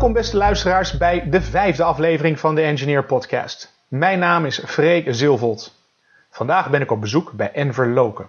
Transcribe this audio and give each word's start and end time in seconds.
Welkom 0.00 0.18
beste 0.18 0.36
luisteraars 0.36 0.98
bij 0.98 1.30
de 1.30 1.42
vijfde 1.42 1.82
aflevering 1.82 2.40
van 2.40 2.54
de 2.54 2.60
Engineer 2.60 3.04
Podcast. 3.04 3.74
Mijn 3.88 4.18
naam 4.18 4.44
is 4.44 4.62
Freek 4.66 5.06
Zilvold. 5.14 5.74
Vandaag 6.30 6.70
ben 6.70 6.80
ik 6.80 6.90
op 6.90 7.00
bezoek 7.00 7.32
bij 7.32 7.52
Enver 7.52 7.88
Loken. 7.88 8.28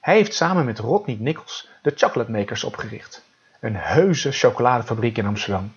Hij 0.00 0.14
heeft 0.14 0.34
samen 0.34 0.64
met 0.64 0.78
Rodney 0.78 1.16
Nichols 1.20 1.68
de 1.82 1.92
Chocolate 1.94 2.30
Makers 2.30 2.64
opgericht. 2.64 3.24
Een 3.60 3.76
heuse 3.76 4.32
chocoladefabriek 4.32 5.18
in 5.18 5.26
Amsterdam. 5.26 5.72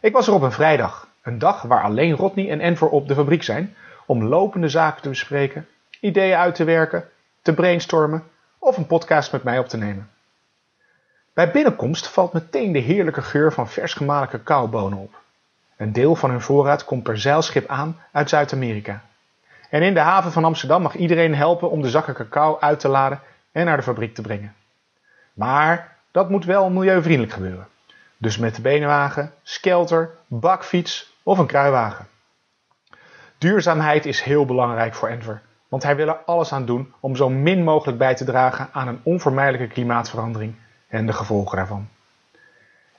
Ik 0.00 0.12
was 0.12 0.26
er 0.26 0.34
op 0.34 0.42
een 0.42 0.52
vrijdag, 0.52 1.08
een 1.22 1.38
dag 1.38 1.62
waar 1.62 1.82
alleen 1.82 2.16
Rodney 2.16 2.50
en 2.50 2.60
Enver 2.60 2.88
op 2.88 3.08
de 3.08 3.14
fabriek 3.14 3.42
zijn, 3.42 3.74
om 4.06 4.24
lopende 4.24 4.68
zaken 4.68 5.02
te 5.02 5.08
bespreken, 5.08 5.68
ideeën 6.00 6.36
uit 6.36 6.54
te 6.54 6.64
werken, 6.64 7.08
te 7.42 7.54
brainstormen 7.54 8.24
of 8.58 8.76
een 8.76 8.86
podcast 8.86 9.32
met 9.32 9.42
mij 9.42 9.58
op 9.58 9.68
te 9.68 9.76
nemen. 9.76 10.10
Bij 11.38 11.50
binnenkomst 11.50 12.08
valt 12.08 12.32
meteen 12.32 12.72
de 12.72 12.78
heerlijke 12.78 13.22
geur 13.22 13.52
van 13.52 13.68
vers 13.68 13.94
gemalen 13.94 14.28
cacaobonen 14.28 14.98
op. 14.98 15.20
Een 15.76 15.92
deel 15.92 16.16
van 16.16 16.30
hun 16.30 16.40
voorraad 16.40 16.84
komt 16.84 17.02
per 17.02 17.18
zeilschip 17.18 17.68
aan 17.68 18.00
uit 18.12 18.28
Zuid-Amerika. 18.28 19.02
En 19.70 19.82
in 19.82 19.94
de 19.94 20.00
haven 20.00 20.32
van 20.32 20.44
Amsterdam 20.44 20.82
mag 20.82 20.94
iedereen 20.94 21.34
helpen 21.34 21.70
om 21.70 21.82
de 21.82 21.90
zakken 21.90 22.14
cacao 22.14 22.58
uit 22.60 22.80
te 22.80 22.88
laden 22.88 23.20
en 23.52 23.64
naar 23.64 23.76
de 23.76 23.82
fabriek 23.82 24.14
te 24.14 24.22
brengen. 24.22 24.54
Maar 25.32 25.96
dat 26.10 26.30
moet 26.30 26.44
wel 26.44 26.70
milieuvriendelijk 26.70 27.32
gebeuren. 27.32 27.68
Dus 28.16 28.38
met 28.38 28.54
de 28.54 28.62
benenwagen, 28.62 29.32
skelter, 29.42 30.10
bakfiets 30.26 31.12
of 31.22 31.38
een 31.38 31.46
kruiwagen. 31.46 32.06
Duurzaamheid 33.38 34.06
is 34.06 34.22
heel 34.22 34.44
belangrijk 34.44 34.94
voor 34.94 35.08
Enver, 35.08 35.42
want 35.68 35.82
hij 35.82 35.96
wil 35.96 36.08
er 36.08 36.18
alles 36.24 36.52
aan 36.52 36.66
doen 36.66 36.92
om 37.00 37.16
zo 37.16 37.28
min 37.28 37.64
mogelijk 37.64 37.98
bij 37.98 38.14
te 38.14 38.24
dragen 38.24 38.68
aan 38.72 38.88
een 38.88 39.00
onvermijdelijke 39.02 39.74
klimaatverandering 39.74 40.54
en 40.88 41.06
de 41.06 41.12
gevolgen 41.12 41.56
daarvan. 41.56 41.88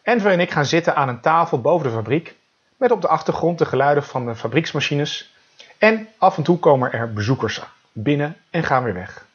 Enver 0.02 0.32
en 0.32 0.40
ik 0.40 0.52
gaan 0.52 0.66
zitten 0.66 0.96
aan 0.96 1.10
een 1.10 1.22
tafel 1.22 1.62
boven 1.62 1.88
de 1.88 1.96
fabriek, 1.96 2.36
met 2.78 2.92
op 2.92 3.02
de 3.02 3.08
achtergrond 3.08 3.58
de 3.58 3.66
geluiden 3.66 4.04
van 4.04 4.26
de 4.26 4.36
fabrieksmachines 4.36 5.34
en 5.78 6.08
af 6.18 6.38
en 6.38 6.44
toe 6.44 6.60
komen 6.60 6.92
er 6.92 7.14
bezoekers 7.14 7.62
binnen 7.92 8.38
en 8.50 8.64
gaan 8.64 8.84
weer 8.84 8.94
weg. 8.94 9.26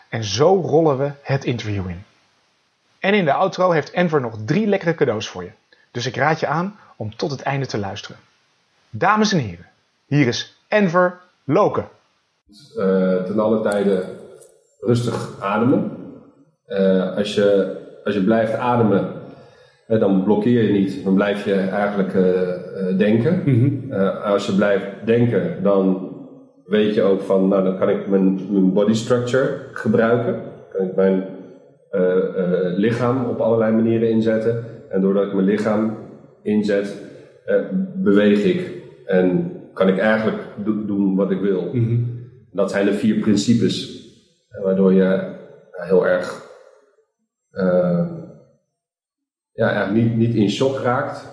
en 0.08 0.24
zo 0.24 0.60
rollen 0.60 0.98
we 0.98 1.12
het 1.22 1.44
interview 1.44 1.88
in. 1.88 2.04
En 3.04 3.14
in 3.14 3.24
de 3.24 3.32
outro 3.32 3.70
heeft 3.70 3.90
Enver 3.90 4.20
nog 4.20 4.38
drie 4.44 4.66
lekkere 4.66 4.94
cadeaus 4.94 5.28
voor 5.28 5.42
je. 5.42 5.50
Dus 5.90 6.06
ik 6.06 6.16
raad 6.16 6.40
je 6.40 6.46
aan 6.46 6.76
om 6.96 7.16
tot 7.16 7.30
het 7.30 7.42
einde 7.42 7.66
te 7.66 7.78
luisteren. 7.78 8.16
Dames 8.90 9.32
en 9.32 9.38
heren, 9.38 9.66
hier 10.06 10.26
is 10.26 10.56
Enver 10.68 11.20
Loken. 11.44 11.88
Uh, 12.76 13.22
ten 13.22 13.38
alle 13.38 13.60
tijde 13.60 14.04
rustig 14.80 15.40
ademen. 15.40 15.90
Uh, 16.68 17.16
als, 17.16 17.34
je, 17.34 17.76
als 18.04 18.14
je 18.14 18.24
blijft 18.24 18.54
ademen, 18.54 19.12
uh, 19.88 20.00
dan 20.00 20.24
blokkeer 20.24 20.62
je 20.62 20.72
niet, 20.72 21.04
dan 21.04 21.14
blijf 21.14 21.44
je 21.44 21.54
eigenlijk 21.54 22.12
denken. 22.98 23.42
Mm 23.44 23.60
-hmm. 23.60 23.92
als 24.22 24.46
je 24.46 24.54
blijft 24.54 24.86
denken, 25.04 25.62
dan 25.62 26.10
weet 26.66 26.94
je 26.94 27.02
ook 27.02 27.22
van, 27.22 27.48
nou 27.48 27.64
dan 27.64 27.78
kan 27.78 27.88
ik 27.88 28.06
mijn, 28.06 28.52
mijn 28.52 28.72
body 28.72 28.94
structure 28.94 29.58
gebruiken. 29.72 30.42
Kan 30.72 30.86
ik 30.86 30.94
mijn 30.94 31.33
lichaam 32.76 33.24
op 33.24 33.40
allerlei 33.40 33.72
manieren 33.72 34.10
inzetten. 34.10 34.64
En 34.88 35.00
doordat 35.00 35.26
ik 35.26 35.34
mijn 35.34 35.46
lichaam 35.46 35.96
inzet, 36.42 36.96
beweeg 37.94 38.44
ik. 38.44 38.82
En 39.06 39.52
kan 39.72 39.88
ik 39.88 39.98
eigenlijk 39.98 40.42
do 40.64 40.84
doen 40.84 41.16
wat 41.16 41.30
ik 41.30 41.40
wil. 41.40 41.62
Mm 41.72 41.84
-hmm. 41.84 42.22
Dat 42.52 42.70
zijn 42.70 42.86
de 42.86 42.94
vier 42.94 43.18
principes 43.18 44.02
waardoor 44.62 44.92
je 44.92 45.32
heel 45.70 46.06
erg 46.06 46.44
uh, 47.52 48.06
ja, 49.52 49.72
eigenlijk 49.72 50.06
niet, 50.06 50.16
niet 50.16 50.34
in 50.34 50.50
shock 50.50 50.78
raakt, 50.78 51.26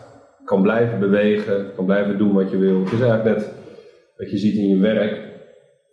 kan 0.45 0.61
blijven 0.61 0.99
bewegen, 0.99 1.73
kan 1.75 1.85
blijven 1.85 2.17
doen 2.17 2.33
wat 2.33 2.51
je 2.51 2.57
wil. 2.57 2.79
Het 2.79 2.91
is 2.91 2.99
eigenlijk 2.99 3.37
net 3.37 3.53
wat 4.17 4.31
je 4.31 4.37
ziet 4.37 4.55
in 4.55 4.67
je 4.67 4.77
werk. 4.77 5.11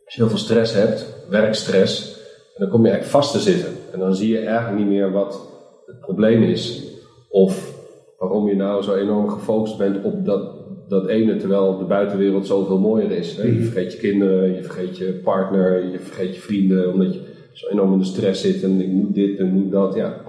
Als 0.05 0.15
je 0.15 0.21
heel 0.21 0.29
veel 0.29 0.39
stress 0.39 0.73
hebt, 0.73 1.27
werkstress, 1.31 2.21
dan 2.57 2.69
kom 2.69 2.85
je 2.85 2.91
eigenlijk 2.91 3.17
vast 3.17 3.33
te 3.33 3.39
zitten. 3.39 3.73
En 3.93 3.99
dan 3.99 4.15
zie 4.15 4.29
je 4.29 4.39
eigenlijk 4.39 4.79
niet 4.79 4.89
meer 4.89 5.13
wat 5.13 5.51
het 5.87 6.01
probleem 6.01 6.43
is. 6.43 6.93
Of 7.29 7.77
waarom 8.19 8.49
je 8.49 8.57
nou 8.57 8.83
zo 8.83 8.95
enorm 8.95 9.29
gefocust 9.29 9.79
bent 9.79 10.05
op 10.05 10.25
dat, 10.25 10.55
dat 10.89 11.07
ene, 11.07 11.37
terwijl 11.37 11.79
de 11.79 11.85
buitenwereld 11.85 12.47
zoveel 12.47 12.79
mooier 12.79 13.11
is. 13.11 13.37
Hè? 13.37 13.43
Je 13.43 13.63
vergeet 13.63 13.93
je 13.93 13.99
kinderen, 13.99 14.55
je 14.55 14.63
vergeet 14.63 14.97
je 14.97 15.21
partner, 15.25 15.91
je 15.91 15.99
vergeet 15.99 16.35
je 16.35 16.41
vrienden, 16.41 16.93
omdat 16.93 17.15
je 17.15 17.21
zo 17.53 17.69
enorm 17.69 17.93
in 17.93 17.99
de 17.99 18.05
stress 18.05 18.41
zit 18.41 18.63
en 18.63 18.81
ik 18.81 18.89
moet 18.89 19.15
dit 19.15 19.39
en 19.39 19.53
moet 19.53 19.71
dat. 19.71 19.95
Ja, 19.95 20.21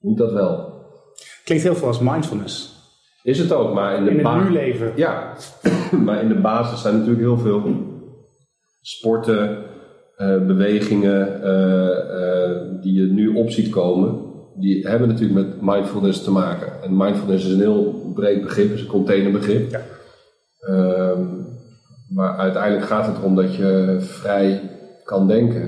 moet 0.00 0.18
dat 0.18 0.32
wel. 0.32 0.72
Klinkt 1.44 1.64
heel 1.64 1.74
veel 1.74 1.88
als 1.88 2.00
mindfulness. 2.00 2.72
Is 3.22 3.38
het 3.38 3.52
ook, 3.52 3.74
maar 3.74 3.96
in 3.96 4.04
de 4.04 4.10
In 4.10 4.26
het 4.26 4.42
nu-leven. 4.42 4.92
Ja, 4.96 5.36
maar 6.04 6.22
in 6.22 6.28
de 6.28 6.40
basis 6.40 6.80
zijn 6.80 6.94
natuurlijk 6.94 7.22
heel 7.22 7.38
veel 7.38 7.62
sporten, 8.80 9.64
uh, 10.18 10.46
bewegingen 10.46 11.40
uh, 11.44 11.50
uh, 11.50 12.82
die 12.82 13.00
je 13.00 13.12
nu 13.12 13.28
op 13.28 13.50
ziet 13.50 13.68
komen. 13.68 14.22
Die 14.56 14.88
hebben 14.88 15.08
natuurlijk 15.08 15.46
met 15.46 15.60
mindfulness 15.60 16.22
te 16.22 16.30
maken. 16.30 16.82
En 16.82 16.96
mindfulness 16.96 17.46
is 17.46 17.52
een 17.52 17.60
heel 17.60 18.12
breed 18.14 18.42
begrip, 18.42 18.72
is 18.72 18.80
een 18.80 18.86
containerbegrip. 18.86 19.70
Ja. 19.70 19.80
Um, 20.70 21.46
maar 22.08 22.36
uiteindelijk 22.36 22.86
gaat 22.86 23.06
het 23.06 23.16
erom 23.16 23.34
dat 23.34 23.54
je 23.54 23.96
vrij 24.00 24.60
kan 25.04 25.28
denken. 25.28 25.62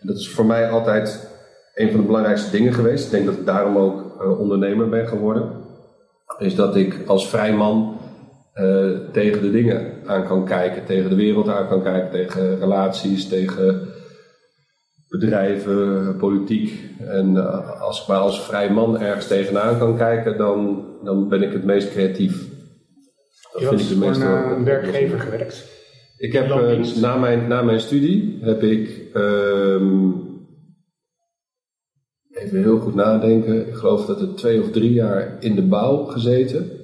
En 0.00 0.06
dat 0.06 0.16
is 0.16 0.30
voor 0.30 0.46
mij 0.46 0.70
altijd 0.70 1.30
een 1.74 1.90
van 1.90 2.00
de 2.00 2.06
belangrijkste 2.06 2.50
dingen 2.50 2.72
geweest. 2.72 3.04
Ik 3.04 3.10
denk 3.10 3.26
dat 3.26 3.34
ik 3.34 3.46
daarom 3.46 3.76
ook 3.76 4.38
ondernemer 4.38 4.88
ben 4.88 5.08
geworden. 5.08 5.50
Is 6.38 6.54
dat 6.54 6.76
ik 6.76 7.00
als 7.06 7.28
vrij 7.28 7.54
man 7.54 7.96
uh, 8.60 8.98
tegen 9.12 9.42
de 9.42 9.50
dingen 9.50 9.92
aan 10.06 10.26
kan 10.26 10.44
kijken. 10.44 10.84
Tegen 10.84 11.10
de 11.10 11.16
wereld 11.16 11.48
aan 11.48 11.68
kan 11.68 11.82
kijken. 11.82 12.10
Tegen 12.10 12.58
relaties, 12.58 13.28
tegen 13.28 13.88
bedrijven, 15.08 16.16
politiek. 16.16 16.72
En 16.98 17.34
uh, 17.34 17.80
als 17.80 18.02
ik 18.02 18.08
maar 18.08 18.18
als 18.18 18.44
vrij 18.46 18.70
man 18.70 19.00
ergens 19.00 19.26
tegenaan 19.26 19.78
kan 19.78 19.96
kijken, 19.96 20.36
dan, 20.36 20.86
dan 21.04 21.28
ben 21.28 21.42
ik 21.42 21.52
het 21.52 21.64
meest 21.64 21.90
creatief. 21.90 22.48
Dat 23.52 23.60
Je 23.60 23.68
vind 23.68 23.80
ik 23.80 23.88
de 23.88 23.96
meest 23.96 24.22
voor 24.22 24.56
een 24.56 24.64
werkgever 24.64 25.20
gewerkt? 25.20 25.76
Ik 26.16 26.32
heb 26.32 26.48
uh, 26.48 26.94
na, 27.00 27.16
mijn, 27.16 27.48
na 27.48 27.62
mijn 27.62 27.80
studie 27.80 28.38
heb 28.40 28.62
ik 28.62 29.10
um, 29.14 30.26
even 32.30 32.58
heel 32.58 32.78
goed 32.78 32.94
nadenken. 32.94 33.68
Ik 33.68 33.74
geloof 33.74 34.06
dat 34.06 34.20
het 34.20 34.36
twee 34.36 34.60
of 34.60 34.70
drie 34.70 34.92
jaar 34.92 35.36
in 35.40 35.54
de 35.54 35.62
bouw 35.62 36.04
gezeten 36.04 36.77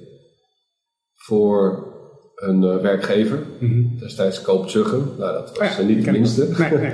voor 1.25 1.93
een 2.35 2.63
uh, 2.63 2.77
werkgever. 2.77 3.37
Mm 3.59 3.69
-hmm. 3.69 3.97
Destijds 3.99 4.41
Koop 4.41 4.69
Zuggen. 4.69 5.09
Nou, 5.17 5.33
dat 5.33 5.57
was 5.57 5.69
oh 5.71 5.77
ja, 5.77 5.83
niet 5.83 6.05
de 6.05 6.11
minste. 6.11 6.47
Nee, 6.57 6.71
nee. 6.71 6.93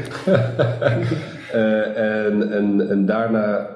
uh, 1.53 1.97
en, 2.25 2.51
en, 2.51 2.89
en 2.89 3.05
daarna, 3.05 3.69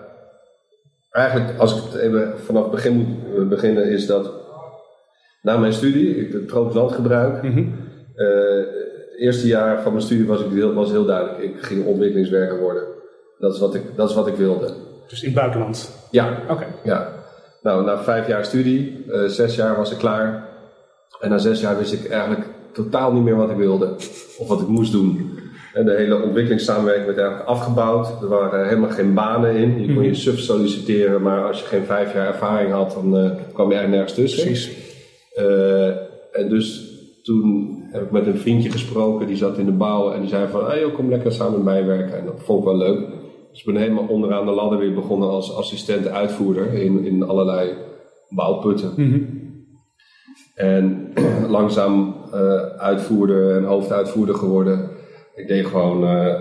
eigenlijk 1.12 1.60
als 1.60 1.78
ik 1.78 1.84
het 1.84 2.02
even 2.02 2.34
vanaf 2.46 2.62
het 2.62 2.72
begin 2.72 2.94
moet 3.36 3.50
beginnen, 3.50 3.90
is 3.90 4.06
dat 4.06 4.32
na 5.42 5.58
mijn 5.58 5.74
studie, 5.74 6.16
ik 6.16 6.34
het 6.34 6.48
tropisch 6.48 6.76
landgebruik. 6.76 7.44
Mm 7.44 7.52
-hmm. 7.52 7.76
uh, 8.16 8.58
het 8.58 9.18
eerste 9.18 9.48
jaar 9.48 9.82
van 9.82 9.92
mijn 9.92 10.04
studie 10.04 10.28
was, 10.28 10.42
ik 10.42 10.52
heel, 10.52 10.74
was 10.74 10.92
heel 10.92 11.06
duidelijk. 11.06 11.40
Ik 11.40 11.62
ging 11.62 11.86
ontwikkelingswerker 11.86 12.60
worden. 12.60 12.84
Dat 13.40 13.54
is 13.54 13.60
wat 13.60 13.76
ik, 13.76 13.82
dat 13.96 14.10
is 14.10 14.16
wat 14.16 14.28
ik 14.28 14.36
wilde. 14.36 14.74
Dus 15.08 15.22
in 15.22 15.30
het 15.30 15.38
buitenland? 15.38 16.08
Ja. 16.12 16.38
Oké. 16.50 16.66
Ja. 16.84 17.14
Nou, 17.62 17.86
na 17.86 18.04
vijf 18.04 18.28
jaar 18.28 18.46
studie, 18.46 19.06
zes 19.28 19.56
jaar 19.56 19.76
was 19.76 19.92
ik 19.92 19.98
klaar. 19.98 20.45
En 21.20 21.30
na 21.30 21.38
zes 21.38 21.62
jaar 21.62 21.78
wist 21.78 21.94
ik 21.94 22.10
eigenlijk 22.10 22.46
totaal 22.72 23.14
niet 23.14 23.24
meer 23.24 23.36
wat 23.36 23.50
ik 23.50 23.58
wilde. 23.58 23.94
Of 24.38 24.48
wat 24.48 24.62
ik 24.62 24.68
moest 24.68 24.92
doen. 24.92 25.40
En 25.74 25.86
de 25.86 25.96
hele 25.96 26.22
ontwikkelingssamenwerking 26.22 27.06
werd 27.06 27.18
eigenlijk 27.18 27.50
afgebouwd. 27.50 28.22
Er 28.22 28.28
waren 28.28 28.68
helemaal 28.68 28.90
geen 28.90 29.14
banen 29.14 29.56
in. 29.56 29.82
Je 29.82 29.94
kon 29.94 30.04
je 30.04 30.14
sub 30.14 30.38
solliciteren, 30.38 31.22
maar 31.22 31.48
als 31.48 31.60
je 31.60 31.66
geen 31.66 31.86
vijf 31.86 32.14
jaar 32.14 32.28
ervaring 32.28 32.72
had, 32.72 32.94
dan 32.94 33.26
uh, 33.26 33.32
kwam 33.54 33.70
je 33.70 33.76
eigenlijk 33.76 33.90
nergens 33.90 34.14
tussen. 34.14 34.44
Precies. 34.44 34.78
Uh, 35.40 35.88
en 36.32 36.50
dus 36.50 36.94
toen 37.24 37.80
heb 37.92 38.02
ik 38.02 38.12
met 38.12 38.28
een 38.28 38.38
vriendje 38.38 38.72
gesproken, 38.72 39.28
die 39.28 39.36
zat 39.36 39.58
in 39.58 39.66
de 39.66 39.72
bouw 39.72 40.12
en 40.12 40.20
die 40.20 40.30
zei 40.30 40.48
van, 40.48 40.66
hey, 40.66 40.80
joh, 40.80 40.94
kom 40.94 41.10
lekker 41.10 41.32
samen 41.32 41.54
met 41.54 41.64
mij 41.64 41.86
werken. 41.86 42.18
En 42.18 42.26
dat 42.26 42.42
vond 42.44 42.60
ik 42.60 42.66
wel 42.66 42.78
leuk. 42.78 43.00
Dus 43.52 43.60
ik 43.60 43.66
ben 43.66 43.82
helemaal 43.82 44.08
onderaan 44.08 44.46
de 44.46 44.52
ladder 44.52 44.80
weer 44.80 44.94
begonnen 44.94 45.30
als 45.30 45.56
assistent 45.56 46.08
uitvoerder 46.08 46.74
in, 46.74 47.06
in 47.06 47.24
allerlei 47.24 47.70
bouwputten. 48.30 48.92
En 50.56 51.14
langzaam 51.48 52.16
uh, 52.34 52.62
uitvoerder 52.78 53.58
en 53.58 53.64
hoofduitvoerder 53.64 54.36
geworden. 54.36 54.90
Ik 55.36 55.48
deed 55.48 55.66
gewoon 55.66 56.04
uh, 56.04 56.34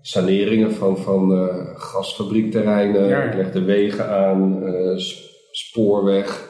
saneringen 0.00 0.72
van, 0.72 0.98
van 0.98 1.32
uh, 1.32 1.54
gasfabriekterreinen. 1.74 3.08
Ja. 3.08 3.22
Ik 3.22 3.34
legde 3.34 3.64
wegen 3.64 4.08
aan, 4.08 4.62
spoorweg. 5.50 6.46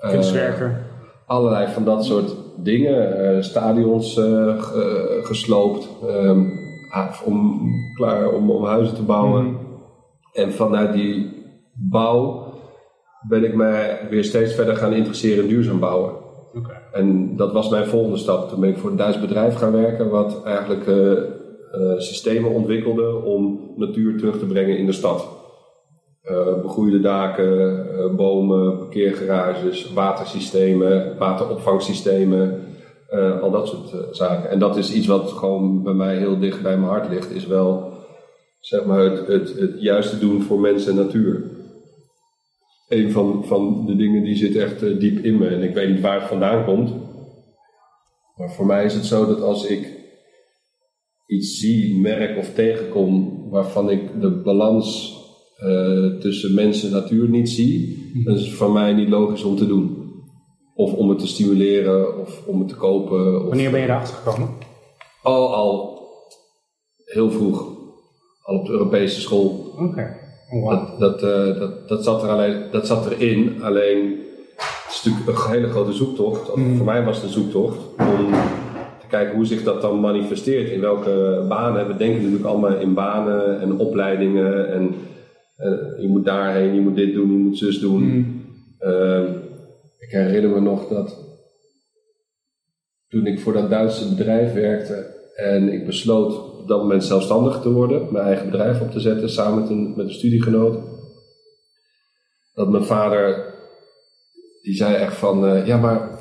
Kunstwerken. 0.00 0.86
allerlei 1.26 1.72
van 1.72 1.84
dat 1.84 2.04
soort 2.04 2.34
dingen. 2.56 3.44
stadions 3.44 4.20
gesloopt. 5.22 5.88
Um, 6.04 6.66
om, 7.24 7.60
klaar 7.94 8.32
om, 8.32 8.50
om 8.50 8.64
huizen 8.64 8.94
te 8.94 9.02
bouwen. 9.02 9.44
Mhm. 9.44 9.56
En 10.32 10.52
vanuit 10.52 10.92
die 10.92 11.30
bouw 11.72 12.46
ben 13.28 13.44
ik 13.44 13.54
mij 13.54 14.06
weer 14.10 14.24
steeds 14.24 14.54
verder 14.54 14.76
gaan 14.76 14.92
interesseren 14.92 15.42
in 15.42 15.48
duurzaam 15.48 15.78
bouwen. 15.78 16.12
En 16.92 17.36
dat 17.36 17.52
was 17.52 17.68
mijn 17.68 17.86
volgende 17.86 18.16
stap. 18.16 18.48
Toen 18.48 18.60
ben 18.60 18.70
ik 18.70 18.78
voor 18.78 18.90
een 18.90 18.96
Duits 18.96 19.20
bedrijf 19.20 19.54
gaan 19.54 19.72
werken, 19.72 20.10
wat 20.10 20.42
eigenlijk 20.44 20.86
eh, 20.86 21.12
eh, 21.12 21.98
systemen 21.98 22.50
ontwikkelde 22.50 23.22
om 23.22 23.72
natuur 23.76 24.18
terug 24.18 24.38
te 24.38 24.46
brengen 24.46 24.78
in 24.78 24.86
de 24.86 24.92
stad. 24.92 25.28
Eh, 26.22 26.62
begroeide 26.62 27.00
daken, 27.00 27.86
bomen, 28.16 28.76
parkeergarages, 28.78 29.92
watersystemen, 29.92 31.18
wateropvangsystemen, 31.18 32.62
al 33.40 33.50
dat 33.50 33.68
soort 33.68 34.16
zaken. 34.16 34.50
En 34.50 34.58
dat 34.58 34.76
is 34.76 34.92
iets 34.92 35.06
wat 35.06 35.30
gewoon 35.30 35.82
bij 35.82 35.92
mij 35.92 36.16
heel 36.16 36.38
dicht 36.38 36.62
bij 36.62 36.76
mijn 36.76 36.90
hart 36.90 37.08
ligt, 37.08 37.30
is 37.30 37.46
wel 37.46 37.92
zeg 38.60 38.84
maar 38.84 39.00
het, 39.00 39.26
het, 39.26 39.58
het 39.58 39.74
juiste 39.78 40.18
doen 40.18 40.42
voor 40.42 40.60
mensen 40.60 40.90
en 40.90 41.04
natuur 41.04 41.57
een 42.88 43.10
van, 43.10 43.44
van 43.44 43.86
de 43.86 43.96
dingen 43.96 44.22
die 44.24 44.36
zit 44.36 44.56
echt 44.56 44.82
eh, 44.82 44.98
diep 44.98 45.24
in 45.24 45.38
me. 45.38 45.48
En 45.48 45.62
ik 45.62 45.74
weet 45.74 45.90
niet 45.90 46.00
waar 46.00 46.20
het 46.20 46.28
vandaan 46.28 46.64
komt. 46.64 46.92
Maar 48.36 48.52
voor 48.52 48.66
mij 48.66 48.84
is 48.84 48.94
het 48.94 49.04
zo 49.04 49.26
dat 49.26 49.40
als 49.40 49.66
ik 49.66 49.96
iets 51.26 51.58
zie, 51.58 51.98
merk 51.98 52.38
of 52.38 52.54
tegenkom 52.54 53.42
waarvan 53.50 53.90
ik 53.90 54.20
de 54.20 54.30
balans 54.30 55.16
eh, 55.56 56.06
tussen 56.20 56.54
mens 56.54 56.84
en 56.84 56.90
natuur 56.90 57.28
niet 57.28 57.48
zie, 57.48 58.10
dan 58.24 58.34
is 58.34 58.40
het 58.40 58.54
voor 58.54 58.72
mij 58.72 58.92
niet 58.92 59.08
logisch 59.08 59.42
om 59.42 59.56
te 59.56 59.66
doen. 59.66 59.96
Of 60.74 60.92
om 60.92 61.08
het 61.08 61.18
te 61.18 61.26
stimuleren, 61.26 62.20
of 62.20 62.46
om 62.46 62.58
het 62.58 62.68
te 62.68 62.76
kopen. 62.76 63.40
Of, 63.42 63.48
Wanneer 63.48 63.70
ben 63.70 63.80
je 63.80 63.86
erachter 63.86 64.14
gekomen? 64.14 64.48
Al, 65.22 65.54
al 65.54 65.98
heel 67.04 67.30
vroeg. 67.30 67.76
Al 68.42 68.58
op 68.58 68.66
de 68.66 68.72
Europese 68.72 69.20
school. 69.20 69.74
Oké. 69.78 70.17
Wow. 70.50 70.70
Dat, 70.70 70.98
dat, 70.98 71.22
eh, 71.22 71.58
dat, 71.58 71.88
dat, 71.88 72.04
zat 72.04 72.22
er 72.22 72.28
alleen, 72.28 72.62
dat 72.70 72.86
zat 72.86 73.10
erin, 73.10 73.62
alleen 73.62 74.26
het 74.56 74.96
is 74.96 75.02
natuurlijk 75.04 75.38
een 75.38 75.50
hele 75.50 75.68
grote 75.68 75.92
zoektocht. 75.92 76.50
Of 76.50 76.60
Voor 76.76 76.86
mij 76.86 77.04
was 77.04 77.16
het 77.16 77.24
een 77.24 77.30
zoektocht 77.30 77.78
om 77.98 78.30
te 79.00 79.06
kijken 79.08 79.34
hoe 79.34 79.46
zich 79.46 79.62
dat 79.62 79.80
dan 79.80 80.00
manifesteert. 80.00 80.70
In 80.70 80.80
welke 80.80 81.44
banen. 81.48 81.86
We 81.86 81.96
denken 81.96 82.16
natuurlijk 82.16 82.48
allemaal 82.48 82.76
in 82.76 82.94
banen 82.94 83.60
en 83.60 83.78
opleidingen. 83.78 84.72
En 84.72 84.94
eh, 85.56 86.00
je 86.00 86.08
moet 86.08 86.24
daarheen, 86.24 86.74
je 86.74 86.80
moet 86.80 86.96
dit 86.96 87.12
doen, 87.12 87.32
je 87.32 87.38
moet 87.38 87.58
zus 87.58 87.80
doen. 87.80 88.02
Mm. 88.02 88.44
Eh, 88.78 89.22
ik 89.98 90.10
herinner 90.10 90.50
me 90.50 90.60
nog 90.60 90.88
dat 90.88 91.26
toen 93.08 93.26
ik 93.26 93.40
voor 93.40 93.52
dat 93.52 93.70
Duitse 93.70 94.08
bedrijf 94.08 94.52
werkte 94.52 95.16
en 95.34 95.72
ik 95.72 95.86
besloot 95.86 96.47
op 96.68 96.74
dat 96.74 96.82
moment 96.82 97.04
zelfstandig 97.04 97.60
te 97.60 97.72
worden, 97.72 98.06
mijn 98.10 98.24
eigen 98.24 98.50
bedrijf 98.50 98.80
op 98.80 98.90
te 98.90 99.00
zetten 99.00 99.30
samen 99.30 99.60
met 99.60 99.70
een, 99.70 99.92
met 99.96 100.06
een 100.06 100.12
studiegenoot. 100.12 100.78
Dat 102.54 102.68
mijn 102.68 102.84
vader, 102.84 103.54
die 104.62 104.74
zei 104.74 104.94
echt 104.94 105.14
van, 105.14 105.46
eh, 105.46 105.66
ja 105.66 105.76
maar, 105.76 106.18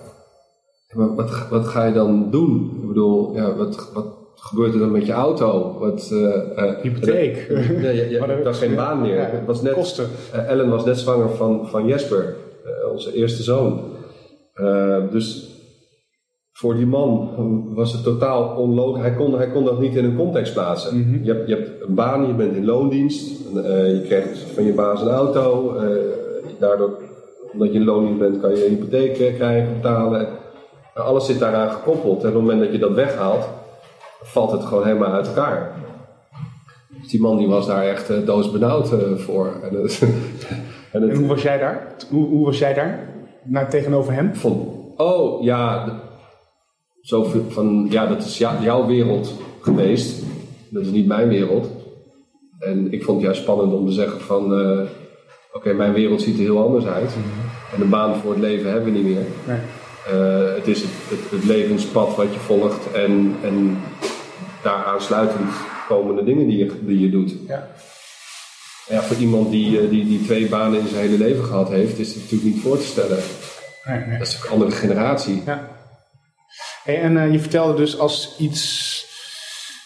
wat, 0.94 1.48
wat 1.50 1.68
ga 1.68 1.86
je 1.86 1.94
dan 1.94 2.32
doen? 2.32 2.80
Ik 2.82 2.88
bedoel, 2.88 3.36
ja, 3.36 3.56
wat, 3.56 3.92
wat 3.94 4.08
gebeurt 4.36 4.74
er 4.74 4.80
dan 4.80 4.92
met 4.92 5.06
je 5.06 5.12
auto? 5.12 5.80
Wat, 5.80 6.10
eh, 6.12 6.58
eh, 6.58 6.82
Hypotheek. 6.82 7.48
Nee, 7.82 7.96
je, 7.96 8.10
je 8.10 8.20
Maar 8.20 8.30
hebt 8.30 8.44
daar 8.44 8.54
geen 8.54 8.76
baan 8.76 9.02
meer. 9.02 9.16
Ja, 9.16 9.26
Het 9.26 9.46
was 9.46 9.62
net, 9.62 9.74
Kosten. 9.74 10.08
Ellen 10.32 10.70
was 10.70 10.86
net 10.86 10.98
zwanger 10.98 11.30
van, 11.30 11.68
van 11.68 11.88
Jesper, 11.88 12.36
onze 12.92 13.14
eerste 13.14 13.44
zoon. 13.44 13.82
Dus 15.12 15.57
voor 16.60 16.76
die 16.76 16.86
man 16.86 17.30
was 17.74 17.94
het 17.94 18.04
totaal 18.04 18.56
onlogisch. 18.56 19.02
Hij 19.02 19.14
kon, 19.14 19.34
hij 19.38 19.48
kon 19.52 19.64
dat 19.66 19.80
niet 19.80 19.96
in 19.96 20.06
een 20.06 20.16
context 20.16 20.54
plaatsen. 20.54 21.00
Mhm. 21.00 21.24
je, 21.24 21.34
hebt, 21.34 21.48
je 21.50 21.56
hebt 21.56 21.70
een 21.88 21.96
baan, 21.96 22.28
je 22.28 22.34
bent 22.34 22.56
in 22.56 22.66
loondienst. 22.66 23.46
en, 23.56 23.66
eh, 23.66 23.94
je 23.94 24.02
krijgt 24.02 24.40
van 24.40 24.64
je 24.64 24.74
baas 24.74 25.02
een 25.02 25.08
auto. 25.10 25.76
eh, 25.76 25.88
daardoor, 26.60 26.98
omdat 27.54 27.68
je 27.74 27.80
in 27.80 27.86
loondienst 27.86 28.20
bent, 28.20 28.40
kan 28.42 28.50
je 28.56 28.66
een 28.66 28.72
hypotheek 28.76 29.18
eh, 29.18 29.36
krijgen, 29.36 29.74
betalen. 29.74 30.20
En 30.94 31.04
alles 31.04 31.26
zit 31.26 31.40
daaraan 31.40 31.70
gekoppeld. 31.70 32.22
En 32.24 32.28
op 32.30 32.34
het 32.36 32.44
moment 32.44 32.60
dat 32.62 32.72
je 32.72 32.78
dat 32.80 32.94
weghaalt, 32.94 33.50
valt 34.22 34.52
het 34.52 34.64
gewoon 34.64 34.86
helemaal 34.86 35.12
uit 35.12 35.28
elkaar. 35.28 35.72
Dus 37.02 37.12
die 37.12 37.22
man 37.22 37.38
die 37.38 37.48
was 37.48 37.68
daar 37.68 37.84
echt 37.84 38.10
uh, 38.10 38.18
doosbenauwd 38.26 38.90
voor. 39.16 39.52
En, 39.72 39.76
het- 39.82 40.02
en 40.92 41.02
het, 41.02 41.12
En 41.12 41.18
hoe 41.18 41.28
was 41.28 41.42
jij 41.42 41.58
daar? 41.58 41.88
Hoe, 42.10 42.28
hoe 42.28 42.46
was 42.46 42.60
jij 42.60 42.74
daar? 42.74 43.10
Nou, 43.44 43.70
tegenover 43.70 44.14
hem? 44.14 44.36
van, 44.36 44.68
oh 44.98 45.44
ja, 45.44 45.86
de- 45.86 45.92
zo 47.08 47.32
van, 47.50 47.88
ja, 47.90 48.06
dat 48.08 48.26
is 48.26 48.38
jou- 48.38 48.64
jouw 48.64 48.86
wereld 48.86 49.34
geweest. 49.62 50.24
Dat 50.70 50.84
is 50.86 50.92
niet 50.92 51.08
mijn 51.08 51.28
wereld. 51.28 51.70
En 52.60 52.92
ik 52.94 53.04
vond 53.04 53.18
het 53.18 53.26
juist 53.26 53.42
spannend 53.42 53.74
om 53.74 53.86
te 53.86 53.92
zeggen 53.92 54.22
van, 54.22 54.60
eh, 54.60 54.80
oké, 55.54 55.74
mijn 55.74 55.94
wereld 55.94 56.22
ziet 56.22 56.36
er 56.38 56.42
heel 56.44 56.64
anders 56.64 56.86
uit. 56.86 57.12
En 57.76 57.82
een 57.82 57.90
baan 57.90 58.16
voor 58.16 58.32
het 58.32 58.40
leven 58.40 58.72
hebben 58.72 58.92
we 58.94 58.98
niet 59.00 59.08
meer. 59.08 59.26
Nee. 59.48 59.58
Eh, 60.08 60.56
het 60.56 60.68
is 60.68 60.82
het, 60.82 60.92
het, 61.10 61.32
het 61.32 61.44
levenspad 61.44 62.16
wat 62.16 62.34
je 62.34 62.40
volgt 62.40 62.92
en, 62.92 63.36
en 63.44 63.78
daar 64.64 64.84
aansluitend 64.86 65.50
komende 65.88 66.24
dingen 66.24 66.48
die 66.48 66.58
je, 66.58 66.72
die 66.82 67.00
je 67.00 67.10
doet. 67.10 67.36
Ja. 67.48 67.68
Ja, 68.90 69.02
voor 69.02 69.18
iemand 69.18 69.52
die, 69.52 69.80
eh, 69.80 69.90
die, 69.90 70.06
die 70.08 70.22
twee 70.22 70.48
banen 70.50 70.80
in 70.80 70.88
zijn 70.88 71.02
hele 71.10 71.24
leven 71.24 71.44
gehad 71.44 71.70
heeft, 71.70 72.00
is 72.00 72.14
het 72.14 72.24
natuurlijk 72.24 72.54
niet 72.54 72.62
voor 72.64 72.78
te 72.78 72.86
stellen. 72.86 73.18
Nee, 73.86 74.06
nee. 74.08 74.18
Dat 74.18 74.28
is 74.28 74.38
ook 74.38 74.46
een 74.46 74.52
andere 74.52 74.72
generatie. 74.72 75.42
Ja. 75.46 75.77
En 76.96 77.18
eh, 77.18 77.32
je 77.32 77.40
vertelde 77.40 77.74
dus 77.76 78.00
als 78.00 78.36
iets. 78.40 79.06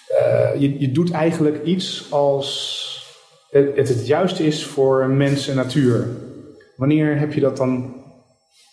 eh, 0.07 0.49
je, 0.61 0.79
je 0.79 0.91
doet 0.91 1.11
eigenlijk 1.11 1.65
iets 1.65 2.05
als 2.09 2.89
het, 3.49 3.87
het 3.87 4.07
juiste 4.07 4.45
is 4.45 4.65
voor 4.65 5.07
mens 5.09 5.47
en 5.47 5.55
natuur. 5.55 6.07
Wanneer 6.75 7.19
heb 7.19 7.33
je 7.33 7.41
dat 7.41 7.57
dan. 7.57 7.99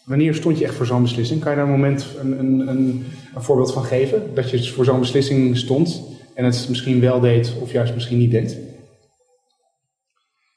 Wanneer 0.04 0.34
stond 0.34 0.58
je 0.58 0.64
echt 0.64 0.74
voor 0.74 0.86
zo'n 0.86 1.02
beslissing? 1.02 1.40
Kan 1.40 1.50
je 1.50 1.56
daar 1.56 1.66
een 1.66 1.72
moment 1.72 2.06
een, 2.20 2.38
een, 2.38 2.68
een, 2.68 3.04
voorbeeld 3.36 3.72
van 3.72 3.84
geven? 3.84 4.34
Dat 4.34 4.50
je 4.50 4.56
dus 4.56 4.72
voor 4.72 4.84
zo'n 4.84 5.00
beslissing 5.00 5.56
stond 5.56 6.02
en 6.34 6.44
het 6.44 6.66
misschien 6.68 7.00
wel 7.00 7.20
deed 7.20 7.52
of 7.60 7.72
juist 7.72 7.94
misschien 7.94 8.18
niet 8.18 8.30
deed? 8.30 8.58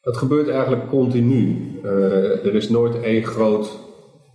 Dat 0.01 0.17
gebeurt 0.17 0.47
eigenlijk 0.49 0.89
continu. 0.89 1.71
Eh, 1.83 2.45
er 2.45 2.55
is 2.55 2.69
nooit 2.69 3.01
één 3.01 3.23
groot 3.23 3.69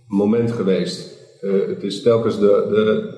moment 0.07 0.51
geweest. 0.51 1.15
Het 1.41 1.83
is 1.83 2.01
telkens 2.01 2.39
de, 2.39 2.45
de- 2.69 3.16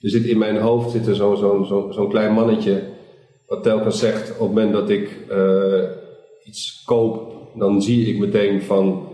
Er 0.00 0.10
zit 0.10 0.24
in 0.24 0.38
mijn 0.38 0.56
hoofd 0.56 0.90
zit 0.90 1.06
er 1.06 1.14
zo'n 1.14 1.36
zo, 1.36 1.90
zo, 1.92 2.06
klein 2.06 2.32
mannetje. 2.32 2.82
Wat 3.46 3.62
telkens 3.62 3.98
zegt: 3.98 4.30
op 4.30 4.38
het 4.38 4.48
moment 4.48 4.72
dat 4.72 4.90
ik 4.90 5.26
eh, 5.28 5.82
iets 6.44 6.82
koop, 6.84 7.32
dan 7.54 7.82
zie 7.82 8.06
ik 8.06 8.18
meteen 8.18 8.62
van. 8.62 9.08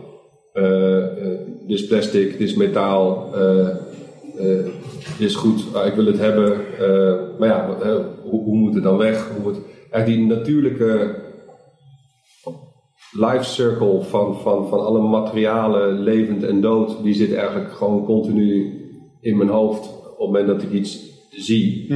eh, 0.52 1.02
eh, 1.02 1.38
dit 1.66 1.78
is 1.78 1.86
plastic, 1.86 2.30
dit 2.30 2.40
is 2.40 2.54
metaal. 2.54 3.30
dit 5.18 5.28
is 5.28 5.34
goed, 5.34 5.74
ah, 5.74 5.86
ik 5.86 5.94
wil 5.94 6.06
het 6.06 6.18
hebben. 6.18 6.60
maar 7.38 7.48
ja, 7.48 7.76
hoe, 8.22 8.42
hoe 8.42 8.56
moet 8.56 8.74
het 8.74 8.82
dan 8.82 8.96
weg? 8.96 9.30
Hoe 9.42 9.54
die 10.04 10.26
natuurlijke 10.26 11.14
life 13.12 13.44
circle 13.44 14.00
van, 14.00 14.36
van, 14.36 14.68
van 14.68 14.84
alle 14.84 15.00
materialen, 15.00 16.00
levend 16.00 16.42
en 16.42 16.60
dood, 16.60 17.02
die 17.02 17.14
zit 17.14 17.34
eigenlijk 17.34 17.72
gewoon 17.72 18.04
continu 18.04 18.80
in 19.20 19.36
mijn 19.36 19.48
hoofd. 19.48 19.95
Op 20.16 20.18
het 20.18 20.26
moment 20.26 20.46
dat 20.46 20.62
ik 20.62 20.72
iets 20.72 21.14
zie, 21.30 21.86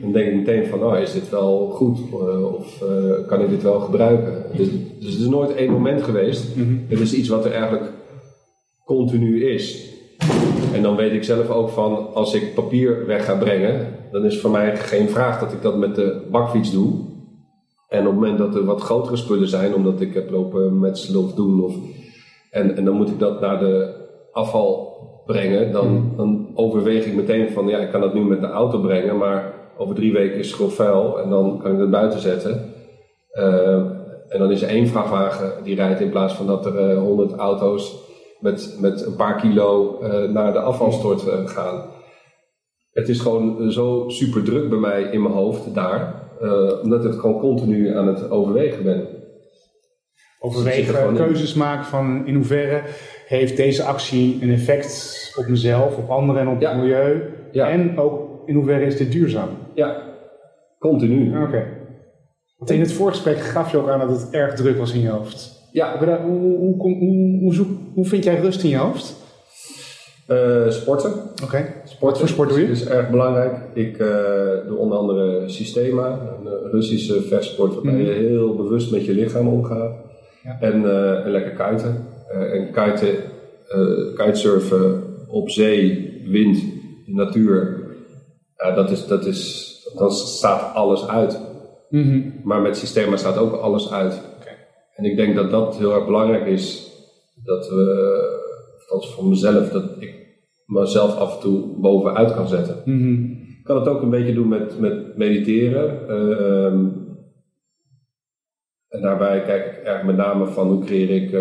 dan 0.00 0.12
denk 0.12 0.28
ik 0.28 0.34
meteen 0.34 0.66
van, 0.66 0.84
oh, 0.84 0.98
is 0.98 1.12
dit 1.12 1.30
wel 1.30 1.70
goed? 1.70 1.98
Eh, 2.12 2.54
of 2.54 2.82
eh, 2.82 3.26
kan 3.26 3.40
ik 3.40 3.48
dit 3.48 3.62
wel 3.62 3.80
gebruiken? 3.80 4.44
Dus, 4.56 4.68
dus 4.98 5.12
het 5.12 5.20
is 5.20 5.28
nooit 5.28 5.54
één 5.54 5.70
moment 5.70 6.02
geweest. 6.02 6.46
Het 6.88 7.00
is 7.00 7.14
iets 7.14 7.28
wat 7.28 7.44
er 7.44 7.52
eigenlijk 7.52 7.92
continu 8.84 9.44
is. 9.44 9.88
En 10.72 10.82
dan 10.82 10.96
weet 10.96 11.12
ik 11.12 11.24
zelf 11.24 11.48
ook 11.48 11.68
van, 11.68 12.14
als 12.14 12.34
ik 12.34 12.54
papier 12.54 13.06
weg 13.06 13.24
ga 13.24 13.34
brengen, 13.34 13.86
dan 14.12 14.24
is 14.24 14.40
voor 14.40 14.50
mij 14.50 14.76
geen 14.76 15.08
vraag 15.08 15.40
dat 15.40 15.52
ik 15.52 15.62
dat 15.62 15.76
met 15.76 15.94
de 15.94 16.26
bakfiets 16.30 16.72
doe. 16.72 16.92
En 17.88 18.00
op 18.00 18.06
het 18.06 18.14
moment 18.14 18.38
dat 18.38 18.54
er 18.54 18.64
wat 18.64 18.80
grotere 18.80 19.16
spullen 19.16 19.48
zijn, 19.48 19.74
omdat 19.74 20.00
ik 20.00 20.14
heb 20.14 20.30
lopen 20.30 20.78
metselen 20.78 21.22
of 21.22 21.34
doen, 21.34 21.64
of, 21.64 21.74
en, 22.50 22.76
en 22.76 22.84
dan 22.84 22.94
moet 22.94 23.08
ik 23.08 23.18
dat 23.18 23.40
naar 23.40 23.58
de 23.58 23.94
afval 24.32 24.98
brengen, 25.26 25.72
dan, 25.72 26.12
dan 26.16 26.39
overweeg 26.60 27.06
ik 27.06 27.14
meteen 27.14 27.50
van 27.50 27.68
ja, 27.68 27.78
ik 27.78 27.90
kan 27.90 28.00
dat 28.00 28.14
nu 28.14 28.20
met 28.20 28.40
de 28.40 28.46
auto 28.46 28.80
brengen, 28.80 29.16
maar 29.16 29.52
over 29.76 29.94
drie 29.94 30.12
weken 30.12 30.38
is 30.38 30.46
het 30.46 30.56
gewoon 30.56 30.70
vuil 30.70 31.20
en 31.20 31.30
dan 31.30 31.58
kan 31.62 31.72
ik 31.72 31.78
het 31.78 31.90
buiten 31.90 32.20
zetten. 32.20 32.74
Eh, 33.30 33.74
en 34.28 34.38
dan 34.38 34.50
is 34.50 34.62
er 34.62 34.68
één 34.68 34.86
vrachtwagen 34.86 35.52
die 35.64 35.74
rijdt 35.74 36.00
in 36.00 36.10
plaats 36.10 36.34
van 36.34 36.46
dat 36.46 36.66
er 36.66 36.96
honderd 36.96 37.32
auto's 37.32 37.96
met, 38.40 38.76
met 38.80 39.06
een 39.06 39.16
paar 39.16 39.40
kilo 39.40 39.98
naar 40.32 40.52
de 40.52 40.60
afvalstort 40.60 41.22
gaan. 41.50 41.82
Het 42.92 43.08
is 43.08 43.20
gewoon 43.20 43.72
zo 43.72 44.04
super 44.08 44.42
druk 44.42 44.68
bij 44.68 44.78
mij 44.78 45.02
in 45.02 45.22
mijn 45.22 45.34
hoofd 45.34 45.74
daar, 45.74 46.30
omdat 46.82 47.04
ik 47.04 47.12
gewoon 47.12 47.40
continu 47.40 47.96
aan 47.96 48.06
het 48.06 48.30
overwegen 48.30 48.84
ben. 48.84 49.08
Overwegen, 50.42 51.14
keuzes 51.14 51.54
maken 51.54 51.84
van 51.84 52.26
in 52.26 52.34
hoeverre 52.34 52.82
heeft 53.30 53.56
deze 53.56 53.82
actie 53.82 54.38
een 54.42 54.50
effect 54.50 55.32
op 55.36 55.46
mezelf, 55.46 55.96
op 55.96 56.10
anderen 56.10 56.40
en 56.40 56.48
op 56.48 56.60
het 56.60 56.76
milieu. 56.76 57.22
En 57.52 57.98
ook 57.98 58.42
in 58.46 58.54
hoeverre 58.54 58.84
is 58.84 58.96
dit 58.96 59.12
duurzaam? 59.12 59.48
Ja, 59.74 60.02
continu. 60.78 61.42
Oké. 61.42 61.64
Want 62.58 62.70
in 62.70 62.80
het 62.80 62.92
voorgesprek 62.92 63.38
gaf 63.38 63.70
je 63.70 63.76
ook 63.76 63.88
aan 63.88 63.98
dat 63.98 64.20
het 64.20 64.30
erg 64.30 64.54
druk 64.54 64.78
was 64.78 64.92
in 64.92 65.00
je 65.00 65.08
hoofd. 65.08 65.68
Ja. 65.72 65.98
Hoe, 65.98 66.38
hoe, 66.56 66.96
hoe, 67.40 67.66
hoe 67.94 68.04
vind 68.04 68.24
jij 68.24 68.40
rust 68.40 68.62
in 68.62 68.70
je 68.70 68.76
hoofd? 68.76 69.16
Uh, 70.28 70.70
sporten. 70.70 71.12
Oké. 71.44 71.64
Wat 72.00 72.18
voor 72.18 72.28
sport 72.28 72.48
doe 72.48 72.60
je? 72.60 72.66
is 72.66 72.86
erg 72.86 73.10
belangrijk. 73.10 73.56
Ik 73.74 73.98
uh, 73.98 74.08
doe 74.66 74.76
onder 74.76 74.98
andere 74.98 75.48
Systema, 75.48 76.20
een 76.44 76.70
Russische 76.70 77.22
vechtsport 77.22 77.74
waarbij 77.74 77.92
mm 77.92 77.98
je 77.98 78.12
heel 78.12 78.56
bewust 78.56 78.90
met 78.90 79.04
je 79.04 79.12
lichaam 79.12 79.48
omgaat. 79.48 79.92
Ja. 80.42 80.56
En, 80.60 80.82
uh, 80.82 81.24
en 81.24 81.30
lekker 81.30 81.52
kiten. 81.52 82.09
En 82.30 82.72
kiten, 82.72 83.14
kitesurfen 84.14 85.02
op 85.28 85.50
zee, 85.50 86.10
wind, 86.26 86.62
natuur. 87.06 87.78
Dat 88.56 88.90
is, 88.90 89.06
dat 89.06 89.26
is, 89.26 89.70
dan 89.96 90.10
staat 90.10 90.74
alles 90.74 91.08
uit. 91.08 91.40
Mm 91.88 92.02
-hmm. 92.02 92.40
Maar 92.44 92.60
met 92.60 92.76
Systema 92.76 93.16
staat 93.16 93.38
ook 93.38 93.52
alles 93.52 93.92
uit. 93.92 94.22
Okay. 94.40 94.56
En 94.94 95.04
ik 95.04 95.16
denk 95.16 95.34
dat 95.34 95.50
dat 95.50 95.76
heel 95.76 95.94
erg 95.94 96.06
belangrijk 96.06 96.46
is. 96.46 96.92
Dat 97.44 97.68
we, 97.68 98.84
althans 98.88 99.14
voor 99.14 99.26
mezelf, 99.26 99.68
dat 99.68 99.84
ik 99.98 100.20
mezelf 100.66 101.16
af 101.16 101.34
en 101.34 101.40
toe 101.40 101.80
bovenuit 101.80 102.34
kan 102.34 102.48
zetten. 102.48 102.82
Mm 102.84 103.38
Ik 103.58 103.66
kan 103.66 103.76
het 103.76 103.88
ook 103.88 104.02
een 104.02 104.10
beetje 104.10 104.34
doen 104.34 104.48
met, 104.48 104.80
met 104.80 105.16
mediteren. 105.16 105.98
Uh, 106.08 106.72
en 108.88 109.00
daarbij 109.02 109.42
kijk 109.42 109.66
ik 109.66 109.84
erg 109.84 110.02
met 110.02 110.16
name 110.16 110.46
van 110.46 110.68
hoe 110.68 110.84
creëer 110.84 111.10
ik 111.10 111.32
uh, 111.32 111.40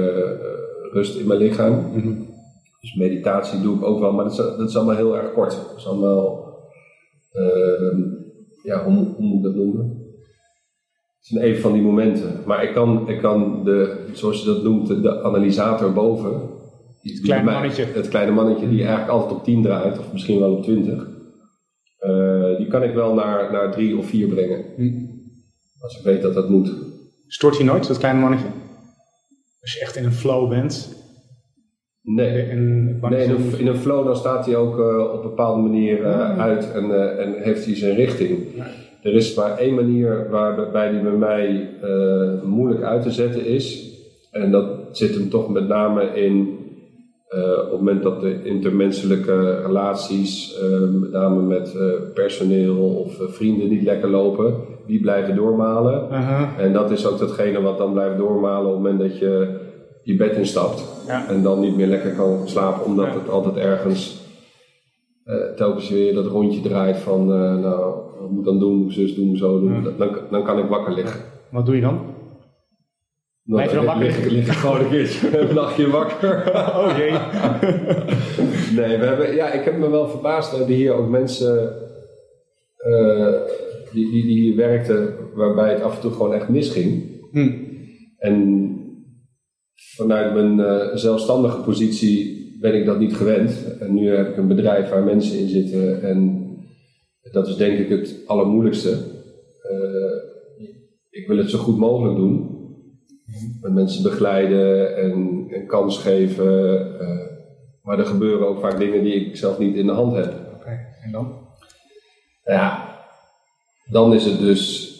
rust 0.91 1.19
in 1.19 1.27
mijn 1.27 1.39
lichaam. 1.39 1.73
Mm 1.93 2.27
Dus 2.81 2.95
meditatie 2.95 3.61
doe 3.61 3.75
ik 3.75 3.83
ook 3.83 3.99
wel, 3.99 4.11
maar 4.13 4.23
dat 4.23 4.33
is, 4.33 4.37
dat 4.37 4.69
is 4.69 4.75
allemaal 4.75 4.95
heel 4.95 5.17
erg 5.17 5.33
kort. 5.33 5.51
Dat 5.51 5.77
is 5.77 5.87
allemaal, 5.87 6.53
uh, 7.33 8.03
ja, 8.63 8.83
hoe, 8.83 8.93
hoe, 8.93 9.25
moet 9.25 9.37
ik 9.37 9.43
dat 9.43 9.55
noemen? 9.55 9.83
Het 11.17 11.27
zijn 11.27 11.43
even 11.43 11.61
van 11.61 11.73
die 11.73 11.81
momenten. 11.81 12.41
Maar 12.45 12.63
ik 12.63 12.73
kan, 12.73 13.09
ik 13.09 13.19
kan 13.19 13.63
de, 13.63 14.07
zoals 14.13 14.39
je 14.39 14.45
dat 14.45 14.63
noemt, 14.63 14.87
de 14.87 15.23
analysator 15.23 15.93
boven, 15.93 16.41
het 17.01 17.21
kleine 17.21 17.51
mannetje. 17.51 17.83
Het 17.83 18.07
kleine 18.07 18.31
mannetje 18.31 18.69
die 18.69 18.79
eigenlijk 18.79 19.11
altijd 19.11 19.31
op 19.31 19.43
10 19.43 19.61
draait, 19.61 19.99
of 19.99 20.11
misschien 20.11 20.39
wel 20.39 20.53
op 20.53 20.63
20. 20.63 21.07
Uh, 22.01 22.57
die 22.57 22.67
kan 22.67 22.83
ik 22.83 22.93
wel 22.93 23.13
naar, 23.13 23.51
naar 23.51 23.71
3 23.71 23.97
of 23.97 24.05
4 24.05 24.27
brengen. 24.27 24.65
Hm. 24.75 25.07
Als 25.79 25.97
ik 25.97 26.03
weet 26.03 26.21
dat 26.21 26.33
dat 26.33 26.49
moet. 26.49 26.71
Stoort 27.27 27.57
hij 27.57 27.65
nooit, 27.65 27.87
dat 27.87 27.97
kleine 27.97 28.19
mannetje? 28.19 28.47
Als 29.69 29.77
je 29.77 29.83
echt 29.85 29.95
in 29.95 30.05
een 30.05 30.11
flow 30.11 30.49
bent? 30.49 30.95
Nee, 32.01 32.49
in, 32.49 32.85
nee 33.01 33.23
in, 33.23 33.29
een, 33.29 33.59
in 33.59 33.67
een 33.67 33.75
flow 33.75 34.05
dan 34.05 34.15
staat 34.15 34.45
hij 34.45 34.55
ook 34.55 34.79
uh, 34.79 35.13
op 35.13 35.23
een 35.23 35.29
bepaalde 35.29 35.61
manier 35.61 35.99
uh, 35.99 36.39
uit 36.39 36.71
en, 36.71 36.85
uh, 36.85 37.19
en 37.19 37.33
heeft 37.33 37.65
hij 37.65 37.75
zijn 37.75 37.95
richting. 37.95 38.39
Er 39.01 39.13
is 39.13 39.35
maar 39.35 39.57
één 39.57 39.75
manier 39.75 40.29
waarbij 40.29 40.91
die 40.91 41.01
bij 41.01 41.11
mij 41.11 41.69
moeilijk 42.43 42.83
uit 42.83 43.01
te 43.01 43.11
zetten 43.11 43.45
is. 43.45 43.93
En 44.31 44.51
dat 44.51 44.97
zit 44.97 45.13
hem 45.13 45.29
toch 45.29 45.49
met 45.49 45.67
name 45.67 46.03
in 46.03 46.57
uh, 47.29 47.51
op 47.51 47.71
het 47.71 47.71
moment 47.71 48.03
dat 48.03 48.21
de 48.21 48.43
intermenselijke 48.43 49.61
relaties, 49.61 50.59
uh, 50.63 50.79
met 50.79 51.11
name 51.11 51.41
met 51.41 51.73
uh, 51.75 51.93
personeel 52.13 52.77
of 52.77 53.33
vrienden, 53.33 53.69
niet 53.69 53.83
lekker 53.83 54.09
lopen, 54.09 54.55
die 54.89 55.01
blijven 55.01 55.35
doormalen. 55.35 56.07
-huh. 56.09 56.41
En 56.57 56.73
dat 56.73 56.91
is 56.91 57.07
ook 57.07 57.19
datgene 57.19 57.61
wat 57.61 57.77
dan 57.77 57.93
blijft 57.93 58.17
doormalen 58.17 58.67
op 58.67 58.73
het 58.73 58.83
moment 58.83 58.99
dat 58.99 59.17
je 59.17 59.57
je 60.03 60.15
bed 60.15 60.35
instapt 60.35 60.83
ja. 61.07 61.27
en 61.27 61.41
dan 61.43 61.59
niet 61.59 61.75
meer 61.75 61.87
lekker 61.87 62.11
kan 62.11 62.41
slapen, 62.45 62.85
omdat 62.85 63.05
ja. 63.05 63.13
het 63.13 63.29
altijd 63.29 63.55
ergens 63.55 64.17
telkens 65.55 65.89
weer 65.89 66.13
dat 66.13 66.25
rondje 66.25 66.61
draait 66.61 66.97
van, 66.97 67.27
nou, 67.61 67.93
wat 68.19 68.29
moet 68.29 68.45
dan 68.45 68.59
doen, 68.59 68.91
zus 68.91 69.15
doen, 69.15 69.37
zo 69.37 69.59
doen. 69.59 69.83
Dan, 69.97 70.17
dan 70.29 70.43
kan 70.43 70.59
ik 70.59 70.65
wakker 70.65 70.93
liggen. 70.93 71.21
Wat 71.49 71.65
doe 71.65 71.75
je 71.75 71.81
dan? 71.81 71.99
Blijf 73.49 73.69
je 73.69 73.75
dan 73.75 73.85
wakker? 73.85 74.05
Lig, 74.05 74.29
lig 74.29 74.47
ik 74.47 74.53
gewoon 74.53 74.79
een 74.79 74.89
keertje 74.89 75.39
een 75.39 75.55
nachtje 75.55 75.89
wakker. 75.89 76.51
oh 76.77 76.97
jee. 76.97 77.11
nee, 78.75 78.97
we 78.97 79.05
hebben, 79.05 79.35
ja, 79.35 79.51
ik 79.51 79.63
heb 79.63 79.77
me 79.77 79.89
wel 79.89 80.07
verbaasd. 80.07 80.51
We 80.51 80.57
hebben 80.57 80.75
hier 80.75 80.93
ook 80.93 81.09
mensen 81.09 81.75
uh, 82.87 83.33
die, 83.93 84.11
die, 84.11 84.23
die 84.23 84.41
hier 84.41 84.55
werkten 84.55 85.15
waarbij 85.33 85.73
het 85.73 85.81
af 85.81 85.95
en 85.95 86.01
toe 86.01 86.11
gewoon 86.11 86.33
echt 86.33 86.49
misging. 86.49 87.03
Hm. 87.31 87.51
En 88.17 88.67
vanuit 89.95 90.33
mijn 90.33 90.57
uh, 90.59 90.95
zelfstandige 90.95 91.61
positie 91.61 92.37
ben 92.59 92.75
ik 92.75 92.85
dat 92.85 92.99
niet 92.99 93.15
gewend. 93.15 93.77
En 93.79 93.93
nu 93.93 94.07
heb 94.07 94.29
ik 94.29 94.37
een 94.37 94.47
bedrijf 94.47 94.89
waar 94.89 95.03
mensen 95.03 95.39
in 95.39 95.47
zitten 95.47 96.01
en 96.01 96.47
dat 97.31 97.47
is 97.47 97.55
denk 97.55 97.79
ik 97.79 97.89
het 97.89 98.23
allermoeilijkste. 98.25 98.89
Uh, 99.71 100.17
ik 101.09 101.27
wil 101.27 101.37
het 101.37 101.49
zo 101.49 101.57
goed 101.57 101.77
mogelijk 101.77 102.15
doen 102.15 102.57
met 103.61 103.73
mensen 103.73 104.03
begeleiden 104.03 104.97
en, 104.97 105.45
en 105.49 105.67
kans 105.67 105.97
geven. 105.97 106.79
Uh, 107.01 107.27
maar 107.83 107.99
er 107.99 108.05
gebeuren 108.05 108.47
ook 108.47 108.59
vaak 108.59 108.77
dingen 108.77 109.03
die 109.03 109.13
ik 109.13 109.35
zelf 109.35 109.59
niet 109.59 109.75
in 109.75 109.85
de 109.85 109.91
hand 109.91 110.15
heb. 110.15 110.33
Oké, 110.55 110.69
en 111.03 111.11
dan? 111.11 111.47
Ja, 112.43 112.98
dan 113.89 114.13
is 114.13 114.25
het 114.25 114.39
dus 114.39 114.93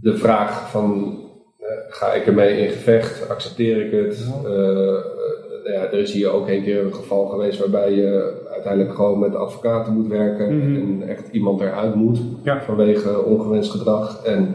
de 0.00 0.16
vraag 0.16 0.70
van, 0.70 1.18
uh, 1.60 1.66
ga 1.88 2.12
ik 2.12 2.26
ermee 2.26 2.60
in 2.60 2.70
gevecht? 2.70 3.28
Accepteer 3.28 3.86
ik 3.86 3.92
het? 3.92 4.32
Uh, 4.44 4.98
ja, 5.64 5.82
er 5.90 5.98
is 5.98 6.12
hier 6.12 6.30
ook 6.30 6.48
een 6.48 6.62
keer 6.62 6.84
een 6.84 6.94
geval 6.94 7.26
geweest 7.26 7.58
waarbij 7.58 7.92
je 7.92 8.40
uiteindelijk 8.50 8.94
gewoon 8.94 9.18
met 9.18 9.34
advocaten 9.34 9.92
moet 9.92 10.08
werken 10.08 10.54
mm 10.54 10.60
-hmm. 10.60 10.76
en 10.76 11.08
echt 11.08 11.28
iemand 11.32 11.60
eruit 11.60 11.94
moet 11.94 12.20
ja. 12.42 12.62
vanwege 12.62 13.24
ongewenst 13.24 13.70
gedrag. 13.70 14.24
En 14.24 14.54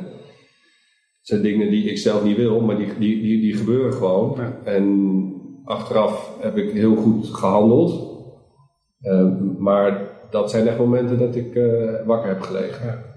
zijn 1.22 1.42
dingen 1.42 1.70
die 1.70 1.90
ik 1.90 1.98
zelf 1.98 2.24
niet 2.24 2.38
wil, 2.38 2.60
maar 2.60 2.78
die, 2.78 2.88
die, 3.00 3.22
die, 3.22 3.42
die 3.42 3.56
gebeuren 3.56 3.94
gewoon. 3.94 4.40
En 4.64 5.16
achteraf 5.64 6.32
heb 6.40 6.58
ik 6.58 6.72
heel 6.72 6.96
goed 6.96 7.28
gehandeld. 7.28 8.14
Uh, 9.02 9.32
maar 9.58 10.10
dat 10.30 10.50
zijn 10.50 10.68
echt 10.68 10.78
momenten 10.78 11.18
dat 11.18 11.36
ik 11.36 11.60
wakker 12.06 12.30
heb 12.30 12.42
gelegen. 12.42 13.15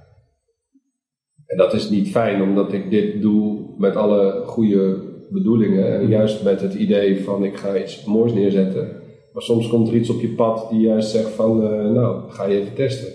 Ja. 1.49 1.55
En 1.55 1.57
dat 1.57 1.75
is 1.75 1.91
niet 1.91 2.11
fijn, 2.11 2.43
omdat 2.43 2.73
ik 2.73 2.91
dit 2.91 3.23
doe 3.23 3.75
met 3.79 3.97
alle 3.97 4.43
goede 4.47 5.07
bedoelingen. 5.31 5.95
En 5.95 6.03
mhm. 6.03 6.11
juist 6.11 6.43
met 6.43 6.61
het 6.61 6.75
idee 6.75 7.25
van 7.25 7.45
ik 7.45 7.57
ga 7.57 7.77
iets 7.77 8.05
moois 8.05 8.33
neerzetten. 8.33 8.89
Maar 9.33 9.43
soms 9.43 9.69
komt 9.69 9.89
er 9.89 9.95
iets 9.95 10.11
op 10.11 10.21
je 10.21 10.29
pad 10.29 10.71
die 10.71 10.81
juist 10.81 11.11
zegt 11.11 11.31
van 11.31 11.63
uh, 11.63 11.91
nou, 11.91 12.31
ga 12.31 12.45
je 12.45 12.61
even 12.61 12.75
testen. 12.75 13.09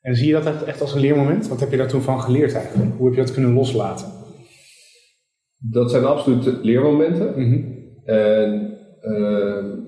En 0.00 0.16
zie 0.16 0.26
je 0.26 0.32
dat 0.32 0.62
echt 0.62 0.80
als 0.80 0.94
een 0.94 1.00
leermoment? 1.00 1.48
Wat 1.48 1.60
heb 1.60 1.70
je 1.70 1.76
daar 1.76 1.88
toen 1.88 2.00
van 2.00 2.20
geleerd 2.20 2.54
eigenlijk? 2.54 2.96
Hoe 2.96 3.06
heb 3.06 3.14
je 3.14 3.20
dat 3.20 3.32
kunnen 3.32 3.52
loslaten? 3.52 4.06
Dat 5.56 5.90
zijn 5.90 6.04
absoluut 6.04 6.58
leermomenten. 6.62 7.32
Mm 7.36 7.76
En 8.04 8.78
uh, 9.02 9.56
het 9.84 9.87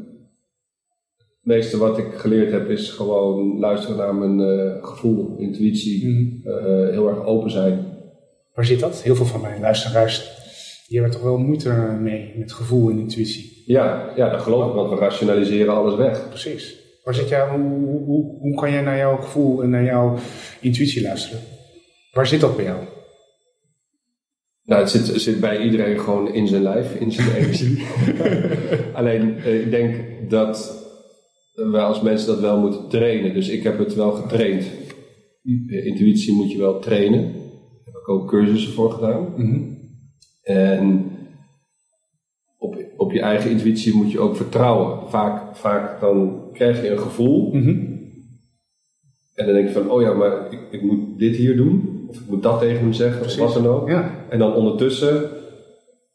meeste 1.55 1.79
wat 1.79 1.99
ik 1.99 2.15
geleerd 2.15 2.53
heb 2.53 2.71
is 2.71 2.91
gewoon 2.91 3.59
luisteren 3.59 3.97
naar 3.97 4.15
mijn 4.15 4.41
uh, 4.41 4.85
gevoel, 4.85 5.37
intuïtie, 5.39 6.07
mm 6.07 6.29
uh, 6.45 6.91
heel 6.91 7.09
erg 7.09 7.25
open 7.25 7.51
zijn. 7.51 7.87
Waar 8.55 8.65
zit 8.65 8.81
dat? 8.81 9.03
Heel 9.03 9.15
veel 9.15 9.27
van 9.27 9.41
mijn 9.41 9.61
luisteraars 9.61 10.39
die 10.89 11.01
hebben 11.01 11.17
toch 11.17 11.27
wel 11.27 11.39
moeite 11.39 11.71
mee 12.01 12.35
met 12.37 12.53
gevoel 12.53 12.91
en 12.91 12.99
intuïtie. 12.99 13.63
Ja, 13.67 14.13
ja 14.17 14.31
dat 14.31 14.41
geloof 14.41 14.69
ik, 14.69 14.75
want 14.75 14.91
we 14.91 14.97
rationaliseren 14.97 15.75
alles 15.75 15.95
weg. 15.95 16.29
Precies. 16.29 16.79
Waar 17.05 17.15
zit 17.15 17.29
jij, 17.29 17.49
hoe, 17.49 17.61
hoe, 18.05 18.39
hoe 18.41 18.55
kan 18.55 18.73
jij 18.73 18.83
naar 18.83 18.97
jouw 18.97 19.17
gevoel 19.17 19.63
en 19.63 19.71
naar 19.71 19.85
jouw 19.85 20.17
intuïtie 20.61 21.03
luisteren? 21.03 21.41
Waar 22.13 22.27
zit 22.27 22.41
dat 22.41 22.57
bij 22.57 22.65
jou? 22.65 22.79
Nou, 24.65 24.81
het 24.81 24.91
zit, 24.91 25.21
zit 25.21 25.41
bij 25.41 25.63
iedereen 25.63 26.01
gewoon 26.01 26.35
in 26.35 26.49
zijn 26.49 26.63
lijf, 26.63 26.95
in 26.95 27.13
zijn 27.13 27.35
energie. 27.37 27.87
Alleen, 28.99 29.39
eh, 29.39 29.61
ik 29.61 29.71
denk 29.71 29.97
dat 30.31 30.80
wij 31.69 31.83
als 31.83 32.01
mensen 32.01 32.27
dat 32.27 32.41
wel 32.41 32.61
moeten 32.61 32.89
trainen. 32.89 33.35
Dus 33.35 33.49
ik 33.49 33.63
heb 33.63 33.79
het 33.79 33.95
wel 33.95 34.13
getraind. 34.13 34.65
intuïtie 35.69 36.35
moet 36.35 36.53
je 36.53 36.59
wel 36.59 36.79
trainen. 36.79 37.23
Daar 37.23 37.85
heb 37.85 37.95
ik 37.95 38.09
ook 38.09 38.29
cursussen 38.29 38.73
voor 38.73 38.91
gedaan. 38.91 39.33
Mhm. 39.37 39.61
En 40.43 41.11
op, 42.59 42.85
op 42.97 43.13
je 43.13 43.21
eigen 43.21 43.51
intuïtie 43.51 43.95
moet 43.95 44.13
je 44.13 44.21
ook 44.21 44.37
vertrouwen. 44.37 45.11
Vaak, 45.11 45.57
vaak 45.57 46.01
dan 46.01 46.49
krijg 46.53 46.83
je 46.83 46.91
een 46.91 46.99
gevoel. 46.99 47.53
Mhm. 47.53 47.89
En 49.35 49.47
dan 49.47 49.55
denk 49.55 49.67
je 49.69 49.75
van, 49.75 49.91
oh 49.91 50.03
ja, 50.03 50.13
maar 50.13 50.53
ik, 50.53 50.61
ik 50.71 50.83
moet 50.83 51.19
dit 51.19 51.37
hier 51.37 51.57
doen. 51.57 52.05
Of 52.09 52.21
ik 52.21 52.29
moet 52.29 52.43
dat 52.43 52.61
tegen 52.61 52.81
hem 52.81 52.93
zeggen, 52.93 53.21
Precies. 53.21 53.41
of 53.41 53.55
wat 53.55 53.63
dan 53.63 53.73
ook. 53.73 53.89
Ja. 53.89 54.27
En 54.29 54.39
dan 54.39 54.55
ondertussen 54.55 55.31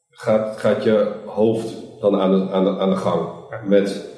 gaat, 0.10 0.58
gaat 0.58 0.84
je 0.84 1.12
hoofd 1.26 1.84
dan 2.00 2.16
aan 2.16 2.32
de, 2.32 2.52
aan 2.52 2.64
de, 2.64 2.80
aan 2.80 2.90
de 2.90 2.96
gang. 2.96 3.30
Met 3.68 3.88
eh, 3.90 4.15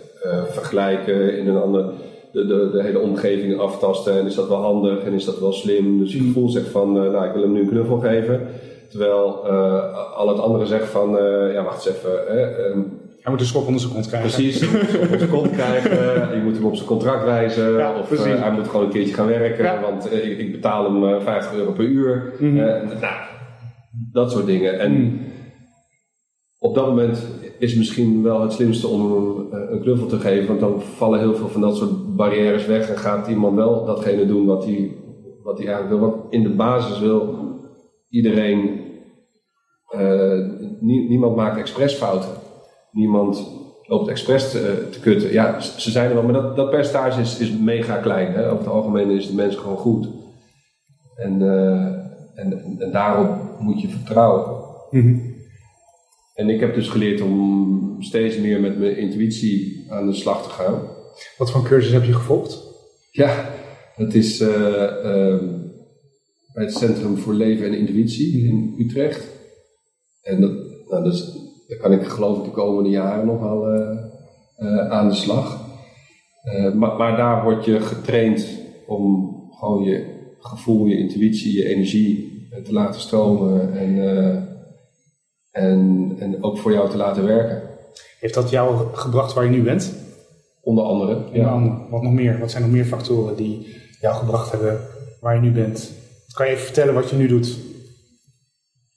vergelijken 0.50 1.38
in 1.38 1.48
een 1.48 1.62
ander, 1.62 1.86
de, 2.32 2.46
de, 2.46 2.70
de 2.72 2.82
hele 2.84 3.00
omgeving 3.00 3.60
aftasten. 3.60 4.20
En 4.20 4.26
is 4.26 4.36
dat 4.36 4.48
wel 4.48 4.62
handig 4.62 5.04
en 5.04 5.14
is 5.14 5.26
dat 5.26 5.40
wel 5.40 5.52
slim? 5.54 6.00
Dus 6.00 6.14
je 6.14 6.20
gevoel 6.20 6.50
zegt 6.50 6.68
van, 6.70 6.98
eh, 7.04 7.12
nou 7.12 7.26
ik 7.26 7.34
wil 7.34 7.42
hem 7.42 7.52
nu 7.52 7.60
een 7.62 7.70
knuffel 7.70 7.98
geven. 8.00 8.48
Terwijl 8.90 9.48
eh, 9.48 10.16
al 10.18 10.28
het 10.28 10.40
andere 10.40 10.66
zegt 10.66 10.90
van, 10.90 11.18
eh, 11.18 11.54
ja 11.54 11.64
wacht 11.64 11.86
eens 11.86 11.96
even. 11.96 12.12
hè, 12.28 12.42
ehm, 12.42 12.80
Hij 13.22 13.32
moet 13.36 13.40
een 13.42 13.48
schop 13.52 13.66
onder 13.66 13.82
zijn 13.82 13.94
kont 13.94 14.08
krijgen. 14.08 14.32
Precies, 14.32 14.60
je 14.60 14.70
moet 15.02 15.12
op 15.12 15.18
zijn 15.18 15.30
kont 15.30 15.52
krijgen, 15.52 15.92
je 16.38 16.42
moet 16.44 16.56
hem 16.56 16.66
op 16.66 16.76
zijn 16.76 16.88
contract 16.88 17.24
wijzen, 17.24 17.72
Ja, 17.72 18.00
of 18.00 18.12
eh, 18.12 18.42
hij 18.42 18.52
moet 18.52 18.68
gewoon 18.68 18.86
een 18.86 18.92
keertje 18.92 19.14
gaan 19.14 19.28
werken, 19.28 19.64
Ja. 19.64 19.82
want 19.82 20.10
eh, 20.10 20.30
ik, 20.32 20.38
ik 20.38 20.52
betaal 20.52 20.84
hem 20.84 21.06
eh, 21.16 21.22
50 21.24 21.54
euro 21.58 21.72
per 21.72 21.86
uur. 21.86 22.34
Mhm. 22.40 22.58
Eh, 22.60 22.82
nou, 23.02 23.14
dat 24.12 24.32
soort 24.32 24.46
dingen. 24.46 24.80
En 24.80 24.92
Mm. 24.92 25.20
op 26.60 26.76
dat 26.76 26.88
moment 26.88 27.26
is 27.60 27.76
misschien 27.76 28.24
wel 28.24 28.42
het 28.42 28.54
slimste 28.54 28.88
om 28.88 29.02
hem 29.12 29.52
eh, 29.54 29.72
een 29.72 29.82
knuffel 29.82 30.08
te 30.08 30.20
geven, 30.20 30.48
want 30.48 30.60
dan 30.60 30.82
vallen 30.82 31.20
heel 31.20 31.36
veel 31.36 31.48
van 31.48 31.62
dat 31.62 31.76
soort 31.76 32.16
barrières 32.16 32.66
weg 32.66 32.90
en 32.90 32.98
gaat 32.98 33.28
iemand 33.28 33.56
wel 33.56 33.86
datgene 33.86 34.26
doen 34.26 34.46
wat 34.46 34.66
hij, 34.66 34.92
wat 35.44 35.58
hij 35.58 35.68
eigenlijk 35.68 36.00
wil. 36.00 36.10
Want 36.10 36.34
in 36.34 36.44
de 36.44 36.50
basis 36.56 37.00
wil 37.00 37.36
iedereen, 38.10 38.80
eh, 39.90 40.40
nie- 40.80 41.10
niemand 41.10 41.36
maakt 41.36 41.58
expres 41.58 41.94
fouten. 41.94 42.30
Niemand 42.92 43.52
loopt 43.84 44.08
expres 44.10 44.52
te, 44.52 44.88
te 44.92 45.00
kutten. 45.00 45.32
Ja, 45.32 45.60
ze 45.60 45.92
zijn 45.92 46.08
er 46.10 46.14
wel, 46.14 46.24
maar 46.24 46.34
dat, 46.34 46.56
dat 46.56 46.70
percentage 46.70 47.22
is, 47.22 47.40
is 47.40 47.52
mega 47.58 47.96
klein. 47.98 48.32
Hè? 48.34 48.46
Over 48.46 48.58
het 48.58 48.68
algemeen 48.74 49.10
is 49.10 49.28
de 49.28 49.36
mens 49.36 49.56
gewoon 49.56 49.78
goed. 49.78 50.08
En, 51.16 51.42
eh, 51.42 51.86
en, 52.36 52.76
en 52.80 52.92
daarop 52.92 53.30
moet 53.60 53.82
je 53.82 53.88
vertrouwen. 53.88 54.46
Mhm. 54.92 55.18
En 56.38 56.50
ik 56.50 56.60
heb 56.60 56.74
dus 56.75 56.88
geleerd 56.89 57.22
om 57.22 57.96
steeds 58.00 58.38
meer 58.38 58.60
met 58.62 58.79
mijn 58.79 58.98
intuïtie 58.98 59.86
aan 59.89 60.06
de 60.06 60.13
slag 60.13 60.44
te 60.44 60.50
gaan. 60.50 60.82
Wat 61.38 61.51
voor 61.51 61.63
cursus 61.63 61.91
heb 61.91 62.03
je 62.03 62.13
gevolgd? 62.13 62.63
Ja, 63.12 63.50
het 63.96 64.15
is 64.15 64.39
eh, 64.41 64.84
ehm, 65.06 65.46
bij 66.53 66.63
het 66.63 66.74
Centrum 66.74 67.17
voor 67.17 67.34
Leven 67.34 67.65
en 67.67 67.77
Intuïtie 67.77 68.46
in 68.46 68.75
Utrecht. 68.79 69.27
En 70.22 70.41
dat, 70.41 70.51
nou, 70.89 71.03
dat 71.03 71.13
is- 71.13 71.32
daar 71.67 71.77
kan 71.77 71.91
ik 71.91 72.03
geloof 72.03 72.38
ik 72.38 72.44
de 72.44 72.51
komende 72.51 72.89
jaren 72.89 73.25
nog 73.25 73.39
wel 73.39 73.67
eh, 73.67 73.98
eh, 74.56 74.89
aan 74.91 75.08
de 75.10 75.15
slag. 75.15 75.65
Maar, 76.74 76.96
maar 76.98 77.17
daar 77.17 77.44
word 77.44 77.65
je 77.65 77.79
getraind 77.79 78.48
om 78.88 79.34
gewoon 79.51 79.84
je 79.84 80.06
gevoel, 80.39 80.86
je 80.86 80.98
intuïtie, 80.98 81.53
je 81.58 81.67
energie 81.67 82.48
te 82.63 82.74
laten 82.74 83.01
stromen 83.01 83.77
en, 83.77 84.17
eh, 84.17 84.41
en, 86.20 86.34
en 86.34 86.44
ook 86.44 86.58
voor 86.58 86.72
jou 86.72 86.90
te 86.90 86.98
laten 86.98 87.26
werken. 87.26 87.62
Heeft 88.20 88.34
dat 88.34 88.50
jou 88.50 88.88
gebracht 88.94 89.34
waar 89.34 89.44
je 89.44 89.50
nu 89.50 89.64
bent? 89.64 89.94
Onder 90.62 90.84
andere. 90.84 91.24
Ja. 91.32 91.48
andere. 91.48 91.76
Wat 91.90 92.02
nog 92.02 92.14
meer? 92.14 92.40
Wat 92.40 92.52
zijn 92.52 92.64
nog 92.64 92.72
meer 92.72 92.86
factoren 92.86 93.36
die 93.36 93.76
jou 94.02 94.16
gebracht 94.16 94.52
hebben 94.52 94.80
waar 95.22 95.36
je 95.36 95.42
nu 95.42 95.52
bent? 95.52 95.92
Kan 96.34 96.46
je 96.46 96.52
even 96.52 96.66
vertellen 96.66 96.94
wat 96.94 97.10
je 97.10 97.16
nu 97.16 97.28
doet? 97.28 97.58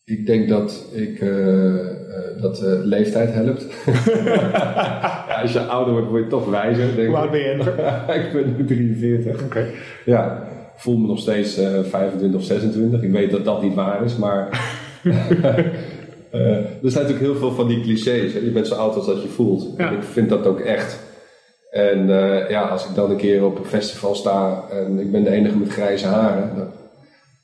Ik 0.05 0.27
denk 0.27 0.49
dat 0.49 0.85
ik 0.93 1.21
eh, 1.21 1.81
eh, 1.81 2.43
dat 2.43 2.63
eh, 2.63 2.73
leeftijd 2.83 3.33
helpt. 3.33 3.67
ja, 4.25 5.41
als 5.43 5.53
je 5.53 5.61
ouder 5.61 5.93
wordt, 5.93 6.09
word 6.09 6.23
je 6.23 6.29
toch 6.29 6.51
wijzer. 6.51 6.97
Denk 6.97 7.09
Hoe 7.09 7.17
oud 7.17 7.31
ben 7.31 7.41
je? 7.41 7.61
Oké. 7.61 8.13
ik 8.27 8.33
ben 8.33 8.55
nu 8.57 8.65
43. 8.65 9.69
Ja, 10.05 10.43
ik 10.75 10.81
voel 10.81 10.97
me 10.97 11.07
nog 11.07 11.19
steeds 11.19 11.57
eh 11.57 11.83
25 11.83 12.41
of 12.41 12.47
26. 12.47 13.03
Ik 13.03 13.11
weet 13.11 13.31
dat 13.31 13.45
dat 13.45 13.63
niet 13.63 13.75
waar 13.75 14.05
is, 14.05 14.17
maar. 14.17 14.49
eh, 16.31 16.57
er 16.57 16.91
zijn 16.91 17.05
natuurlijk 17.05 17.33
heel 17.33 17.37
veel 17.37 17.53
van 17.53 17.69
die 17.69 17.81
clichés. 17.81 18.33
Hè? 18.33 18.39
Je 18.39 18.51
bent 18.51 18.67
zo 18.67 18.75
oud 18.75 18.95
als 18.95 19.07
dat 19.07 19.23
je 19.23 19.29
voelt. 19.29 19.67
Ja. 19.77 19.89
En 19.89 19.95
ik 19.95 20.03
vind 20.03 20.29
dat 20.29 20.47
ook 20.47 20.61
echt. 20.61 20.99
En 21.71 22.11
eh, 22.11 22.51
ja, 22.51 22.63
als 22.63 22.87
ik 22.87 22.95
dan 22.95 23.11
een 23.11 23.17
keer 23.17 23.45
op 23.45 23.59
een 23.59 23.65
festival 23.65 24.15
sta 24.15 24.65
en 24.71 24.99
ik 24.99 25.13
ben 25.13 25.25
de 25.25 25.31
enige 25.31 25.57
met 25.57 25.73
grijze 25.73 26.07
haren, 26.07 26.57
dan, 26.57 26.69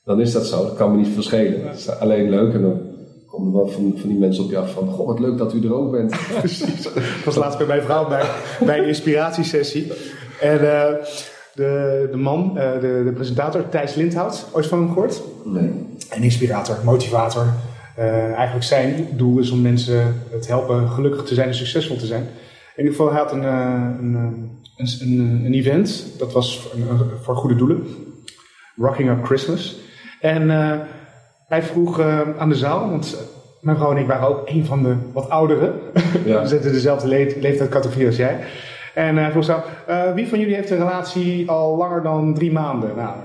dan 0.05 0.21
is 0.21 0.33
dat 0.33 0.47
zo. 0.47 0.63
Dat 0.63 0.77
kan 0.77 0.91
me 0.91 0.97
niet 0.97 1.09
veel 1.13 1.23
schelen. 1.23 1.69
Het 1.69 1.79
is 1.79 1.89
alleen 1.89 2.31
leuk 2.31 2.55
en 2.55 2.63
dan 2.63 2.81
komen 3.27 3.49
er 3.49 3.57
wel 3.57 3.69
van, 3.69 3.95
van 3.97 4.09
die 4.09 4.19
mensen 4.19 4.45
op 4.45 4.51
je 4.51 4.59
af 4.59 4.73
van, 4.73 4.89
goh, 4.89 5.07
wat 5.07 5.21
leuk 5.21 5.39
dat 5.39 5.55
u 5.55 5.65
er 5.65 5.75
ook 5.75 5.91
bent. 5.91 6.17
Precies. 6.39 6.87
Ik 6.87 7.23
was 7.25 7.37
laatst 7.37 7.59
bij 7.59 7.67
mijn 7.67 7.83
vrouw 7.83 8.09
bij, 8.09 8.25
bij 8.65 8.79
een 8.79 8.89
inspiratiesessie. 8.89 9.93
En 10.41 10.59
eh, 10.59 10.95
de, 11.55 12.09
de 12.11 12.17
man, 12.17 12.55
de, 12.55 13.03
de 13.05 13.13
presentator, 13.15 13.69
Thijs 13.69 13.95
Lindhout, 13.95 14.47
ooit 14.53 14.67
van 14.67 14.79
hem 14.79 14.89
gehoord? 14.89 15.23
Nee. 15.45 15.71
Een 16.11 16.23
inspirator, 16.23 16.77
motivator. 16.85 17.47
Eh, 17.97 18.33
eigenlijk 18.33 18.65
zijn 18.65 19.09
doel 19.13 19.39
is 19.39 19.51
om 19.51 19.61
mensen 19.63 20.15
het 20.31 20.47
helpen 20.49 20.89
gelukkig 20.89 21.23
te 21.25 21.35
zijn 21.35 21.49
en 21.49 21.55
succesvol 21.55 21.97
te 21.97 22.07
zijn. 22.07 22.23
In 22.23 22.85
ieder 22.85 22.93
geval, 22.93 23.11
hij 23.13 23.21
had 23.21 23.33
een, 23.33 23.45
eh, 23.45 23.89
een, 24.01 24.15
eh, 24.15 24.87
een, 24.87 25.19
een, 25.19 25.43
een 25.45 25.55
event, 25.55 26.07
dat 26.19 26.33
was 26.33 26.61
voor, 26.61 26.73
een- 26.81 27.11
voor 27.23 27.37
goede 27.37 27.55
doelen. 27.57 27.87
Rocking 28.77 29.11
Up 29.11 29.25
Christmas. 29.25 29.77
En 30.21 30.49
hij 31.49 31.63
vroeg 31.63 32.01
aan 32.39 32.49
de 32.49 32.55
zaal, 32.55 32.91
want 32.91 33.17
mijn 33.61 33.77
vrouw 33.77 33.91
en 33.91 33.97
ik 33.97 34.07
waren 34.07 34.29
ook 34.29 34.43
een 34.49 34.65
van 34.65 34.83
de 34.83 34.95
wat 35.13 35.29
ouderen. 35.31 35.73
Ja. 36.25 36.41
We 36.43 36.49
zitten 36.49 36.73
dezelfde 36.73 37.09
le 37.09 37.37
leeftijdscategorie 37.41 38.07
als 38.07 38.17
jij. 38.17 38.39
En 38.95 39.17
hij 39.17 39.31
vroeg 39.31 39.45
zo, 39.45 39.63
wie 40.15 40.29
van 40.29 40.39
jullie 40.39 40.55
heeft 40.55 40.71
een 40.71 40.77
relatie 40.79 41.51
al 41.51 41.77
langer 41.77 42.03
dan 42.03 42.35
drie 42.35 42.53
maanden? 42.53 42.97
Nou, 42.97 43.17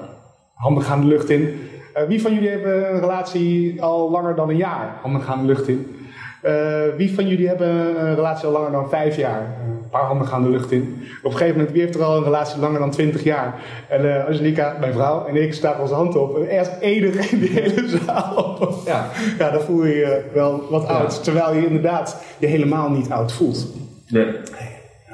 handen 0.53 0.84
gaan 0.84 1.01
de 1.01 1.07
lucht 1.07 1.29
in. 1.29 1.60
Eh, 1.93 2.04
wie 2.08 2.21
van 2.21 2.34
jullie 2.34 2.49
hebben 2.49 2.93
een 2.93 2.99
relatie 2.99 3.82
al 3.82 4.12
langer 4.12 4.36
dan 4.36 4.49
een 4.49 4.58
jaar? 4.58 4.95
Handen 5.01 5.21
gaan 5.21 5.39
de 5.39 5.45
lucht 5.45 5.67
in. 5.67 5.95
Eh, 6.41 6.54
wie 6.97 7.13
van 7.13 7.27
jullie 7.27 7.47
hebben 7.47 7.67
een 8.08 8.15
relatie 8.15 8.45
al 8.45 8.51
langer 8.51 8.71
dan 8.71 8.89
vijf 8.89 9.15
jaar? 9.15 9.39
Eh, 9.41 9.67
een 9.67 9.89
paar 9.89 10.04
handen 10.06 10.27
gaan 10.27 10.43
de 10.43 10.49
lucht 10.49 10.71
in. 10.71 11.04
Op 11.23 11.32
een 11.32 11.38
gegeven 11.38 11.56
moment, 11.56 11.71
wie 11.71 11.82
heeft 11.82 11.95
er 11.95 12.04
al 12.04 12.17
een 12.17 12.23
relatie 12.23 12.60
langer 12.60 12.80
dan 12.80 12.91
twintig 12.91 13.23
jaar? 13.23 13.60
En 13.89 14.15
eh 14.15 14.25
Angelica, 14.25 14.75
mijn 14.80 14.93
vrouw, 14.93 15.25
en 15.25 15.36
ik 15.36 15.54
staken 15.54 15.82
onze 15.82 15.93
hand 15.93 16.15
op. 16.15 16.38
En 16.38 16.45
Eerst 16.47 16.71
enige 16.80 17.36
in 17.36 17.39
die 17.39 17.49
hele 17.49 17.88
zaal. 18.06 18.58
Ja. 18.86 19.10
Ja, 19.38 19.49
dan 19.51 19.62
voel 19.62 19.86
je 19.86 19.95
je 19.95 20.21
wel 20.34 20.63
wat 20.69 20.82
Ja. 20.88 20.88
oud. 20.88 21.23
Terwijl 21.23 21.56
je 21.56 21.65
inderdaad 21.65 22.23
je 22.38 22.47
helemaal 22.47 22.89
niet 22.89 23.10
oud 23.10 23.32
voelt. 23.34 23.67
Nee. 24.08 24.25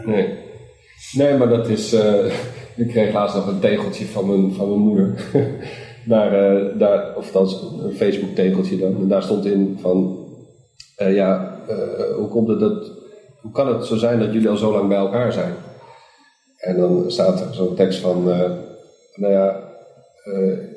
Nee. 0.06 0.38
Nee, 1.12 1.38
maar 1.38 1.50
dat 1.50 1.68
is. 1.70 1.94
eh, 1.94 2.26
ik 2.76 2.88
kreeg 2.88 3.14
laatst 3.14 3.36
nog 3.36 3.48
een 3.48 3.60
tegeltje 3.60 4.06
van 4.06 4.28
mijn, 4.28 4.54
van 4.54 4.68
mijn 4.70 4.80
moeder. 4.82 5.14
daar, 6.08 6.34
eh, 6.34 6.80
daar, 6.80 7.16
of 7.16 7.26
althans 7.26 7.62
een 7.84 7.94
Facebook-tegeltje 7.94 8.78
dan. 8.78 8.96
En 8.96 9.08
daar 9.08 9.24
stond 9.24 9.46
in 9.46 9.78
van. 9.82 10.26
eh, 10.96 11.16
ja, 11.16 11.60
eh, 11.68 12.16
hoe 12.16 12.28
komt 12.28 12.48
het 12.48 12.60
dat. 12.60 12.92
Hoe 13.42 13.52
kan 13.52 13.68
het 13.68 13.86
zo 13.86 13.96
zijn 13.96 14.20
dat 14.20 14.34
jullie 14.34 14.50
al 14.50 14.58
zo 14.58 14.72
lang 14.72 14.88
bij 14.88 14.98
elkaar 14.98 15.32
zijn? 15.32 15.54
En 16.58 16.78
dan 16.78 17.04
staat 17.08 17.42
er 17.42 17.54
zo'n 17.54 17.76
tekst 17.76 18.00
van. 18.00 18.24
nou 19.16 19.34
ja. 19.34 19.66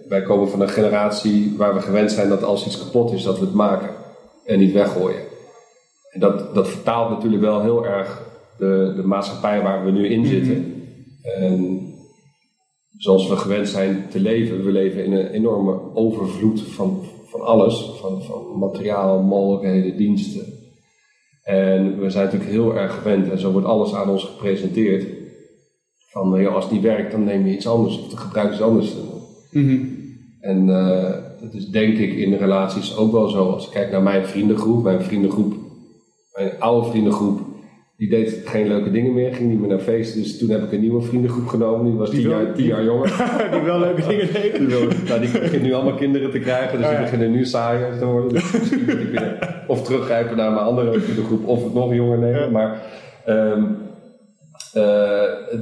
wij 0.08 0.22
komen 0.22 0.48
van 0.48 0.60
een 0.60 0.68
generatie 0.68 1.54
waar 1.56 1.74
we 1.74 1.80
gewend 1.80 2.12
zijn 2.12 2.28
dat 2.28 2.42
als 2.42 2.66
iets 2.66 2.78
kapot 2.78 3.12
is, 3.12 3.22
dat 3.22 3.38
we 3.38 3.44
het 3.44 3.54
maken 3.54 3.90
en 4.44 4.58
niet 4.58 4.72
weggooien. 4.72 5.20
En 6.10 6.20
dat, 6.20 6.54
dat 6.54 6.68
vertaalt 6.68 7.10
natuurlijk 7.10 7.42
wel 7.42 7.62
heel 7.62 7.86
erg 7.86 8.22
de, 8.58 8.92
de 8.96 9.02
maatschappij 9.02 9.62
waar 9.62 9.84
we 9.84 9.90
nu 9.90 10.08
in 10.08 10.26
zitten. 10.26 10.84
En 11.22 11.89
zoals 13.00 13.28
we 13.28 13.36
gewend 13.36 13.68
zijn 13.68 14.06
te 14.10 14.20
leven, 14.20 14.64
we 14.64 14.72
leven 14.72 15.04
in 15.04 15.12
een 15.12 15.26
enorme 15.26 15.94
overvloed 15.94 16.62
van, 16.62 17.02
van 17.24 17.40
alles. 17.40 17.90
Van, 18.00 18.22
van 18.22 18.58
materiaal, 18.58 19.22
mogelijkheden, 19.22 19.96
diensten. 19.96 20.44
En 21.42 22.00
we 22.00 22.10
zijn 22.10 22.24
natuurlijk 22.24 22.50
heel 22.50 22.76
erg 22.76 22.94
gewend 22.94 23.30
en 23.30 23.38
zo 23.38 23.52
wordt 23.52 23.66
alles 23.66 23.94
aan 23.94 24.08
ons 24.08 24.24
gepresenteerd. 24.24 25.06
Van 26.10 26.40
ja, 26.40 26.48
als 26.48 26.64
het 26.64 26.72
niet 26.72 26.82
werkt, 26.82 27.10
dan 27.10 27.24
neem 27.24 27.46
je 27.46 27.54
iets 27.54 27.68
anders 27.68 27.98
of 27.98 28.08
dan 28.08 28.18
gebruik 28.18 28.48
je 28.48 28.54
iets 28.54 28.62
anders. 28.62 28.94
En 30.40 30.68
eh, 30.68 31.14
dat 31.40 31.54
is 31.54 31.68
denk 31.68 31.98
ik 31.98 32.12
in 32.12 32.34
relaties 32.34 32.96
ook 32.96 33.12
wel 33.12 33.28
zo. 33.28 33.50
Als 33.50 33.66
ik 33.66 33.72
kijk 33.72 33.90
naar 33.90 34.02
mijn 34.02 34.26
vriendengroep, 34.26 34.82
mijn 34.82 35.02
vriendengroep, 35.02 35.54
mijn 36.32 36.60
oude 36.60 36.88
vriendengroep, 36.88 37.40
die 38.00 38.08
deed 38.08 38.42
geen 38.44 38.66
leuke 38.68 38.90
dingen 38.90 39.14
meer, 39.14 39.34
ging 39.34 39.48
niet 39.50 39.60
meer 39.60 39.68
naar 39.68 39.78
feesten. 39.78 40.22
Dus 40.22 40.38
toen 40.38 40.48
heb 40.48 40.62
ik 40.62 40.72
een 40.72 40.80
nieuwe 40.80 41.02
vriendengroep 41.02 41.46
genomen, 41.46 41.86
die 41.90 41.94
was 41.98 42.10
Die 42.10 42.20
tien, 42.20 42.28
wel- 42.28 42.40
jaar, 42.40 42.54
tien 42.54 42.66
jaar 42.66 42.84
jonger. 42.84 43.08
die 43.52 43.60
wel 43.60 43.78
leuke 43.78 44.06
dingen 44.08 44.32
deden. 44.42 44.58
Die, 44.58 44.76
wil, 44.76 44.88
nou, 45.06 45.20
die 45.20 45.30
begint 45.30 45.62
nu 45.62 45.72
allemaal 45.72 45.94
kinderen 45.94 46.30
te 46.30 46.38
krijgen, 46.38 46.78
dus 46.78 46.86
Oh, 46.86 46.92
die 46.92 47.00
beginnen 47.02 47.30
nu 47.30 47.44
saaier 47.44 47.98
te 47.98 48.04
worden. 48.04 48.28
Dus 48.32 48.52
misschien 48.52 48.80
moet 48.80 48.88
ik 48.98 49.08
weer 49.10 49.64
of 49.66 49.82
teruggrijpen 49.82 50.36
naar 50.36 50.52
mijn 50.52 50.64
andere 50.64 51.00
vriendengroep 51.00 51.46
of 51.48 51.64
het 51.64 51.74
nog 51.74 51.94
jonger 51.94 52.18
nemen. 52.18 52.40
Ja. 52.40 52.48
Maar 52.50 52.82
ehm, 53.24 53.64
eh, 54.72 55.58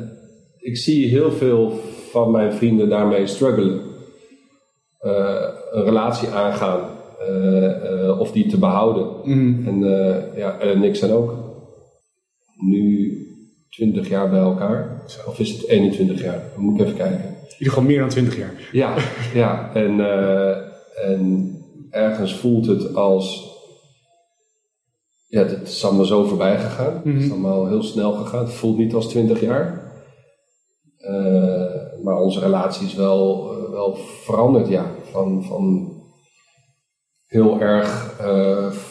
ik 0.59 0.77
zie 0.77 1.09
heel 1.09 1.31
veel 1.33 1.81
van 2.11 2.31
mijn 2.31 2.53
vrienden 2.53 2.89
daarmee 2.89 3.27
struggelen. 3.27 3.81
Eh, 4.99 5.49
een 5.71 5.85
relatie 5.85 6.29
aangaan 6.29 6.81
eh, 7.29 8.21
of 8.21 8.33
die 8.33 8.47
te 8.47 8.59
behouden. 8.59 9.07
En 9.67 9.83
eh, 9.83 10.37
ja, 10.39 10.59
Ellen 10.59 10.83
en 11.01 11.11
ook 11.13 11.35
nu 12.59 13.13
20 13.71 14.09
jaar 14.09 14.31
bij 14.31 14.39
elkaar. 14.41 15.03
Of 15.27 15.39
is 15.39 15.51
het 15.51 15.67
21 15.67 16.23
jaar? 16.23 16.43
Dan 16.55 16.65
moet 16.65 16.81
ik 16.81 16.87
even 16.87 16.97
kijken. 16.99 17.25
In 17.25 17.65
ieder 17.65 17.69
geval 17.69 17.83
meer 17.83 17.99
dan 17.99 18.09
20 18.09 18.37
jaar. 18.37 18.69
Ja, 18.73 18.95
ja. 19.35 19.75
En, 19.75 20.01
eh, 20.01 20.57
en 21.11 21.53
ergens 21.91 22.35
voelt 22.35 22.67
het 22.67 22.95
als. 22.95 23.57
Ja, 25.27 25.45
het 25.45 25.69
is 25.69 25.85
allemaal 25.85 26.05
zo 26.05 26.25
voorbij 26.25 26.59
gegaan. 26.59 26.95
Het 27.05 27.15
is 27.15 27.23
Mhm. 27.25 27.31
allemaal 27.33 27.67
heel 27.69 27.83
snel 27.83 28.13
gegaan. 28.13 28.45
Het 28.45 28.55
voelt 28.55 28.79
niet 28.79 28.95
als 28.95 29.09
20 29.09 29.41
jaar. 29.41 29.93
Eh, 30.99 32.03
maar 32.03 32.17
onze 32.17 32.41
relatie 32.41 32.87
is 32.87 32.95
wel, 32.95 33.53
eh, 33.53 33.71
wel 33.71 33.95
veranderd, 34.25 34.69
ja. 34.69 34.91
Van, 35.11 35.45
van 35.45 35.93
heel 37.27 37.61
erg 37.61 38.21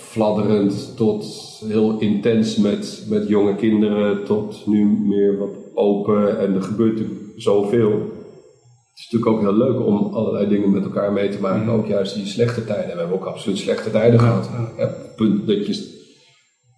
fladderend 0.07 0.93
tot 0.95 1.25
heel 1.67 1.99
intens 1.99 2.57
met, 2.57 3.05
met 3.09 3.27
jonge 3.27 3.55
kinderen, 3.55 4.23
tot 4.23 4.65
nu 4.65 4.85
meer 4.85 5.37
wat 5.37 5.55
open. 5.73 6.39
En 6.39 6.53
er 6.55 6.61
gebeurt 6.61 7.01
zoveel. 7.35 7.91
Het 7.91 9.05
is 9.05 9.09
natuurlijk 9.11 9.31
ook 9.31 9.41
heel 9.41 9.67
leuk 9.67 9.85
om 9.85 10.13
allerlei 10.13 10.47
dingen 10.47 10.71
met 10.71 10.83
elkaar 10.83 11.13
mee 11.13 11.29
te 11.29 11.41
maken. 11.41 11.71
Ook 11.71 11.87
juist 11.87 12.15
die 12.15 12.25
slechte 12.25 12.65
tijden. 12.65 12.93
We 12.93 12.99
hebben 12.99 13.15
ook 13.15 13.25
absoluut 13.25 13.57
slechte 13.57 13.91
tijden 13.91 14.19
gehad. 14.19 14.49
ja. 14.51 14.83
Ja, 14.83 14.87
het 14.87 15.15
punt 15.15 15.47
dat 15.47 15.67
je 15.67 15.95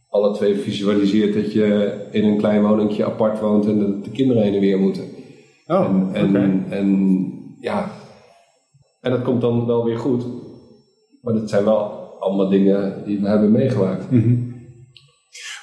alle 0.09 0.33
twee 0.33 0.55
visualiseert 0.55 1.33
dat 1.33 1.53
je 1.53 1.91
in 2.11 2.23
een 2.23 2.37
klein 2.37 2.61
woningje 2.61 3.05
apart 3.05 3.39
woont 3.39 3.65
en 3.65 3.79
dat 3.79 4.03
de 4.03 4.11
kinderen 4.11 4.43
heen 4.43 4.53
en 4.53 4.59
weer 4.59 4.79
moeten. 4.79 5.03
Oh, 5.67 6.09
en, 6.13 6.35
en, 6.35 6.65
en 6.69 7.31
ja, 7.59 7.91
en 9.01 9.11
dat 9.11 9.21
komt 9.21 9.41
dan 9.41 9.65
wel 9.65 9.83
weer 9.83 9.99
goed. 9.99 10.23
Maar 11.21 11.33
dat 11.33 11.49
zijn 11.49 11.63
wel 11.63 11.98
allemaal 12.19 12.49
dingen 12.49 13.03
die 13.05 13.19
we 13.19 13.27
hebben 13.27 13.51
meegemaakt. 13.51 14.12
Mhm. 14.12 14.47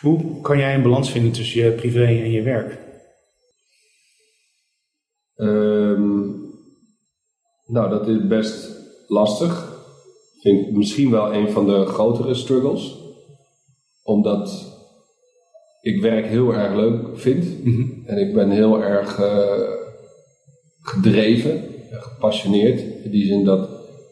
Hoe 0.01 0.41
kan 0.41 0.59
jij 0.59 0.75
een 0.75 0.83
balans 0.83 1.11
vinden 1.11 1.33
tussen 1.33 1.65
je 1.65 1.71
privé 1.71 2.05
en 2.05 2.31
je 2.31 2.43
werk? 2.43 2.79
Ehm, 5.37 6.17
nou, 7.67 7.91
dat 7.91 8.09
is 8.09 8.27
best 8.27 8.71
lastig. 9.07 9.75
Vind 10.41 10.67
ik 10.67 10.73
misschien 10.73 11.11
wel 11.11 11.35
een 11.35 11.51
van 11.51 11.67
de 11.67 11.87
grotere 11.87 12.35
struggles. 12.35 12.97
Omdat 14.03 14.75
ik 15.81 16.01
werk 16.01 16.27
heel 16.27 16.55
erg 16.55 16.75
leuk 16.75 17.19
vind. 17.19 17.65
Mhm. 17.65 18.07
En 18.07 18.19
ik 18.19 18.35
ben 18.35 18.51
heel 18.51 18.83
erg 18.83 19.21
eh, 19.21 19.73
gedreven 20.83 21.53
en 21.91 22.03
gepassioneerd. 22.03 22.81
In 23.05 23.11
die 23.11 23.27
zin 23.27 23.45
dat 23.45 23.69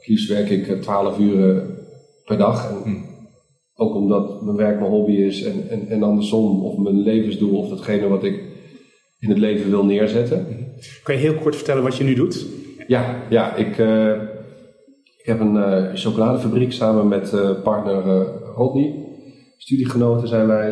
liefst 0.07 0.28
werk 0.28 0.50
ik 0.50 0.68
eh, 0.68 0.78
12 0.78 1.18
uur 1.18 1.73
per 2.24 2.38
dag. 2.38 2.70
En 2.70 2.90
Mhm. 2.90 3.12
Ook 3.76 3.94
omdat 3.94 4.42
mijn 4.42 4.56
werk 4.56 4.78
mijn 4.78 4.90
hobby 4.90 5.12
is 5.12 5.42
en, 5.42 5.68
en, 5.68 5.88
en 5.88 6.02
andersom. 6.02 6.64
Of 6.64 6.76
mijn 6.76 7.02
levensdoel 7.02 7.58
of 7.58 7.68
datgene 7.68 8.08
wat 8.08 8.24
ik 8.24 8.42
in 9.18 9.28
het 9.28 9.38
leven 9.38 9.70
wil 9.70 9.84
neerzetten. 9.84 10.46
Kan 11.02 11.14
je 11.14 11.20
heel 11.20 11.34
kort 11.34 11.56
vertellen 11.56 11.82
wat 11.82 11.96
je 11.96 12.04
nu 12.04 12.14
doet? 12.14 12.46
Ja, 12.87 13.22
ja 13.30 13.54
ik, 13.54 13.78
eh, 13.78 14.12
ik 15.24 15.30
heb 15.30 15.40
een 15.40 15.56
eh, 15.56 15.94
chocoladefabriek 15.94 16.72
samen 16.72 17.08
met 17.08 17.32
eh, 17.32 17.50
partner 17.62 18.26
Rodney. 18.56 18.94
Studiegenoten 19.56 20.28
zijn 20.28 20.46
wij. 20.46 20.70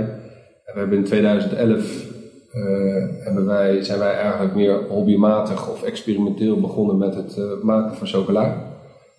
En 0.64 0.74
we 0.74 0.78
hebben 0.78 0.98
in 0.98 1.04
2011 1.04 2.10
eh, 2.50 3.24
hebben 3.24 3.46
wij, 3.46 3.82
zijn 3.82 3.98
wij 3.98 4.14
eigenlijk 4.14 4.54
meer 4.54 4.86
hobbymatig 4.88 5.70
of 5.70 5.82
experimenteel 5.82 6.60
begonnen 6.60 6.98
met 6.98 7.14
het 7.14 7.62
maken 7.62 7.96
van 7.96 8.06
chocola. 8.06 8.76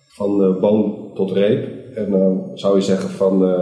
Van 0.08 0.60
boon 0.60 1.10
tot 1.14 1.30
reep. 1.30 1.83
En 1.94 2.10
dan 2.10 2.50
zou 2.54 2.76
je 2.76 2.82
zeggen 2.82 3.10
van, 3.10 3.32
eh, 3.32 3.58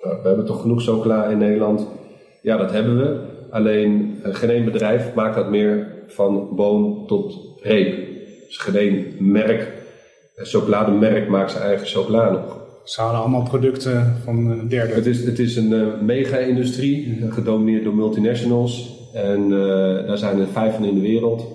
nou, 0.00 0.22
we 0.22 0.28
hebben 0.28 0.46
toch 0.46 0.60
genoeg 0.60 0.82
chocola 0.82 1.26
in 1.26 1.38
Nederland. 1.38 1.86
Ja, 2.42 2.56
dat 2.56 2.70
hebben 2.70 2.96
we. 2.96 3.20
Alleen 3.50 4.20
eh, 4.22 4.34
geen 4.34 4.50
één 4.50 4.64
bedrijf 4.64 5.14
maakt 5.14 5.34
dat 5.34 5.50
meer 5.50 5.86
van 6.06 6.48
boon 6.56 7.06
tot 7.06 7.38
reep. 7.62 7.96
Dus 8.46 8.56
geen 8.56 8.76
één 8.76 9.04
merk, 9.18 9.72
eh, 10.34 10.44
chocolademerk 10.44 11.28
maakt 11.28 11.50
zijn 11.50 11.64
eigen 11.64 11.86
chocola 11.86 12.30
nog. 12.30 12.64
Ze 12.86 13.00
halen 13.00 13.20
allemaal 13.20 13.42
producten 13.42 14.16
van 14.24 14.50
een 14.50 14.68
derde. 14.68 14.94
Het 14.94 15.06
is, 15.06 15.24
het 15.24 15.38
is 15.38 15.56
een 15.56 15.72
eh, 15.72 16.00
mega-industrie, 16.00 17.18
eh, 17.22 17.32
gedomineerd 17.32 17.84
door 17.84 17.94
multinationals. 17.94 18.94
En 19.12 19.42
eh, 19.42 20.06
daar 20.06 20.18
zijn 20.18 20.40
er 20.40 20.46
vijf 20.46 20.74
van 20.74 20.84
in 20.84 20.94
de 20.94 21.00
wereld. 21.00 21.46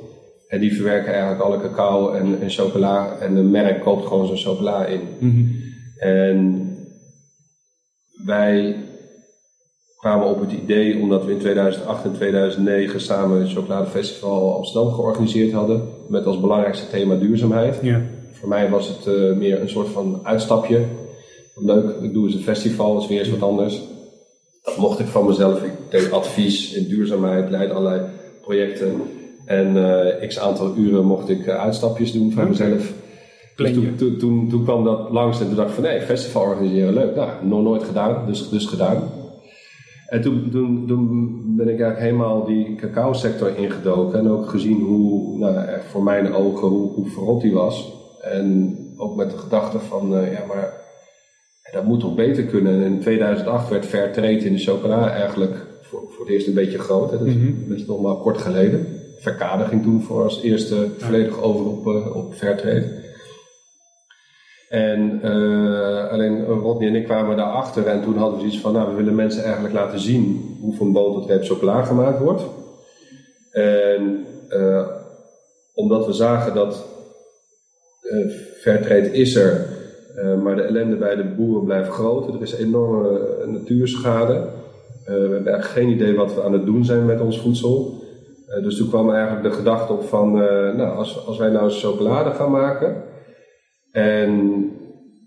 En 0.47 0.59
die 0.59 0.73
verwerken 0.73 1.11
eigenlijk 1.11 1.41
alle 1.41 1.61
cacao 1.61 2.11
en, 2.11 2.41
en 2.41 2.49
chocola. 2.49 3.17
En 3.19 3.35
een 3.35 3.51
merk 3.51 3.81
koopt 3.81 4.07
gewoon 4.07 4.27
zo'n 4.27 4.37
chocola 4.37 4.85
in. 4.85 4.99
Mhm. 5.19 5.43
En 6.01 6.69
wij 8.25 8.75
kwamen 9.97 10.27
op 10.27 10.39
het 10.39 10.51
idee, 10.51 11.01
omdat 11.01 11.25
we 11.25 11.31
in 11.31 11.37
2008 11.37 12.03
en 12.03 12.13
2009 12.13 13.01
samen 13.01 13.41
het 13.41 13.51
Chocoladefestival 13.51 14.55
Amsterdam 14.55 14.93
georganiseerd 14.93 15.51
hadden. 15.51 15.89
Met 16.07 16.25
als 16.25 16.39
belangrijkste 16.39 16.89
thema 16.89 17.15
duurzaamheid. 17.15 17.79
Ja. 17.81 18.01
Voor 18.31 18.49
mij 18.49 18.69
was 18.69 18.87
het 18.87 19.07
eh, 19.07 19.33
meer 19.33 19.61
een 19.61 19.69
soort 19.69 19.87
van 19.87 20.19
uitstapje. 20.23 20.85
Leuk, 21.55 21.95
ik 22.01 22.13
doe 22.13 22.25
eens 22.25 22.35
een 22.35 22.41
festival, 22.41 22.93
dat 22.93 23.03
is 23.03 23.09
weer 23.09 23.19
eens 23.19 23.29
wat 23.29 23.49
anders. 23.49 23.81
Dat 24.63 24.77
mocht 24.77 24.99
ik 24.99 25.07
van 25.07 25.25
mezelf. 25.25 25.63
Ik 25.63 25.73
deed 25.89 26.11
advies 26.11 26.73
in 26.73 26.87
duurzaamheid, 26.87 27.49
leid 27.49 27.71
allerlei 27.71 28.01
projecten. 28.41 29.01
En 29.45 29.77
eh 29.77 30.27
x 30.27 30.39
aantal 30.39 30.75
uren 30.77 31.05
mocht 31.05 31.29
ik 31.29 31.47
eh, 31.47 31.55
uitstapjes 31.55 32.11
doen 32.11 32.31
van 32.31 32.47
mezelf. 32.47 32.93
Dus 33.63 33.73
toen, 33.73 33.95
toen, 33.95 34.17
toen, 34.17 34.49
toen 34.49 34.63
kwam 34.63 34.83
dat 34.83 35.09
langs 35.09 35.39
en 35.41 35.47
toen 35.47 35.55
dacht 35.55 35.69
ik 35.69 35.75
van 35.75 35.83
nee, 35.83 36.01
festival 36.01 36.41
organiseren, 36.43 36.93
leuk. 36.93 37.15
Nou, 37.15 37.29
nog 37.45 37.61
nooit 37.61 37.83
gedaan, 37.83 38.25
dus, 38.25 38.49
dus 38.49 38.65
gedaan. 38.65 39.03
En 40.07 40.21
toen, 40.21 40.49
toen, 40.51 40.83
toen 40.87 41.41
ben 41.57 41.69
ik 41.69 41.79
eigenlijk 41.79 41.99
helemaal 41.99 42.45
die 42.45 42.75
cacao 42.75 43.13
sector 43.13 43.57
ingedoken 43.57 44.19
en 44.19 44.29
ook 44.29 44.49
gezien 44.49 44.81
hoe, 44.81 45.37
nou, 45.37 45.55
echt 45.55 45.85
voor 45.85 46.03
mijn 46.03 46.33
ogen, 46.33 46.67
hoe, 46.67 46.91
hoe 46.91 47.07
verrot 47.07 47.41
die 47.41 47.53
was. 47.53 47.93
En 48.21 48.77
ook 48.97 49.15
met 49.15 49.31
de 49.31 49.37
gedachte 49.37 49.79
van, 49.79 50.15
eh, 50.15 50.31
ja 50.31 50.45
maar 50.47 50.73
dat 51.71 51.83
moet 51.85 51.99
toch 51.99 52.15
beter 52.15 52.43
kunnen. 52.43 52.73
En 52.73 52.81
in 52.81 52.99
2008 52.99 53.69
werd 53.69 53.85
Fairtrade 53.85 54.37
in 54.45 54.53
de 54.53 54.59
chocola 54.59 55.09
eigenlijk 55.11 55.65
voor, 55.81 55.99
voor 56.09 56.25
het 56.25 56.33
eerst 56.33 56.47
een 56.47 56.53
beetje 56.53 56.79
groot. 56.79 57.11
Hè. 57.11 57.17
Dat, 57.17 57.27
is, 57.27 57.33
Mhm. 57.33 57.69
dat 57.69 57.77
is 57.77 57.85
nog 57.85 58.01
maar 58.01 58.15
kort 58.15 58.37
geleden. 58.37 58.85
Verkade 59.19 59.65
ging 59.65 59.83
toen 59.83 60.01
voor 60.01 60.23
als 60.23 60.41
eerste 60.41 60.87
volledig 60.97 61.41
over 61.41 61.65
op, 61.65 61.87
eh, 61.87 62.15
op 62.15 62.33
Fairtrade. 62.33 63.00
En 64.71 65.19
eh, 65.21 66.09
alleen 66.11 66.45
Rodney 66.45 66.87
en 66.87 66.95
ik 66.95 67.03
kwamen 67.03 67.37
daarachter 67.37 67.87
en 67.87 68.01
toen 68.01 68.17
hadden 68.17 68.33
we 68.33 68.39
zoiets 68.39 68.59
van, 68.59 68.73
nou 68.73 68.89
we 68.89 68.95
willen 68.95 69.15
mensen 69.15 69.43
eigenlijk 69.43 69.73
laten 69.73 69.99
zien 69.99 70.57
hoe 70.61 70.75
van 70.75 70.91
boon 70.91 71.13
tot 71.13 71.29
reep 71.29 71.43
chocola 71.43 71.83
gemaakt 71.83 72.19
wordt. 72.19 72.43
En 73.51 74.25
eh, 74.49 74.87
omdat 75.73 76.05
we 76.05 76.13
zagen 76.13 76.53
dat 76.53 76.85
Fairtrade 78.61 79.11
is 79.11 79.35
er, 79.35 79.65
maar 80.43 80.55
de 80.55 80.61
ellende 80.61 80.95
bij 80.95 81.15
de 81.15 81.23
boeren 81.23 81.63
blijft 81.63 81.89
groot. 81.89 82.27
Er 82.27 82.41
is 82.41 82.53
enorme 82.53 83.19
natuurschade. 83.45 84.33
We 85.05 85.11
hebben 85.11 85.31
eigenlijk 85.31 85.65
geen 85.65 85.89
idee 85.89 86.15
wat 86.15 86.35
we 86.35 86.43
aan 86.43 86.53
het 86.53 86.65
doen 86.65 86.85
zijn 86.85 87.05
met 87.05 87.21
ons 87.21 87.39
voedsel. 87.39 88.03
Dus 88.61 88.77
toen 88.77 88.89
kwam 88.89 89.11
eigenlijk 89.11 89.43
de 89.43 89.51
gedachte 89.51 89.93
op 89.93 90.03
van, 90.03 90.31
nou, 90.75 90.95
als, 90.95 91.27
als 91.27 91.37
wij 91.37 91.49
nou 91.49 91.71
chocolade 91.71 92.31
gaan 92.31 92.51
maken 92.51 93.09
en 93.91 94.69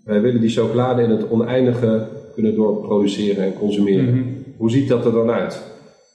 wij 0.03 0.21
willen 0.21 0.41
die 0.41 0.49
chocolade 0.49 1.01
in 1.01 1.09
het 1.09 1.29
oneindige 1.29 2.07
kunnen 2.33 2.55
doorproduceren 2.55 3.43
en 3.43 3.53
consumeren. 3.53 4.15
Mhm. 4.15 4.23
Hoe 4.57 4.71
ziet 4.71 4.87
dat 4.87 5.05
er 5.05 5.11
dan 5.11 5.29
uit? 5.29 5.61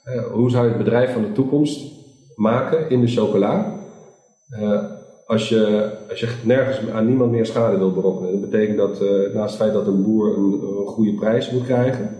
Eh, 0.04 0.22
hoe 0.22 0.50
zou 0.50 0.64
je 0.64 0.68
het 0.68 0.78
bedrijf 0.84 1.12
van 1.12 1.22
de 1.22 1.32
toekomst 1.32 1.92
maken 2.36 2.90
in 2.90 3.00
de 3.00 3.06
chocola? 3.06 3.78
Eh, 4.50 4.82
als, 5.26 5.48
je, 5.48 5.90
als 6.10 6.20
je 6.20 6.28
nergens 6.44 6.90
aan 6.90 7.06
niemand 7.06 7.30
meer 7.30 7.46
schade 7.46 7.78
wil 7.78 7.92
berokkenen. 7.92 8.40
Dat 8.40 8.50
betekent 8.50 8.76
dat 8.78 9.00
eh, 9.00 9.34
naast 9.34 9.54
het 9.54 9.62
feit 9.62 9.72
dat 9.72 9.86
een 9.86 10.02
boer 10.02 10.36
een, 10.36 10.52
een 10.52 10.86
goede 10.86 11.14
prijs 11.14 11.50
moet 11.50 11.64
krijgen, 11.64 12.10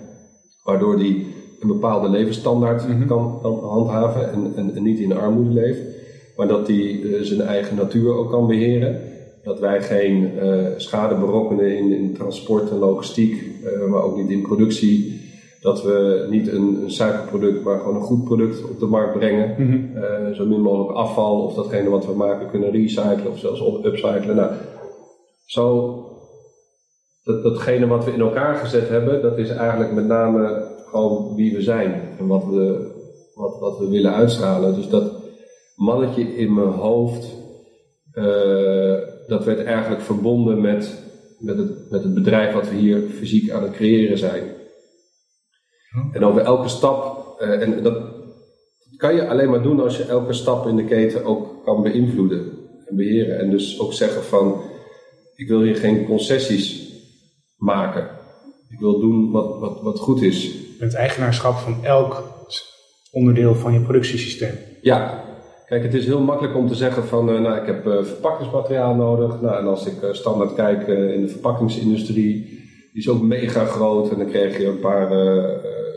waardoor 0.64 0.99
die 0.99 1.27
een 1.61 1.69
bepaalde 1.69 2.09
levensstandaard 2.09 2.88
Mhm. 2.88 3.07
kan, 3.07 3.38
kan 3.43 3.59
handhaven 3.62 4.33
en, 4.33 4.53
en, 4.57 4.75
en 4.75 4.83
niet 4.83 4.99
in 4.99 5.12
armoede 5.12 5.51
leeft, 5.51 5.81
maar 6.37 6.49
dat 6.49 6.66
hij 6.66 7.01
zijn 7.21 7.40
eigen 7.40 7.77
natuur 7.77 8.14
ook 8.14 8.31
kan 8.31 8.47
beheren. 8.47 9.01
Dat 9.42 9.61
wij 9.61 9.83
geen 9.83 10.38
eh, 10.38 10.66
schade 10.76 11.14
berokkenen 11.14 11.76
in, 11.76 11.92
in 11.92 12.14
transport 12.14 12.70
en 12.70 12.79
logistiek, 12.79 13.44
eh, 13.64 13.87
maar 13.87 14.03
ook 14.03 14.16
niet 14.16 14.31
in 14.31 14.42
productie. 14.42 15.18
Dat 15.61 15.83
we 15.83 16.26
niet 16.31 16.48
een, 16.48 16.83
een 16.83 16.90
suikerproduct, 16.90 17.64
maar 17.64 17.79
gewoon 17.79 17.94
een 17.94 18.03
goed 18.03 18.24
product 18.24 18.64
op 18.70 18.79
de 18.79 18.87
markt 18.87 19.18
brengen. 19.18 19.55
Mhm. 19.59 19.96
Eh, 19.96 20.35
zo 20.35 20.46
min 20.46 20.61
mogelijk 20.61 20.98
afval 20.98 21.42
of 21.42 21.55
datgene 21.55 21.88
wat 21.88 22.07
we 22.07 22.12
maken 22.12 22.50
kunnen 22.50 22.70
recyclen 22.70 23.31
of 23.31 23.38
zelfs 23.38 23.85
upcyclen. 23.85 24.37
Nou, 24.37 24.53
zo, 25.44 25.94
dat, 27.24 27.42
datgene 27.42 27.87
wat 27.87 28.05
we 28.05 28.12
in 28.12 28.20
elkaar 28.20 28.55
gezet 28.55 28.88
hebben, 28.88 29.22
dat 29.22 29.38
is 29.38 29.48
eigenlijk 29.48 29.92
met 29.92 30.07
name 30.07 30.68
gewoon 30.90 31.35
wie 31.35 31.55
we 31.55 31.62
zijn 31.62 32.00
en 32.18 32.26
wat 32.26 32.44
we, 32.44 32.92
wat, 33.35 33.59
wat 33.59 33.79
we 33.79 33.88
willen 33.88 34.14
uitstralen. 34.14 34.74
Dus 34.74 34.88
dat 34.88 35.12
mannetje 35.76 36.22
in 36.22 36.55
mijn 36.55 36.66
hoofd, 36.66 37.38
dat 39.31 39.45
werd 39.45 39.64
eigenlijk 39.64 40.03
verbonden 40.03 40.61
met, 40.61 41.03
met, 41.38 41.57
het, 41.57 41.90
met 41.90 42.03
het 42.03 42.14
bedrijf 42.14 42.55
wat 42.55 42.69
we 42.69 42.75
hier 42.75 43.03
fysiek 43.09 43.51
aan 43.51 43.62
het 43.62 43.73
creëren 43.73 44.19
zijn. 44.19 44.43
En 46.12 46.25
over 46.25 46.43
elke 46.43 46.69
stap 46.69 47.21
eh, 47.38 47.62
en 47.62 47.83
dat 47.83 48.03
kan 48.97 49.14
je 49.14 49.29
alleen 49.29 49.51
maar 49.51 49.62
doen 49.62 49.81
als 49.81 49.97
je 49.97 50.05
elke 50.05 50.33
stap 50.33 50.66
in 50.66 50.77
de 50.77 50.85
keten 50.85 51.25
ook 51.25 51.64
kan 51.64 51.83
beïnvloeden 51.83 52.53
en 52.87 52.97
beheren. 52.97 53.38
En 53.38 53.51
dus 53.51 53.81
ook 53.81 53.93
zeggen 53.93 54.23
van, 54.23 54.61
ik 55.37 55.49
wil 55.49 55.62
hier 55.62 55.77
geen 55.77 56.07
concessies 56.07 56.93
maken. 57.57 58.11
Ik 58.69 58.79
wil 58.79 59.01
doen 59.01 59.31
wat, 59.31 59.59
wat, 59.59 59.81
wat 59.83 59.99
goed 59.99 60.23
is. 60.23 60.51
Het 60.79 60.95
eigenaarschap 60.95 61.57
van 61.57 61.85
elk 61.85 62.25
onderdeel 63.11 63.55
van 63.55 63.73
je 63.73 63.81
productiesysteem. 63.81 64.55
Ja, 64.81 65.25
kijk, 65.71 65.83
het 65.83 65.95
is 65.95 66.07
heel 66.07 66.21
makkelijk 66.21 66.57
om 66.57 66.69
te 66.69 66.75
zeggen 66.75 67.05
van, 67.05 67.29
uh, 67.29 67.41
nou, 67.41 67.61
ik 67.61 67.67
heb 67.67 67.87
uh, 67.87 68.03
verpakkingsmateriaal 68.03 68.95
nodig. 68.95 69.41
Nou, 69.41 69.59
en 69.59 69.67
als 69.67 69.87
ik 69.87 70.03
uh, 70.03 70.13
standaard 70.13 70.55
kijk 70.55 70.87
in 70.89 71.21
de 71.21 71.29
verpakkingsindustrie, 71.29 72.45
die 72.93 73.03
is 73.03 73.09
ook 73.09 73.23
mega 73.23 73.65
groot. 73.65 74.11
En 74.11 74.19
dan 74.19 74.29
krijg 74.29 74.59
je 74.59 74.67
een 74.67 74.81
paar 74.81 75.11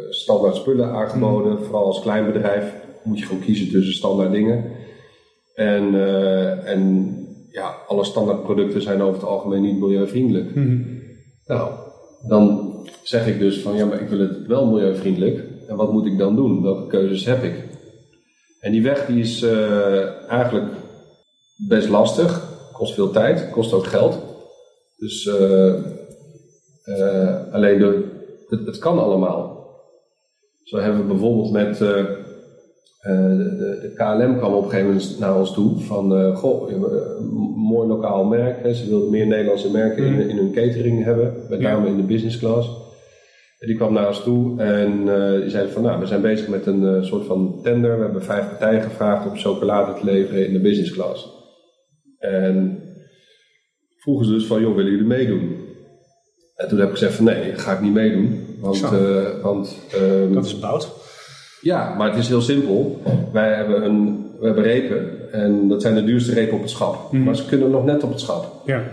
standaard 0.09 0.55
spullen 0.55 0.89
aangeboden. 0.89 1.51
Mm. 1.51 1.63
Vooral 1.63 1.85
als 1.85 2.01
klein 2.01 2.25
bedrijf 2.25 2.73
moet 3.03 3.19
je 3.19 3.25
gewoon 3.25 3.41
kiezen 3.41 3.69
tussen 3.69 3.93
standaard 3.93 4.31
dingen. 4.31 4.63
En, 5.55 5.85
en 6.65 7.13
ja, 7.51 7.75
alle 7.87 8.03
standaard 8.03 8.43
producten 8.43 8.81
zijn 8.81 9.01
over 9.01 9.13
het 9.13 9.29
algemeen 9.29 9.61
niet 9.61 9.79
milieuvriendelijk. 9.79 10.55
Mm. 10.55 10.85
Nou, 11.45 11.71
dan 12.27 12.73
zeg 13.03 13.27
ik 13.27 13.39
dus 13.39 13.61
van, 13.61 13.75
ja, 13.75 13.85
maar 13.85 14.01
ik 14.01 14.09
wil 14.09 14.19
het 14.19 14.47
wel 14.47 14.71
milieuvriendelijk. 14.71 15.43
En 15.67 15.75
wat 15.75 15.91
moet 15.91 16.05
ik 16.05 16.17
dan 16.17 16.35
doen? 16.35 16.61
Welke 16.61 16.87
keuzes 16.87 17.25
heb 17.25 17.43
ik? 17.43 17.72
En 18.63 18.71
die 18.71 18.83
weg 18.83 19.05
die 19.05 19.19
is 19.19 19.43
uh, 19.43 20.29
eigenlijk 20.29 20.71
best 21.67 21.89
lastig. 21.89 22.51
Kost 22.73 22.93
veel 22.93 23.11
tijd, 23.11 23.49
kost 23.49 23.73
ook 23.73 23.85
geld. 23.85 24.19
Dus 24.97 25.25
uh, 25.25 25.73
uh, 26.85 27.53
alleen 27.53 27.79
de, 27.79 28.03
het, 28.47 28.65
het, 28.65 28.77
kan 28.77 28.99
allemaal. 28.99 29.67
Zo 30.63 30.77
hebben 30.77 31.01
we 31.01 31.07
bijvoorbeeld 31.07 31.51
met 31.51 31.77
de, 31.77 32.17
de, 33.01 33.77
de, 33.81 33.91
KLM 33.95 34.37
kwam 34.37 34.53
op 34.53 34.63
een 34.63 34.69
gegeven 34.69 34.91
moment 34.91 35.19
naar 35.19 35.37
ons 35.37 35.53
toe 35.53 35.79
van 35.79 36.35
goh, 36.35 36.71
een 36.71 36.85
mooi 37.55 37.87
lokaal 37.87 38.23
merk. 38.23 38.63
Hè. 38.63 38.73
Ze 38.73 38.89
wilden 38.89 39.09
meer 39.09 39.27
Nederlandse 39.27 39.71
merken 39.71 40.03
in, 40.03 40.29
in 40.29 40.37
hun 40.37 40.51
catering 40.51 41.03
hebben, 41.03 41.33
met 41.49 41.59
name 41.59 41.87
in 41.87 41.97
de 41.97 42.03
business 42.03 42.37
class. 42.37 42.82
Die 43.65 43.75
kwam 43.75 43.93
naar 43.93 44.07
ons 44.07 44.23
toe 44.23 44.61
en 44.61 45.07
uh, 45.07 45.41
die 45.41 45.49
zei 45.49 45.69
van 45.69 45.81
nou, 45.81 45.99
we 45.99 46.05
zijn 46.05 46.21
bezig 46.21 46.47
met 46.47 46.65
een 46.65 46.81
uh, 46.81 47.03
soort 47.03 47.25
van 47.25 47.59
tender. 47.61 47.97
We 47.97 48.03
hebben 48.03 48.23
vijf 48.23 48.47
partijen 48.47 48.81
gevraagd 48.81 49.29
om 49.29 49.37
chocolade 49.37 49.99
te 49.99 50.05
leveren 50.05 50.47
in 50.47 50.53
de 50.53 50.59
business 50.59 50.91
class. 50.91 51.29
En 52.19 52.79
vroegen 53.97 54.25
ze 54.25 54.31
dus 54.31 54.45
van, 54.45 54.61
joh, 54.61 54.75
willen 54.75 54.91
jullie 54.91 55.07
meedoen? 55.07 55.55
En 56.55 56.67
toen 56.67 56.79
heb 56.79 56.87
ik 56.87 56.93
gezegd 56.93 57.13
van 57.13 57.25
nee, 57.25 57.53
ga 57.55 57.73
ik 57.73 57.81
niet 57.81 57.93
meedoen. 57.93 58.45
Want, 58.59 58.83
uh, 58.93 59.41
want 59.41 59.77
um, 59.95 60.33
dat 60.33 60.45
is 60.45 60.59
bout. 60.59 60.91
Ja, 61.61 61.95
maar 61.95 62.09
het 62.09 62.17
is 62.17 62.27
heel 62.27 62.41
simpel. 62.41 63.01
Wij 63.31 63.53
hebben, 63.53 63.85
een, 63.85 64.29
we 64.39 64.45
hebben 64.45 64.63
repen 64.63 65.31
en 65.31 65.67
dat 65.67 65.81
zijn 65.81 65.95
de 65.95 66.03
duurste 66.03 66.33
repen 66.33 66.55
op 66.55 66.61
het 66.61 66.69
schap. 66.69 66.93
Mm 66.93 67.09
-hmm. 67.09 67.23
Maar 67.23 67.35
ze 67.35 67.45
kunnen 67.45 67.69
nog 67.69 67.85
net 67.85 68.03
op 68.03 68.09
het 68.09 68.19
schap. 68.19 68.61
Ja. 68.65 68.83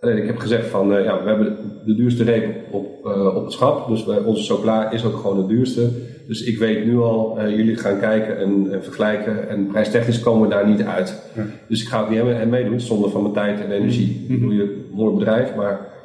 Alleen 0.00 0.16
ik 0.16 0.26
heb 0.26 0.38
gezegd 0.38 0.66
van, 0.66 0.92
uh, 0.92 1.04
ja, 1.04 1.22
we 1.22 1.28
hebben 1.28 1.56
de 1.84 1.94
duurste 1.94 2.24
reep 2.24 2.72
op, 2.74 3.06
uh, 3.06 3.36
op 3.36 3.44
het 3.44 3.52
schap. 3.52 3.88
Dus 3.88 4.04
wij, 4.04 4.18
onze 4.18 4.54
chocola 4.54 4.90
is 4.90 5.04
ook 5.04 5.16
gewoon 5.16 5.36
de 5.36 5.54
duurste. 5.54 5.90
Dus 6.26 6.42
ik 6.42 6.58
weet 6.58 6.84
nu 6.84 6.98
al, 6.98 7.38
uh, 7.38 7.56
jullie 7.56 7.76
gaan 7.76 7.98
kijken 7.98 8.38
en, 8.38 8.72
en, 8.72 8.82
vergelijken. 8.82 9.48
En 9.48 9.66
prijstechnisch 9.66 10.20
komen 10.20 10.48
we 10.48 10.54
daar 10.54 10.68
niet 10.68 10.82
uit. 10.82 11.22
Ja. 11.36 11.46
Dus 11.68 11.82
ik 11.82 11.88
ga 11.88 12.00
het 12.00 12.08
niet 12.08 12.18
hebben 12.18 12.48
meedoen 12.48 12.80
zonder 12.80 13.10
van 13.10 13.22
mijn 13.22 13.34
tijd 13.34 13.60
en 13.60 13.70
energie. 13.70 14.20
Mm-hmm. 14.20 14.34
Ik 14.34 14.40
bedoel, 14.40 14.56
je 14.56 14.62
een 14.62 14.96
mooi 14.96 15.14
bedrijf, 15.14 15.54
maar... 15.54 15.96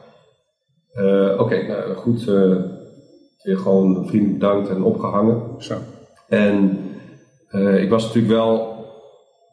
Oké, 1.33 1.41
okay, 1.41 1.67
nou 1.67 1.93
goed. 1.95 2.23
weer 3.43 3.57
gewoon 3.57 4.07
vriendelijk 4.07 4.39
bedankt 4.39 4.69
en 4.69 4.83
opgehangen. 4.83 5.41
Zo. 5.57 5.73
En 6.27 6.77
ik 7.77 7.89
was 7.89 8.03
natuurlijk 8.03 8.33
wel 8.33 8.72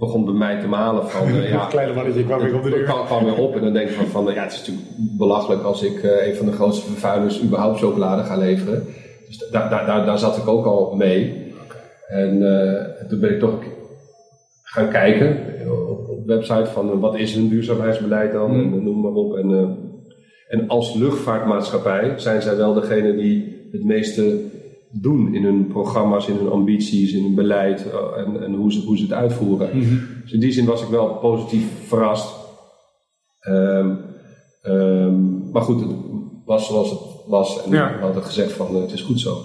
begon 0.01 0.25
bij 0.25 0.35
mij 0.35 0.61
te 0.61 0.67
malen 0.67 1.09
van... 1.09 1.29
Uh, 1.29 1.51
ja, 1.55 1.67
kleine 1.67 1.95
mannetje 1.95 2.25
kwam 2.25 2.41
weer 2.41 2.55
op 2.55 2.63
de 2.63 2.71
deur. 2.71 2.85
kwam, 2.85 3.07
kwam 3.07 3.25
weer 3.25 3.39
op 3.39 3.55
en 3.55 3.63
dan 3.63 3.73
denk 3.73 3.89
ik 3.89 3.95
van, 3.95 4.07
van 4.07 4.35
ja, 4.35 4.43
het 4.43 4.53
is 4.53 4.59
natuurlijk 4.59 4.87
belachelijk 4.97 5.63
als 5.63 5.83
ik 5.83 6.03
uh, 6.03 6.27
een 6.27 6.35
van 6.35 6.47
de 6.47 6.53
grootste 6.53 6.91
vervuilers 6.91 7.43
überhaupt 7.43 7.79
chocolade 7.79 8.23
ga 8.23 8.37
leveren. 8.37 8.85
Dus 9.27 9.49
daar, 9.51 9.71
daar, 9.71 9.87
daar, 9.87 10.07
daar 10.07 10.19
zat 10.19 10.37
ik 10.37 10.49
ook 10.49 10.65
al 10.65 10.95
mee. 10.97 11.49
En, 12.09 12.43
en, 12.99 13.07
toen 13.09 13.21
ben 13.21 13.31
ik 13.31 13.39
toch 13.39 13.55
gaan 14.63 14.89
kijken 14.89 15.39
op, 15.89 16.09
op 16.09 16.27
de 16.27 16.35
website 16.35 16.67
van 16.67 17.01
wat 17.01 17.19
is 17.19 17.35
hun 17.35 17.49
duurzaamheidsbeleid 17.49 18.33
dan 18.33 18.51
mm. 18.51 18.73
en 18.73 18.85
noem 18.85 19.01
maar 19.01 19.13
op. 19.13 19.37
En, 19.37 19.77
en 20.49 20.69
als 20.69 20.95
luchtvaartmaatschappij 20.95 22.13
zijn 22.17 22.43
zij 22.43 22.57
wel 22.57 22.75
degene 22.75 23.17
die 23.17 23.69
het 23.73 23.85
meeste 23.85 24.41
doen 24.91 25.35
in 25.35 25.45
hun 25.45 25.67
programma's, 25.67 26.29
in 26.29 26.37
hun 26.37 26.51
ambities, 26.51 27.13
in 27.13 27.23
hun 27.23 27.35
beleid 27.35 27.87
en, 28.17 28.43
en 28.43 28.55
hoe, 28.55 28.73
ze, 28.73 28.81
hoe 28.81 28.97
ze 28.97 29.03
het 29.03 29.13
uitvoeren. 29.13 29.71
Mm 29.73 29.83
-hmm. 29.83 30.01
Dus 30.23 30.33
in 30.33 30.41
die 30.41 30.53
zin 30.53 30.67
was 30.67 30.83
ik 30.83 30.89
wel 30.89 31.15
positief 31.15 31.65
verrast. 31.87 32.39
Um, 33.49 33.99
um, 34.67 35.51
maar 35.53 35.63
goed, 35.63 35.81
het 35.81 35.91
was 36.45 36.67
zoals 36.67 36.91
het 36.91 37.01
was 37.27 37.65
en 37.65 37.71
ja. 37.71 37.97
we 37.99 38.05
hadden 38.05 38.23
gezegd 38.23 38.53
van 38.53 38.77
uh, 38.77 38.81
het 38.81 38.93
is 38.93 39.03
goed 39.03 39.21
zo. 39.21 39.37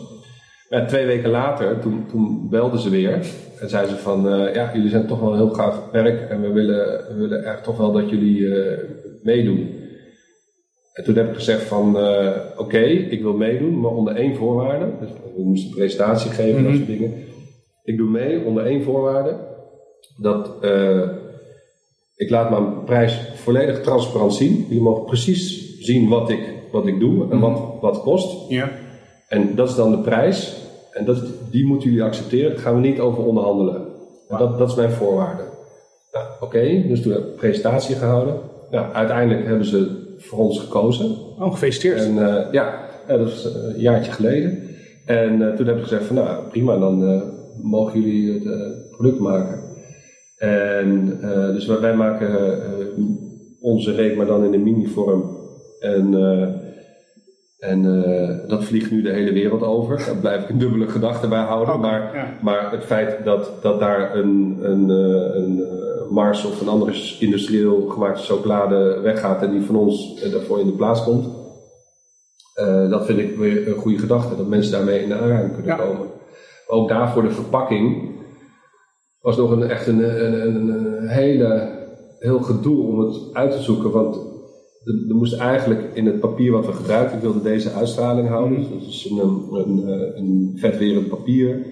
Maar 0.70 0.88
twee 0.88 1.06
weken 1.06 1.30
later, 1.30 1.80
toen, 1.80 2.06
toen 2.08 2.50
belden 2.50 2.80
ze 2.80 2.90
weer 2.90 3.32
en 3.60 3.70
zeiden 3.70 3.96
ze 3.96 4.02
van 4.02 4.28
uh, 4.28 4.54
ja, 4.54 4.72
jullie 4.74 4.90
zijn 4.90 5.08
toch 5.08 5.20
wel 5.20 5.32
een 5.32 5.38
heel 5.38 5.54
gaaf 5.54 5.92
werk 5.92 6.30
en 6.30 6.42
we 6.42 6.52
willen, 6.52 6.86
we 7.08 7.14
willen 7.18 7.46
echt 7.46 7.64
toch 7.64 7.78
wel 7.78 7.92
dat 7.92 8.10
jullie 8.10 8.38
uh, 8.38 8.78
meedoen. 9.24 9.75
En 10.96 11.04
toen 11.04 11.16
heb 11.16 11.30
ik 11.30 11.36
gezegd 11.36 11.64
van, 11.64 11.98
uh, 11.98 12.28
oké, 12.52 12.62
okay, 12.62 12.92
ik 12.92 13.22
wil 13.22 13.34
meedoen, 13.34 13.80
maar 13.80 13.92
onder 13.92 14.16
één 14.16 14.36
voorwaarde. 14.36 14.86
Dus 15.00 15.10
we 15.36 15.44
moesten 15.44 15.70
een 15.70 15.76
presentatie 15.76 16.32
geven 16.32 16.56
en 16.56 16.62
Mhm. 16.62 16.64
dat 16.64 16.76
soort 16.76 16.88
dingen. 17.00 17.14
Ik 17.84 17.98
doe 17.98 18.10
mee 18.10 18.44
onder 18.46 18.66
één 18.66 18.84
voorwaarde. 18.84 19.38
Dat 20.18 20.52
uh, 20.62 21.02
ik 22.16 22.30
laat 22.30 22.50
mijn 22.50 22.84
prijs 22.84 23.20
volledig 23.36 23.82
transparant 23.82 24.34
zien. 24.34 24.66
Jullie 24.68 24.84
mogen 24.84 25.04
precies 25.06 25.78
zien 25.80 26.10
wat 26.10 26.30
ik, 26.30 26.40
wat 26.72 26.88
ik 26.88 27.00
doe 27.00 27.32
en 27.32 27.40
wat, 27.40 27.62
wat 27.82 28.02
kost. 28.02 28.50
Ja. 28.50 28.72
En 29.28 29.56
dat 29.56 29.70
is 29.70 29.76
dan 29.76 29.92
de 29.92 30.00
prijs. 30.00 30.56
En 30.92 31.06
dat, 31.06 31.24
die 31.52 31.66
moeten 31.66 31.90
jullie 31.90 32.04
accepteren. 32.04 32.52
Daar 32.52 32.60
gaan 32.60 32.82
we 32.82 32.88
niet 32.88 33.00
over 33.00 33.24
onderhandelen. 33.26 33.76
En 34.30 34.38
dat, 34.38 34.58
dat 34.58 34.70
is 34.70 34.76
mijn 34.76 34.92
voorwaarde. 34.92 35.44
Nou, 36.12 36.26
oké, 36.36 36.46
okay, 36.46 36.86
dus 36.88 37.02
toen 37.02 37.12
heb 37.12 37.22
ik 37.22 37.28
een 37.28 37.36
presentatie 37.36 37.96
gehouden. 37.96 38.36
Nou, 38.72 38.94
uiteindelijk 38.94 39.46
hebben 39.46 39.66
ze 39.66 40.04
voor 40.18 40.40
ons 40.40 40.60
gekozen. 40.60 41.06
Oh, 41.40 41.52
gefeliciteerd. 41.52 42.00
En 42.00 42.12
uh, 42.12 42.48
ja, 42.52 42.90
ja, 43.08 43.18
dat 43.18 43.28
is 43.28 43.44
een 43.44 43.80
jaartje 43.80 44.12
geleden. 44.12 44.60
En 45.06 45.42
uh, 45.42 45.54
toen 45.54 45.68
heb 45.68 45.78
ik 45.78 45.84
gezegd 45.84 46.06
van 46.06 46.16
nou 46.16 46.48
prima, 46.50 46.78
dan 46.78 47.04
uh, 47.04 47.22
mogen 47.62 48.02
jullie 48.02 48.34
het 48.34 48.90
product 48.92 49.20
maken. 49.20 49.64
En 50.38 51.20
dus 51.54 51.66
wij, 51.66 51.80
wij 51.80 51.96
maken 51.96 52.60
onze 53.60 53.92
reep 53.92 54.16
maar 54.16 54.26
dan 54.26 54.44
in 54.44 54.54
een 54.54 54.64
mini-vorm. 54.64 55.38
En, 55.80 56.14
en 57.60 57.84
dat 58.48 58.64
vliegt 58.64 58.92
nu 58.92 59.02
de 59.02 59.12
hele 59.12 59.34
wereld 59.34 59.62
over. 59.62 59.98
Daar 60.06 60.18
blijf 60.18 60.44
ik 60.44 60.50
een 60.50 60.58
dubbele 60.58 60.88
gedachte 60.88 61.28
bij 61.28 61.44
houden. 61.44 61.80
Maar, 61.80 62.16
ja. 62.16 62.38
maar 62.42 62.72
het 62.72 62.84
feit 62.84 63.24
dat, 63.24 63.52
dat 63.62 63.80
daar 63.80 64.16
een, 64.16 64.58
een, 64.62 64.90
een 64.90 65.85
Mars 66.10 66.46
of 66.46 66.62
een 66.62 66.68
andere 66.68 67.16
industrieel 67.20 67.88
gemaakte 67.90 68.22
chocolade 68.22 69.00
weggaat 69.04 69.42
en 69.42 69.52
die 69.52 69.62
van 69.62 69.76
ons 69.76 70.24
uh, 70.24 70.32
daarvoor 70.32 70.60
in 70.60 70.66
de 70.66 70.72
plaats 70.72 71.04
komt. 71.04 71.26
Uh, 72.62 72.90
dat 72.90 73.06
vind 73.06 73.20
ik 73.20 73.36
weer 73.38 73.68
een 73.68 73.76
goede 73.82 73.98
gedachte, 73.98 74.36
dat 74.36 74.48
mensen 74.48 74.72
daarmee 74.72 75.02
in 75.02 75.10
de 75.10 75.16
aanraking 75.16 75.54
kunnen 75.54 75.78
Ja. 75.78 75.86
komen. 75.86 76.08
Ook 76.68 76.90
daarvoor 76.90 77.22
de 77.22 77.32
verpakking 77.32 78.14
was 79.22 79.38
nog 79.38 79.52
een, 79.52 79.64
echt 79.64 79.88
een, 79.88 80.26
een, 80.26 80.46
een, 80.48 80.70
een 80.70 81.08
hele, 81.08 81.70
heel 82.20 82.40
gedoe 82.40 82.88
om 82.88 83.00
het 83.00 83.18
uit 83.34 83.52
te 83.52 83.62
zoeken. 83.62 83.92
Want 83.92 84.16
er, 84.86 85.16
moest 85.16 85.34
eigenlijk 85.40 85.82
in 85.94 86.06
het 86.06 86.20
papier 86.20 86.52
wat 86.52 86.66
we 86.66 86.72
gebruikten, 86.74 87.16
ik 87.18 87.24
wilde 87.24 87.42
deze 87.42 87.72
uitstraling 87.72 88.28
houden. 88.28 88.58
Dus 88.60 88.70
dat 88.70 88.82
is 88.82 89.10
een, 89.10 89.18
een, 89.20 89.88
een, 89.88 90.18
een 90.18 90.54
vetwerend 90.56 91.08
papier. 91.08 91.66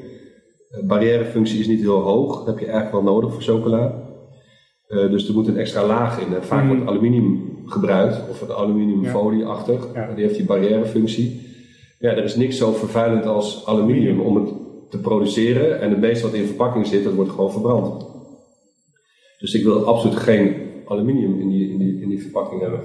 De 0.70 0.86
barrièrefunctie 0.86 1.60
is 1.60 1.68
niet 1.68 1.80
heel 1.80 2.00
hoog, 2.02 2.38
dat 2.38 2.46
heb 2.46 2.60
je 2.60 2.66
eigenlijk 2.72 3.04
wel 3.04 3.14
nodig 3.14 3.34
voor 3.34 3.42
chocola. 3.42 4.03
Uh, 4.94 5.12
dus 5.12 5.28
er 5.28 5.34
moet 5.34 5.48
een 5.48 5.58
extra 5.58 5.86
laag 5.86 6.20
in. 6.20 6.36
En 6.36 6.44
vaak 6.44 6.64
Mm. 6.64 6.70
wordt 6.70 6.90
aluminium 6.90 7.62
gebruikt, 7.66 8.30
of 8.30 8.42
een 8.42 8.52
aluminiumfolieachtig. 8.52 9.88
Ja. 9.94 10.14
Die 10.16 10.24
heeft 10.24 10.36
die 10.36 10.46
barrièrefunctie. 10.46 11.42
Ja, 12.00 12.10
er 12.10 12.24
is 12.24 12.36
niks 12.36 12.58
zo 12.58 12.72
vervuilend 12.72 13.26
als 13.26 13.66
aluminium 13.66 14.20
om 14.20 14.36
het 14.36 14.54
te 14.90 15.00
produceren. 15.00 15.82
En 15.82 15.90
het 15.90 16.00
meeste 16.00 16.26
wat 16.26 16.36
in 16.36 16.46
verpakking 16.46 16.88
zit, 16.88 17.04
dat 17.04 17.14
wordt 17.14 17.32
gewoon 17.32 17.52
verbrand. 17.52 18.06
Dus 19.40 19.54
ik 19.54 19.64
wil 19.64 19.86
absoluut 19.86 20.16
geen 20.16 20.56
aluminium 20.86 21.40
in 21.40 21.50
die, 21.50 21.70
in 21.70 21.78
die, 21.78 22.02
in 22.02 22.10
die 22.10 22.22
verpakking 22.22 22.62
hebben. 22.62 22.80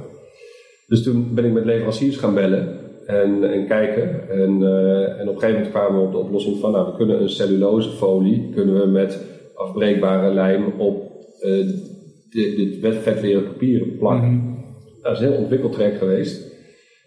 Dus 0.87 1.03
toen 1.03 1.35
ben 1.35 1.45
ik 1.45 1.53
met 1.53 1.65
leveranciers 1.65 2.17
gaan 2.17 2.35
bellen 2.35 2.79
en, 3.07 3.53
en 3.53 3.67
kijken. 3.67 4.31
En, 4.31 4.61
uh, 4.61 5.21
en 5.21 5.29
op 5.29 5.35
een 5.35 5.41
gegeven 5.41 5.53
moment 5.53 5.71
kwamen 5.71 6.01
we 6.01 6.07
op 6.07 6.13
de 6.13 6.19
oplossing 6.19 6.59
van, 6.59 6.73
nou, 6.73 6.87
we 6.91 6.97
kunnen 6.97 7.23
een 7.23 7.29
cellulosefolie, 7.29 8.51
kunnen 8.55 8.81
we 8.81 8.87
met 8.87 9.25
afbreekbare 9.55 10.35
lijm 10.35 10.65
op 10.79 11.13
uh, 11.43 11.67
dit, 12.31 12.57
dit 12.57 12.97
vetwerend 13.03 13.45
papier 13.47 13.87
plakken. 13.87 14.33
Mhm. 14.35 14.57
Dat 15.03 15.13
is 15.13 15.23
een 15.23 15.29
heel 15.33 15.39
ontwikkeld 15.41 15.73
traject 15.73 15.99
geweest. 15.99 16.57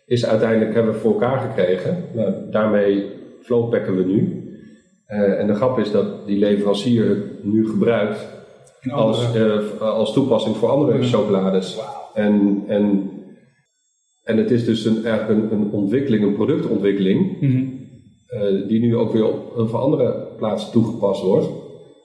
Is 0.05 0.25
uiteindelijk 0.25 0.73
hebben 0.73 0.93
we 0.93 0.99
voor 0.99 1.11
elkaar 1.11 1.39
gekregen. 1.39 2.03
Nou, 2.13 2.33
daarmee 2.51 3.05
flowpacken 3.41 3.95
we 3.95 4.03
nu. 4.03 4.49
Eh, 5.05 5.39
en 5.39 5.47
de 5.47 5.53
grap 5.55 5.79
is 5.79 5.91
dat 5.91 6.27
die 6.27 6.39
leverancier 6.39 7.09
het 7.09 7.43
nu 7.43 7.67
gebruikt 7.69 8.27
Een 8.81 8.91
als, 8.91 9.35
eh, 9.35 9.81
als 9.81 10.13
toepassing 10.13 10.55
voor 10.55 10.69
andere 10.69 10.97
Mhm. 10.97 11.07
chocolades. 11.07 11.79
En, 12.13 12.63
en, 12.67 13.09
en 14.23 14.37
het 14.37 14.51
is 14.51 14.65
dus 14.65 14.85
een, 14.85 15.05
eigenlijk 15.05 15.51
een, 15.51 15.57
een 15.59 15.71
ontwikkeling, 15.71 16.23
een 16.23 16.35
productontwikkeling, 16.35 17.41
Mhm. 17.41 17.63
eh, 18.27 18.67
die 18.67 18.79
nu 18.79 18.95
ook 18.95 19.11
weer 19.13 19.25
op 19.27 19.55
heel 19.55 19.67
veel 19.67 19.79
andere 19.79 20.27
plaatsen 20.37 20.71
toegepast 20.71 21.23
wordt. 21.23 21.47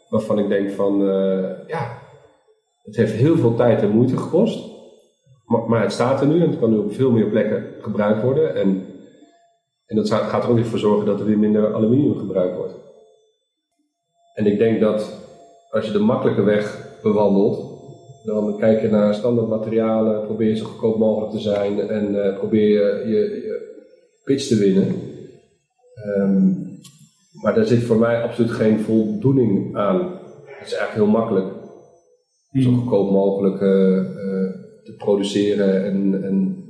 Waarvan 0.09 0.38
ik 0.38 0.48
denk 0.48 0.70
van, 0.70 0.98
ja, 1.66 1.98
het 2.87 2.96
heeft 2.96 3.12
heel 3.12 3.37
veel 3.37 3.55
tijd 3.55 3.83
en 3.83 3.90
moeite 3.90 4.16
gekost. 4.16 4.75
Maar, 5.46 5.68
maar 5.68 5.83
het 5.83 5.92
staat 5.92 6.20
er 6.20 6.27
nu 6.27 6.40
en 6.42 6.51
het 6.51 6.59
kan 6.59 6.70
nu 6.70 6.77
op 6.77 6.92
veel 6.92 7.11
meer 7.11 7.27
plekken 7.27 7.64
gebruikt 7.81 8.22
worden. 8.22 8.55
En, 8.55 8.87
en 9.87 9.96
dat 9.96 10.11
gaat 10.11 10.44
er 10.44 10.51
ook 10.51 10.57
weer 10.57 10.66
voor 10.66 10.79
zorgen 10.79 11.07
dat 11.07 11.20
er 11.20 11.27
weer 11.27 11.38
minder 11.38 11.75
aluminium 11.75 12.18
gebruikt 12.18 12.57
wordt. 12.57 12.75
En 14.35 14.46
ik 14.46 14.59
denk 14.59 14.81
dat 14.81 15.25
als 15.70 15.87
je 15.87 15.92
de 15.92 15.99
makkelijke 15.99 16.42
weg 16.42 16.94
bewandelt, 17.03 17.75
dan 18.25 18.59
kijk 18.59 18.81
je 18.81 18.88
naar 18.88 19.14
standaard 19.14 19.49
materialen, 19.49 20.25
probeer 20.25 20.49
je 20.49 20.57
zo 20.57 20.64
goedkoop 20.64 20.99
mogelijk 20.99 21.33
te 21.33 21.40
zijn 21.40 21.81
en 21.81 22.25
eh, 22.25 22.38
probeer 22.38 22.68
je, 22.68 23.09
je, 23.09 23.16
je 23.16 23.85
pitch 24.25 24.46
te 24.46 24.57
winnen. 24.57 24.94
Ehm, 25.94 26.53
maar 27.42 27.55
daar 27.55 27.64
zit 27.64 27.83
voor 27.83 27.96
mij 27.96 28.22
absoluut 28.22 28.51
geen 28.51 28.81
voldoening 28.81 29.77
aan. 29.77 29.99
Het 30.44 30.66
is 30.66 30.72
eigenlijk 30.72 30.92
heel 30.92 31.20
makkelijk 31.20 31.56
zo 32.62 32.73
goedkoop 32.73 33.11
mogelijk 33.11 33.61
eh, 33.61 33.99
eh, 33.99 34.05
te 34.85 34.95
produceren 34.99 35.85
en, 35.85 36.25
en 36.25 36.64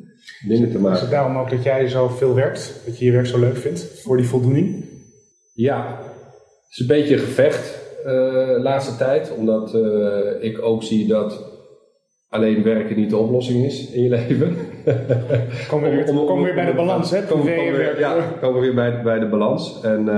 dingen 0.49 0.69
te 0.71 0.77
Is 0.77 0.83
maken. 0.83 1.01
het 1.01 1.11
daarom 1.11 1.37
ook 1.37 1.51
dat 1.51 1.63
jij 1.63 1.89
zo 1.89 2.09
veel 2.09 2.35
werkt? 2.35 2.83
Dat 2.87 2.99
je 2.99 3.05
je 3.05 3.13
werk 3.13 3.27
zo 3.27 3.39
leuk 3.39 3.57
vindt? 3.57 4.01
Voor 4.03 4.17
die 4.17 4.27
voldoening? 4.27 4.85
Ja, 5.55 5.99
het 5.99 6.71
is 6.71 6.79
een 6.79 6.87
beetje 6.87 7.15
een 7.15 7.21
gevecht 7.21 7.79
eh, 8.05 8.13
de 8.55 8.59
laatste 8.63 8.97
tijd, 8.97 9.33
omdat 9.39 9.79
ik 10.41 10.63
ook 10.63 10.83
zie 10.83 11.07
dat 11.09 11.55
alleen 12.29 12.63
werken 12.63 12.97
niet 12.97 13.11
de 13.11 13.17
oplossing 13.17 13.65
is 13.65 13.91
in 13.91 14.03
je 14.03 14.09
leven. 14.19 14.57
We 14.85 15.79
weer, 15.81 16.09
Om- 16.09 16.19
om- 16.19 16.27
komen 16.27 16.37
we 16.45 16.45
weer 16.45 16.55
bij 16.55 16.67
de 16.67 16.75
balans, 16.77 17.11
hè? 17.11 17.23
Komen, 17.23 17.45
Privé 17.45 17.59
en 17.61 17.65
komen 17.67 17.79
we, 17.79 17.85
werk. 17.85 17.99
ja, 17.99 18.31
komen 18.41 18.61
we 18.61 18.67
weer 18.67 18.75
bij, 18.75 19.03
bij 19.03 19.19
de 19.19 19.29
balans. 19.29 19.81
En 19.83 20.09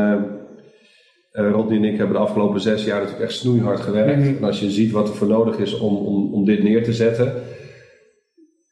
eh, 1.38 1.50
Rodney 1.50 1.76
en 1.76 1.84
ik 1.84 1.96
hebben 1.96 2.16
de 2.16 2.22
afgelopen 2.22 2.60
zes 2.60 2.84
jaar 2.84 2.98
natuurlijk 3.00 3.24
echt 3.28 3.38
snoeihard 3.38 3.80
gewerkt. 3.80 4.18
Mhm. 4.24 4.36
En 4.36 4.44
als 4.44 4.60
je 4.60 4.70
ziet 4.70 4.92
wat 4.92 5.08
er 5.08 5.14
voor 5.14 5.28
nodig 5.28 5.58
is 5.58 5.78
om, 5.78 5.96
om, 5.96 6.34
om 6.34 6.44
dit 6.44 6.62
neer 6.62 6.84
te 6.84 6.92
zetten. 6.92 7.32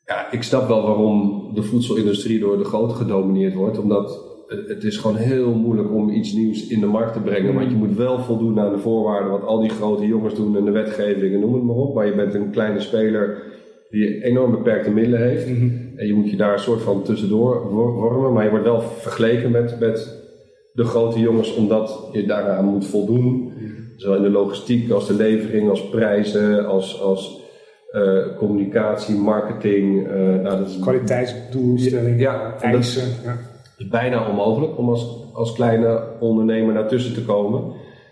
Ja, 0.04 0.32
ik 0.32 0.42
snap 0.42 0.68
wel 0.68 0.82
waarom 0.82 1.44
de 1.54 1.62
voedselindustrie 1.62 2.38
door 2.38 2.58
de 2.58 2.64
grote 2.64 2.94
gedomineerd 2.94 3.54
wordt. 3.54 3.78
Omdat 3.78 4.20
het, 4.46 4.68
het 4.68 4.84
is 4.84 4.96
gewoon 4.96 5.16
heel 5.16 5.54
moeilijk 5.54 5.92
om 5.92 6.10
iets 6.10 6.32
nieuws 6.32 6.66
in 6.66 6.80
de 6.80 6.86
markt 6.86 7.12
te 7.12 7.20
brengen. 7.20 7.54
Want 7.54 7.70
je 7.70 7.76
moet 7.76 7.96
wel 7.96 8.18
voldoen 8.18 8.60
aan 8.60 8.72
de 8.72 8.78
voorwaarden 8.78 9.30
wat 9.30 9.44
al 9.44 9.60
die 9.60 9.70
grote 9.70 10.06
jongens 10.06 10.34
doen 10.34 10.56
en 10.56 10.64
de 10.64 10.70
wetgeving 10.70 11.34
en 11.34 11.40
noem 11.40 11.54
het 11.54 11.62
maar 11.62 11.76
op. 11.76 11.94
Maar 11.94 12.06
je 12.06 12.14
bent 12.14 12.34
een 12.34 12.50
kleine 12.50 12.80
speler 12.80 13.42
die 13.90 14.24
enorm 14.24 14.50
beperkte 14.50 14.90
middelen 14.90 15.28
heeft. 15.28 15.48
Mhm. 15.50 15.68
En 15.96 16.06
je 16.06 16.14
moet 16.14 16.30
je 16.30 16.36
daar 16.36 16.52
een 16.52 16.58
soort 16.58 16.82
van 16.82 17.02
tussendoor 17.02 17.68
wor- 17.70 17.92
wormen, 17.92 18.32
maar 18.32 18.44
je 18.44 18.50
wordt 18.50 18.64
wel 18.64 18.80
vergeleken 18.80 19.50
met, 19.50 19.80
met 19.80 20.15
de 20.76 20.84
grote 20.84 21.18
jongens 21.20 21.54
omdat 21.54 22.08
je 22.12 22.26
daaraan 22.26 22.64
moet 22.64 22.86
voldoen. 22.86 23.52
Zowel 23.96 24.16
in 24.16 24.22
de 24.22 24.30
logistiek 24.30 24.90
als 24.90 25.06
de 25.06 25.14
levering, 25.14 25.70
als 25.70 25.88
prijzen, 25.88 26.66
als, 26.66 27.00
als 27.02 27.40
eh, 27.90 28.18
communicatie, 28.38 29.14
marketing. 29.16 30.06
eh, 30.08 30.14
nou, 30.14 30.58
dat 30.58 30.68
is 30.68 30.78
Kwaliteitsdoelstellingen, 30.80 32.18
Ja, 32.18 32.54
eisen. 32.60 33.08
Ja. 33.24 33.36
bijna 33.90 34.28
onmogelijk 34.28 34.78
om 34.78 34.88
als, 34.88 35.16
als 35.32 35.52
kleine 35.52 36.02
ondernemer 36.20 36.74
daartussen 36.74 37.14
te 37.14 37.24
komen. 37.24 37.62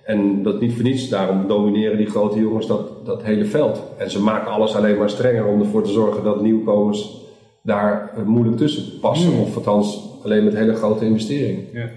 En 0.04 0.42
dat 0.42 0.60
niet 0.60 0.72
voor 0.74 0.82
niets, 0.82 1.08
daarom 1.08 1.48
domineren 1.48 1.96
die 1.96 2.06
grote 2.10 2.38
jongens 2.38 2.66
dat, 2.66 3.06
dat 3.06 3.22
hele 3.22 3.44
veld. 3.44 3.82
En 3.96 4.10
ze 4.10 4.22
maken 4.22 4.50
alles 4.52 4.76
alleen 4.76 4.98
maar 4.98 5.10
strenger 5.10 5.46
om 5.46 5.60
ervoor 5.60 5.82
te 5.82 5.92
zorgen 5.92 6.24
dat 6.24 6.42
nieuwkomers 6.42 7.22
daar 7.62 8.12
eh, 8.16 8.22
moeilijk 8.22 8.56
tussen 8.56 8.98
passen. 9.00 9.30
Hmm. 9.32 9.40
Of 9.40 9.56
althans 9.56 10.08
alleen 10.24 10.44
met 10.44 10.56
hele 10.56 10.74
grote 10.74 11.04
investeringen. 11.04 11.64
Ja. 11.72 11.88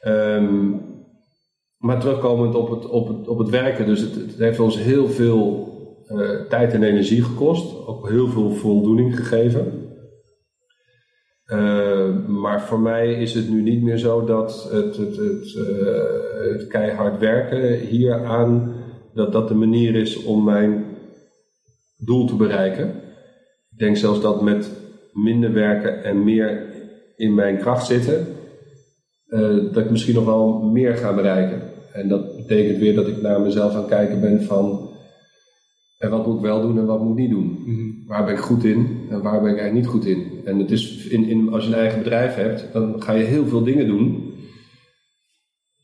Ehm, 0.00 0.70
maar 1.76 2.00
terugkomend 2.00 2.54
op 2.54 2.70
het, 2.70 2.88
op 2.88 3.08
het, 3.08 3.28
op 3.28 3.38
het 3.38 3.48
werken, 3.48 3.86
dus 3.86 4.00
het, 4.00 4.34
heeft 4.38 4.60
ons 4.60 4.78
heel 4.78 5.08
veel 5.08 5.68
eh, 6.06 6.40
tijd 6.48 6.72
en 6.72 6.82
energie 6.82 7.22
gekost, 7.22 7.86
ook 7.86 8.08
heel 8.08 8.28
veel 8.28 8.50
voldoening 8.50 9.16
gegeven. 9.16 9.88
Eh, 11.44 12.26
maar 12.26 12.62
voor 12.62 12.80
mij 12.80 13.14
is 13.14 13.34
het 13.34 13.48
nu 13.48 13.62
niet 13.62 13.82
meer 13.82 13.98
zo 13.98 14.24
dat 14.24 14.68
het, 14.72 14.96
het, 14.96 15.16
het, 15.16 15.56
eh, 15.56 16.52
het 16.52 16.66
keihard 16.66 17.18
werken 17.18 17.78
hieraan, 17.78 18.74
dat 19.14 19.32
dat 19.32 19.48
de 19.48 19.54
manier 19.54 19.94
is 19.94 20.24
om 20.24 20.44
mijn 20.44 20.84
doel 21.96 22.26
te 22.26 22.36
bereiken. 22.36 22.88
Ik 23.70 23.78
denk 23.78 23.96
zelfs 23.96 24.20
dat 24.20 24.42
met 24.42 24.70
minder 25.12 25.52
werken 25.52 26.04
en 26.04 26.24
meer 26.24 26.62
in 27.16 27.34
mijn 27.34 27.58
kracht 27.58 27.86
zitten, 27.86 28.26
dat 29.72 29.84
ik 29.84 29.90
misschien 29.90 30.14
nog 30.14 30.24
wel 30.24 30.60
meer 30.60 30.96
ga 30.96 31.14
bereiken. 31.14 31.62
En 31.92 32.08
dat 32.08 32.36
betekent 32.36 32.78
weer 32.78 32.94
dat 32.94 33.06
ik 33.06 33.22
naar 33.22 33.40
mezelf 33.40 33.72
aan 33.72 33.78
het 33.78 33.88
kijken 33.88 34.20
ben 34.20 34.42
van 34.42 34.88
en 35.98 36.10
wat 36.10 36.26
moet 36.26 36.36
ik 36.36 36.42
wel 36.42 36.60
doen 36.60 36.78
en 36.78 36.86
wat 36.86 37.00
moet 37.00 37.18
ik 37.18 37.22
niet 37.22 37.30
doen. 37.30 37.62
Mhm. 37.66 38.06
Waar 38.06 38.24
ben 38.24 38.34
ik 38.34 38.40
goed 38.40 38.64
in 38.64 39.06
en 39.10 39.22
waar 39.22 39.42
ben 39.42 39.50
ik 39.50 39.58
eigenlijk 39.58 39.74
niet 39.74 39.86
goed 39.86 40.04
in. 40.04 40.40
En 40.44 40.58
het 40.58 40.70
is 40.70 41.06
in, 41.06 41.24
in, 41.24 41.52
als 41.52 41.64
je 41.64 41.72
een 41.72 41.78
eigen 41.78 41.98
bedrijf 41.98 42.34
hebt, 42.34 42.68
dan 42.72 43.02
ga 43.02 43.12
je 43.12 43.24
heel 43.24 43.46
veel 43.46 43.64
dingen 43.64 43.86
doen 43.86 44.32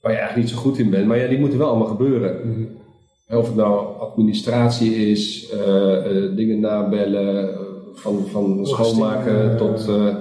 waar 0.01 0.13
je 0.13 0.19
eigenlijk 0.19 0.49
niet 0.49 0.57
zo 0.57 0.63
goed 0.63 0.79
in 0.79 0.91
bent. 0.91 1.07
Maar 1.07 1.19
ja, 1.19 1.29
die 1.29 1.39
moeten 1.39 1.59
wel 1.59 1.69
allemaal 1.69 1.87
gebeuren. 1.87 2.49
Mhm. 2.49 3.39
Of 3.39 3.47
het 3.47 3.57
nou 3.57 3.99
administratie 3.99 5.11
is, 5.11 5.51
eh, 5.51 5.97
eh, 5.97 6.37
dingen 6.37 6.61
nabellen, 6.61 7.53
eh, 7.53 7.67
van, 7.97 8.27
van 8.27 8.67
schoonmaken 8.67 9.51
eh, 9.51 9.57
tot 9.57 9.89
eh, 9.89 10.17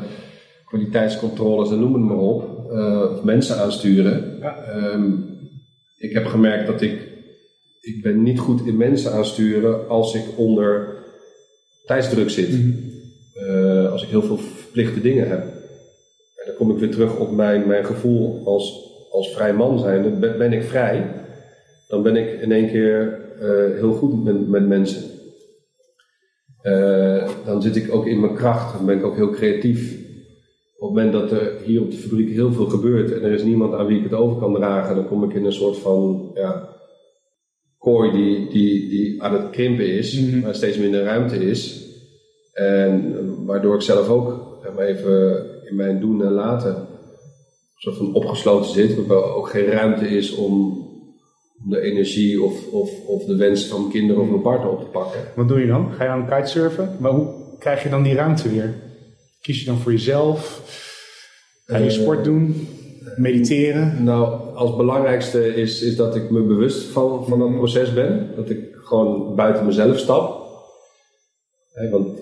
kwaliteitscontroles 0.66 1.72
en 1.72 1.80
noem 1.80 1.94
het 1.94 2.04
maar 2.04 2.18
op. 2.18 2.55
eh, 2.76 3.12
of 3.12 3.24
mensen 3.24 3.58
aansturen. 3.58 4.42
Ehm, 4.42 5.12
ik 5.98 6.14
heb 6.14 6.26
gemerkt 6.26 6.68
dat 6.68 6.82
ik, 6.82 7.08
ik 7.82 8.02
ben 8.02 8.24
niet 8.24 8.40
goed 8.40 8.66
in 8.66 8.78
mensen 8.78 9.12
aansturen 9.12 9.90
als 9.90 10.16
ik 10.16 10.24
onder 10.36 10.88
tijdsdruk 11.86 12.30
zit. 12.30 12.52
Mhm. 12.52 12.72
Eh, 13.34 13.92
als 13.92 14.04
ik 14.04 14.10
heel 14.10 14.22
veel 14.22 14.38
verplichte 14.38 15.02
dingen 15.02 15.28
heb. 15.28 15.40
En 15.40 16.46
dan 16.46 16.56
kom 16.56 16.72
ik 16.72 16.78
weer 16.78 16.92
terug 16.92 17.18
op 17.18 17.32
mijn, 17.32 17.68
mijn 17.68 17.86
gevoel 17.86 18.42
als, 18.46 18.92
als 19.12 19.34
vrij 19.34 19.54
man 19.54 19.80
zijn. 19.80 20.20
Ben, 20.20 20.38
ben 20.38 20.54
ik 20.54 20.64
vrij, 20.64 21.12
dan 21.88 22.04
ben 22.04 22.16
ik 22.16 22.42
in 22.42 22.52
één 22.52 22.70
keer 22.70 23.22
eh, 23.40 23.80
heel 23.80 23.94
goed 23.94 24.24
met, 24.24 24.48
met 24.48 24.68
mensen. 24.68 25.04
Dan 27.46 27.62
zit 27.62 27.76
ik 27.76 27.94
ook 27.94 28.06
in 28.06 28.20
mijn 28.20 28.36
kracht, 28.36 28.78
dan 28.78 28.86
ben 28.86 28.98
ik 28.98 29.06
ook 29.06 29.16
heel 29.16 29.30
creatief. 29.30 30.05
Op 30.78 30.96
het 30.96 31.04
moment 31.04 31.14
dat 31.14 31.40
er 31.40 31.52
hier 31.64 31.82
op 31.82 31.92
de 31.92 31.98
fabriek 31.98 32.30
heel 32.30 32.52
veel 32.54 32.66
gebeurt 32.66 33.12
en 33.12 33.24
er 33.24 33.32
is 33.32 33.44
niemand 33.44 33.74
aan 33.74 33.86
wie 33.88 33.98
ik 33.98 34.04
het 34.04 34.14
over 34.14 34.38
kan 34.38 34.54
dragen, 34.54 34.96
dan 34.96 35.08
kom 35.08 35.24
ik 35.24 35.34
in 35.34 35.46
een 35.46 35.54
soort 35.54 35.78
van 35.78 36.32
ja, 36.34 36.70
kooi 37.78 38.12
die, 38.12 38.50
die, 38.50 38.90
die 38.90 39.24
aan 39.24 39.34
het 39.34 39.50
krimpen 39.50 39.88
is, 39.88 40.20
Mhm. 40.20 40.42
waar 40.42 40.56
steeds 40.56 40.78
minder 40.78 41.04
ruimte 41.04 41.36
is. 41.36 41.84
En 42.54 43.16
eh, 43.18 43.46
waardoor 43.46 43.76
ik 43.76 43.82
zelf 43.82 44.10
ook 44.10 44.44
even 44.78 45.46
in 45.70 45.76
mijn 45.76 46.00
doen 46.00 46.24
en 46.26 46.32
laten 46.32 46.88
soort 47.78 47.98
van 47.98 48.14
opgesloten 48.14 48.72
zit, 48.72 48.96
waarbij 48.96 49.18
er 49.18 49.34
ook 49.36 49.50
geen 49.50 49.66
ruimte 49.66 50.08
is 50.08 50.36
om 50.36 50.84
de 51.70 51.82
energie 51.82 52.44
of, 52.44 52.68
of, 52.72 52.90
of 53.08 53.26
de 53.26 53.36
wens 53.36 53.66
van 53.68 53.90
kinderen 53.90 54.22
of 54.22 54.30
mijn 54.30 54.42
partner 54.42 54.70
op 54.72 54.80
te 54.80 54.86
pakken. 54.86 55.20
Wat 55.36 55.48
doe 55.48 55.60
je 55.60 55.68
dan? 55.68 55.92
Ga 55.92 56.04
je 56.04 56.10
aan 56.10 56.28
kitesurfen? 56.30 56.90
Maar 57.00 57.12
hoe 57.12 57.28
krijg 57.60 57.84
je 57.84 57.90
dan 57.90 58.04
die 58.04 58.14
ruimte 58.14 58.50
weer? 58.50 58.74
Kies 59.46 59.60
je 59.60 59.66
dan 59.66 59.78
voor 59.78 59.92
jezelf? 59.92 60.62
Ga 61.66 61.78
je 61.78 61.84
Eh, 61.86 61.92
sport 61.92 62.24
doen? 62.24 62.68
Mediteren? 63.16 64.04
Nou, 64.04 64.54
als 64.56 64.76
belangrijkste 64.76 65.56
is, 65.56 65.82
is 65.82 65.96
dat 65.96 66.16
ik 66.16 66.30
me 66.30 66.42
bewust 66.42 66.84
van, 66.84 67.26
van 67.26 67.40
dat 67.40 67.56
proces 67.56 67.94
ben. 67.94 68.32
Dat 68.36 68.50
ik 68.50 68.60
gewoon 68.74 69.36
buiten 69.36 69.66
mezelf 69.66 69.98
stap. 69.98 70.46
Want 71.92 72.20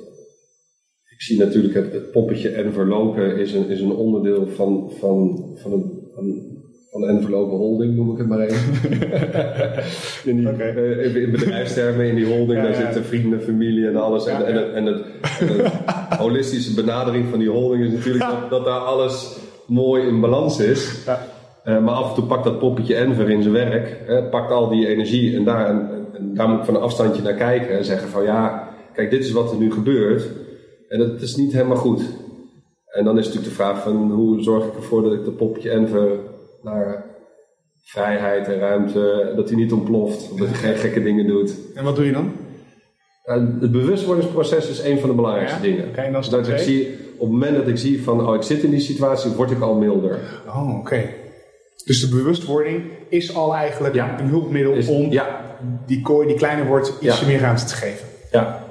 ik 1.10 1.22
zie 1.22 1.38
natuurlijk 1.38 1.74
het, 1.74 1.94
het 1.94 2.12
poppetje 2.12 2.50
envelopen 2.50 3.38
is 3.38 3.54
een, 3.54 3.70
is 3.70 3.82
een 3.82 3.96
onderdeel 3.96 4.48
van, 4.48 4.92
van, 5.00 5.52
van, 5.56 5.72
een, 5.72 6.10
van, 6.14 6.26
van 6.94 7.02
de 7.02 7.08
envelopen 7.08 7.58
holding, 7.58 7.96
noem 7.96 8.12
ik 8.12 8.18
het 8.18 8.28
maar 8.28 8.40
even. 8.40 8.74
in, 10.30 10.38
die, 10.38 10.48
Oké. 10.50 10.64
eh, 10.64 11.16
in 11.16 11.32
bedrijfstermen, 11.32 12.06
in 12.06 12.16
die 12.16 12.26
holding, 12.26 12.60
Ja, 12.60 12.62
daar 12.62 12.72
ja. 12.72 12.78
zitten 12.86 13.04
vrienden, 13.04 13.42
familie 13.42 13.88
en 13.88 13.96
alles. 13.96 14.26
Ja, 14.26 14.44
en, 14.44 14.46
en, 14.46 14.56
het- 14.56 14.74
en, 14.74 14.86
het, 14.86 15.02
en 15.40 15.48
het 16.10 16.20
holistische 16.26 16.74
benadering 16.74 17.26
van 17.30 17.40
die 17.40 17.50
holding 17.50 17.84
is 17.84 17.92
natuurlijk 17.92 18.24
dat, 18.30 18.50
dat 18.50 18.66
daar 18.66 18.80
alles 18.80 19.38
mooi 19.68 20.08
in 20.08 20.20
balans 20.22 20.60
is. 20.60 21.04
Ja. 21.06 21.20
Eh, 21.64 21.84
maar 21.84 21.94
af 21.94 22.10
en 22.10 22.16
toe 22.16 22.24
pakt 22.26 22.44
dat 22.44 22.60
poppetje 22.60 22.96
Enver 22.96 23.30
in 23.30 23.42
zijn 23.42 23.54
werk, 23.54 23.98
hè, 24.06 24.24
pakt 24.24 24.52
al 24.52 24.70
die 24.70 24.88
energie 24.88 25.36
en 25.36 25.44
daar, 25.44 25.66
en, 25.70 25.90
en 26.14 26.34
daar 26.34 26.50
moet 26.50 26.60
ik 26.60 26.66
van 26.66 26.76
een 26.76 26.82
afstandje 26.82 27.22
naar 27.22 27.34
kijken 27.34 27.78
en 27.78 27.86
zeggen 27.86 28.10
van 28.10 28.24
ja, 28.24 28.70
kijk 28.94 29.10
dit 29.10 29.24
is 29.24 29.32
wat 29.32 29.52
er 29.52 29.58
nu 29.58 29.72
gebeurt 29.72 30.28
en 30.90 31.00
dat 31.00 31.22
is 31.22 31.36
niet 31.36 31.54
helemaal 31.54 31.78
goed. 31.78 32.02
En 32.86 33.04
dan 33.04 33.18
is 33.18 33.26
natuurlijk 33.26 33.50
de 33.52 33.62
vraag 33.64 33.82
van 33.84 34.12
hoe 34.12 34.42
zorg 34.42 34.66
ik 34.66 34.76
ervoor 34.76 35.02
dat 35.04 35.14
ik 35.14 35.26
dat 35.26 35.38
poppetje 35.38 35.70
Enver 35.70 36.08
naar 36.64 37.06
vrijheid 37.84 38.48
en 38.48 38.60
ruimte, 38.60 39.34
dat 39.36 39.48
hij 39.50 39.58
niet 39.58 39.72
ontploft, 39.74 40.32
of 40.32 40.40
dat 40.40 40.48
hij 40.48 40.58
geen 40.58 40.76
gekke 40.76 41.04
dingen 41.04 41.28
doet. 41.28 41.54
En 41.76 41.84
wat 41.84 41.96
doe 41.96 42.06
je 42.06 42.12
dan? 42.12 42.32
Uh, 43.26 43.36
het 43.62 43.72
bewustwordingsproces 43.72 44.70
is 44.70 44.84
een 44.84 45.00
van 45.00 45.10
de 45.10 45.16
belangrijkste 45.16 45.70
Ja? 45.70 45.76
dingen. 45.94 46.24
Stap 46.24 46.44
dat 46.44 46.48
ik 46.48 46.58
zie, 46.58 46.88
op 47.14 47.20
het 47.20 47.30
moment 47.30 47.56
dat 47.56 47.68
ik 47.68 47.78
zie 47.78 48.04
van, 48.04 48.28
oh 48.28 48.36
ik 48.36 48.42
zit 48.42 48.64
in 48.64 48.70
die 48.70 48.80
situatie, 48.80 49.32
word 49.32 49.52
ik 49.52 49.62
al 49.62 49.76
milder. 49.76 50.20
Oh, 50.48 50.78
oké. 50.80 51.04
Dus 51.86 52.02
de 52.02 52.16
bewustwording 52.16 52.84
is 53.10 53.36
al 53.36 53.56
eigenlijk 53.56 53.94
Ja. 53.96 54.20
een 54.20 54.28
hulpmiddel 54.28 54.74
Is- 54.74 54.88
om 54.88 55.12
ja, 55.12 55.42
die 55.86 56.02
kooi 56.02 56.28
die 56.28 56.36
kleiner 56.38 56.66
wordt 56.66 56.94
ietsje 57.02 57.26
meer 57.26 57.40
ruimte 57.40 57.66
te 57.66 57.76
geven. 57.76 58.08
Ja. 58.32 58.66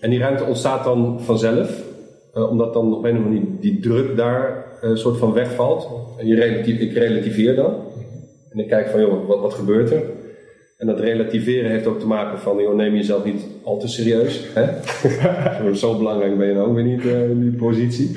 En 0.00 0.10
die 0.10 0.18
ruimte 0.18 0.44
ontstaat 0.44 0.84
dan 0.84 1.20
vanzelf, 1.20 1.82
eh, 2.34 2.50
omdat 2.50 2.72
dan 2.72 2.94
op 2.94 3.04
een 3.04 3.10
of 3.10 3.16
andere 3.24 3.40
manier 3.40 3.60
die 3.60 3.80
druk 3.80 4.16
daar 4.16 4.48
eh, 4.48 4.73
een 4.84 4.98
soort 4.98 5.16
van 5.18 5.32
wegvalt. 5.32 5.88
En 6.18 6.26
je 6.26 6.34
relatief, 6.34 6.78
ik 6.80 6.92
relativeer 6.92 7.54
dan. 7.54 7.74
En 8.50 8.58
ik 8.58 8.68
kijk 8.68 8.88
van, 8.88 9.00
joh, 9.00 9.26
wat, 9.26 9.40
wat 9.40 9.54
gebeurt 9.54 9.90
er? 9.90 10.02
En 10.78 10.86
dat 10.86 11.00
relativeren 11.00 11.70
heeft 11.70 11.86
ook 11.86 12.00
te 12.00 12.06
maken 12.06 12.38
van, 12.38 12.56
joh, 12.62 12.74
neem 12.74 12.94
jezelf 12.94 13.24
niet 13.24 13.42
al 13.62 13.78
te 13.78 13.88
serieus. 13.88 14.44
Hè? 14.54 14.64
Zo 15.74 15.98
belangrijk 15.98 16.38
ben 16.38 16.46
je 16.46 16.54
nou 16.54 16.68
ook 16.68 16.74
weer 16.74 16.84
niet 16.84 17.06
eh, 17.06 17.30
in 17.30 17.40
die 17.40 17.52
positie. 17.58 18.16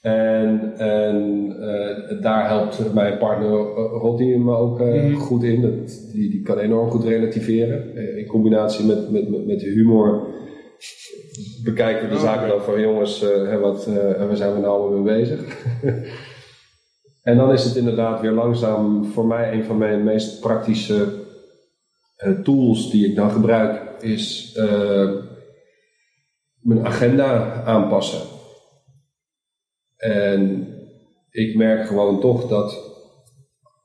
En, 0.00 0.72
en 0.76 1.46
eh, 1.60 2.22
daar 2.22 2.48
helpt 2.48 2.94
mijn 2.94 3.18
partner 3.18 3.50
uh, 3.50 3.66
Rotti 4.00 4.38
me 4.38 4.56
ook 4.56 4.80
eh, 4.80 4.86
Mhm. 5.04 5.14
goed 5.14 5.42
in. 5.42 5.60
Dat, 5.60 5.72
die, 6.12 6.30
die 6.30 6.42
kan 6.42 6.58
enorm 6.58 6.90
goed 6.90 7.04
relativeren. 7.04 7.96
Eh, 7.96 8.16
in 8.18 8.26
combinatie 8.26 8.86
met, 8.86 9.10
met, 9.10 9.30
met, 9.30 9.46
met 9.46 9.62
humor 9.62 10.26
bekijken 11.64 12.02
we 12.02 12.08
de 12.08 12.14
Oh, 12.14 12.20
zaken 12.20 12.42
oké. 12.46 12.56
dan 12.56 12.64
van 12.64 12.80
jongens, 12.80 13.20
hè, 13.20 13.58
wat, 13.58 13.86
eh, 13.86 14.26
waar 14.26 14.36
zijn 14.36 14.54
we 14.54 14.60
nou 14.60 15.00
mee 15.00 15.18
bezig? 15.18 15.66
en 17.22 17.36
dan 17.36 17.52
is 17.52 17.64
het 17.64 17.76
inderdaad 17.76 18.20
weer 18.20 18.32
langzaam 18.32 19.04
voor 19.04 19.26
mij 19.26 19.52
een 19.52 19.64
van 19.64 19.78
mijn 19.78 20.04
meest 20.04 20.40
praktische 20.40 21.22
eh, 22.16 22.32
tools 22.32 22.90
die 22.90 23.08
ik 23.08 23.16
dan 23.16 23.30
gebruik, 23.30 24.02
is 24.02 24.58
mijn 26.60 26.86
agenda 26.86 27.62
aanpassen. 27.62 28.20
En 29.96 30.68
ik 31.30 31.56
merk 31.56 31.86
gewoon 31.86 32.20
toch 32.20 32.48
dat 32.48 32.92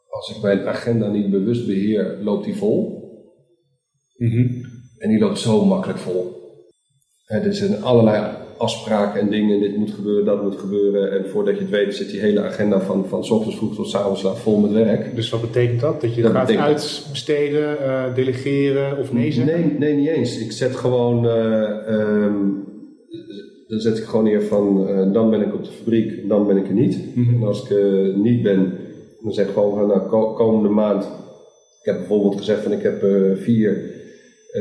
als 0.09 0.35
ik 0.35 0.41
mijn 0.41 0.67
agenda 0.67 1.07
niet 1.07 1.29
bewust 1.29 1.65
beheer, 1.65 2.17
loopt 2.21 2.45
die 2.45 2.55
vol. 2.55 2.97
En 4.97 5.09
die 5.09 5.19
loopt 5.19 5.39
zo 5.39 5.65
makkelijk 5.65 5.99
vol. 5.99 6.38
Er 7.29 7.53
zijn 7.53 7.83
allerlei 7.83 8.27
afspraken 8.57 9.21
en 9.21 9.29
dingen. 9.29 9.59
Dit 9.59 9.77
moet 9.77 9.91
gebeuren, 9.91 10.25
dat 10.25 10.43
moet 10.43 10.55
gebeuren. 10.59 11.11
En 11.11 11.29
voordat 11.29 11.55
je 11.55 11.61
het 11.61 11.69
weet 11.69 11.95
zit 11.95 12.09
die 12.09 12.19
hele 12.19 12.41
agenda 12.41 12.81
van, 12.81 13.05
van 13.07 13.25
s 13.25 13.29
ochtends 13.29 13.57
vroeg 13.57 13.75
tot 13.75 13.89
s 13.89 13.95
avonds 13.95 14.21
laat 14.21 14.39
vol 14.39 14.57
met 14.59 14.71
werk. 14.71 15.15
Dus 15.15 15.29
wat 15.29 15.41
betekent 15.41 15.79
dat? 15.79 16.01
Dat 16.01 16.15
je 16.15 16.21
Dat 16.21 16.31
gaat 16.31 16.45
betekent- 16.45 16.65
uitbesteden, 16.67 17.79
eh, 17.83 18.15
delegeren 18.15 18.97
of 18.97 19.13
nee 19.13 19.31
zeggen? 19.31 19.55
Nee, 19.61 19.75
nee, 19.79 19.93
niet 19.95 20.07
eens. 20.07 20.39
Ik 20.39 20.51
zet 20.51 20.75
gewoon, 20.75 21.27
eh, 21.27 21.87
ehm, 21.87 22.33
dan 23.67 23.79
zet 23.79 23.97
ik 23.97 24.03
gewoon 24.03 24.23
neer 24.25 24.41
van, 24.43 24.87
eh, 24.87 25.13
dan 25.13 25.29
ben 25.29 25.41
ik 25.41 25.53
op 25.53 25.63
de 25.63 25.71
fabriek, 25.71 26.27
dan 26.29 26.47
ben 26.47 26.57
ik 26.57 26.67
er 26.67 26.73
niet. 26.73 27.15
Mhm. 27.15 27.33
En 27.35 27.43
als 27.47 27.63
ik 27.63 27.77
eh, 27.77 28.15
niet 28.15 28.43
ben, 28.43 28.73
dan 29.23 29.33
zeg 29.33 29.47
ik 29.47 29.53
gewoon 29.53 29.77
van, 29.77 29.87
nou, 29.87 30.07
ko- 30.07 30.33
komende 30.33 30.69
maand. 30.69 31.03
Ik 31.79 31.85
heb 31.85 31.97
bijvoorbeeld 31.97 32.37
gezegd 32.37 32.61
van, 32.63 32.71
ik 32.71 32.81
heb 32.83 33.05
vier, 33.35 33.81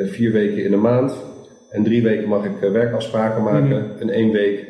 vier 0.07 0.33
weken 0.33 0.65
in 0.65 0.71
de 0.71 0.77
maand. 0.77 1.13
En 1.71 1.85
drie 1.85 2.03
weken 2.03 2.29
mag 2.29 2.45
ik 2.45 2.63
eh, 2.63 2.71
werkafspraken 2.71 3.43
maken. 3.43 3.91
En 4.01 4.11
één 4.11 4.31
week 4.31 4.67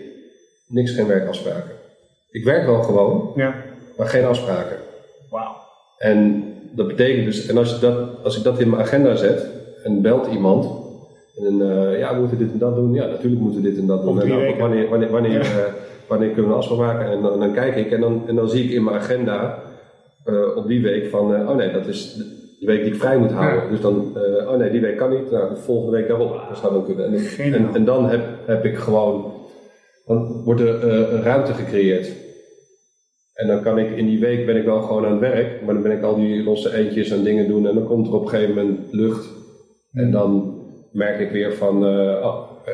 niks, 0.69 0.91
geen 0.93 1.07
werkafspraken. 1.07 1.71
Ik 2.31 2.45
werk 2.45 2.67
wel 2.67 2.83
gewoon, 2.83 3.33
Ja. 3.37 3.55
maar 3.97 4.07
geen 4.07 4.25
afspraken. 4.25 4.77
Wauw. 5.31 5.57
En 5.99 6.45
dat 6.73 6.87
betekent 6.87 7.25
dus, 7.25 7.47
en 7.47 7.57
als, 7.57 7.71
je 7.71 7.79
dat, 7.81 8.25
als 8.25 8.37
ik 8.39 8.43
dat 8.45 8.61
in 8.61 8.71
mijn 8.71 8.83
agenda 8.83 9.15
zet 9.15 9.47
en 9.85 10.03
belt 10.03 10.27
iemand, 10.27 10.67
en 11.47 11.61
eh, 11.61 11.99
ja, 11.99 12.15
we 12.15 12.21
moeten 12.21 12.39
dit 12.39 12.53
en 12.53 12.59
dat 12.59 12.75
doen, 12.75 12.95
ja, 12.95 13.07
natuurlijk 13.07 13.43
moeten 13.43 13.63
we 13.63 13.69
dit 13.69 13.79
en 13.79 13.87
dat 13.87 14.03
doen. 14.03 14.21
En 14.23 14.29
dan, 14.29 14.57
wanneer, 14.59 14.89
wanneer, 14.89 15.11
wanneer, 15.11 15.33
Ja. 15.33 15.41
eh, 15.41 15.73
wanneer 16.09 16.29
kunnen 16.29 16.47
we 16.47 16.51
een 16.51 16.63
afspraak 16.63 16.79
maken? 16.79 17.11
En 17.11 17.23
dan, 17.23 17.41
dan 17.41 17.53
kijk 17.53 17.77
ik 17.77 17.91
en 17.91 18.01
dan, 18.01 18.23
en 18.27 18.35
dan 18.35 18.49
zie 18.49 18.65
ik 18.65 18.71
in 18.71 18.85
mijn 18.85 18.97
agenda 18.97 19.63
op 20.57 20.67
die 20.69 20.83
week 20.83 21.11
van, 21.11 21.49
oh 21.49 21.57
nee, 21.57 21.73
dat 21.73 21.87
is 21.87 22.21
de 22.61 22.67
de 22.67 22.73
week 22.73 22.83
die 22.83 22.93
ik 22.93 23.01
vrij 23.01 23.19
moet 23.19 23.31
houden. 23.31 23.63
Ja. 23.63 23.69
Dus 23.71 23.81
dan, 23.81 24.17
eh, 24.17 24.49
oh 24.49 24.57
nee, 24.57 24.71
die 24.71 24.81
week 24.81 24.97
kan 24.97 25.11
niet, 25.11 25.31
nou, 25.31 25.49
de 25.55 25.61
volgende 25.61 25.97
week 25.97 26.09
daarop. 26.09 26.41
Dat 26.49 26.59
zou 26.59 26.73
dan 26.73 26.85
kunnen. 26.85 27.13
En, 27.13 27.19
Geniaal. 27.19 27.59
en, 27.59 27.75
en 27.75 27.85
dan 27.85 28.09
heb, 28.09 28.21
heb 28.47 28.65
ik 28.65 28.77
gewoon, 28.77 29.33
dan 30.07 30.43
wordt 30.45 30.61
er 30.61 30.85
een 30.85 31.23
ruimte 31.23 31.53
gecreëerd. 31.53 32.27
En 33.35 33.47
dan 33.47 33.63
kan 33.63 33.79
ik 33.79 33.97
in 33.97 34.07
die 34.07 34.21
week 34.21 34.47
ben 34.47 34.57
ik 34.57 34.65
wel 34.65 34.81
gewoon 34.81 35.05
aan 35.05 35.11
het 35.11 35.21
werk, 35.21 35.63
maar 35.65 35.75
dan 35.75 35.83
ben 35.83 35.93
ik 35.93 36.03
al 36.03 36.15
die 36.17 36.43
losse 36.43 36.77
eentjes 36.77 37.11
en 37.11 37.23
dingen 37.23 37.49
doen 37.49 37.67
en 37.67 37.75
dan 37.75 37.87
komt 37.87 38.07
er 38.07 38.15
op 38.15 38.23
een 38.23 38.29
gegeven 38.29 38.55
moment 38.55 38.93
lucht. 38.93 39.29
En 39.93 40.11
dan 40.11 40.61
merk 40.93 41.21
ik 41.21 41.31
weer 41.31 41.55
van, 41.55 41.85
oh, 41.85 42.51
eh, 42.65 42.73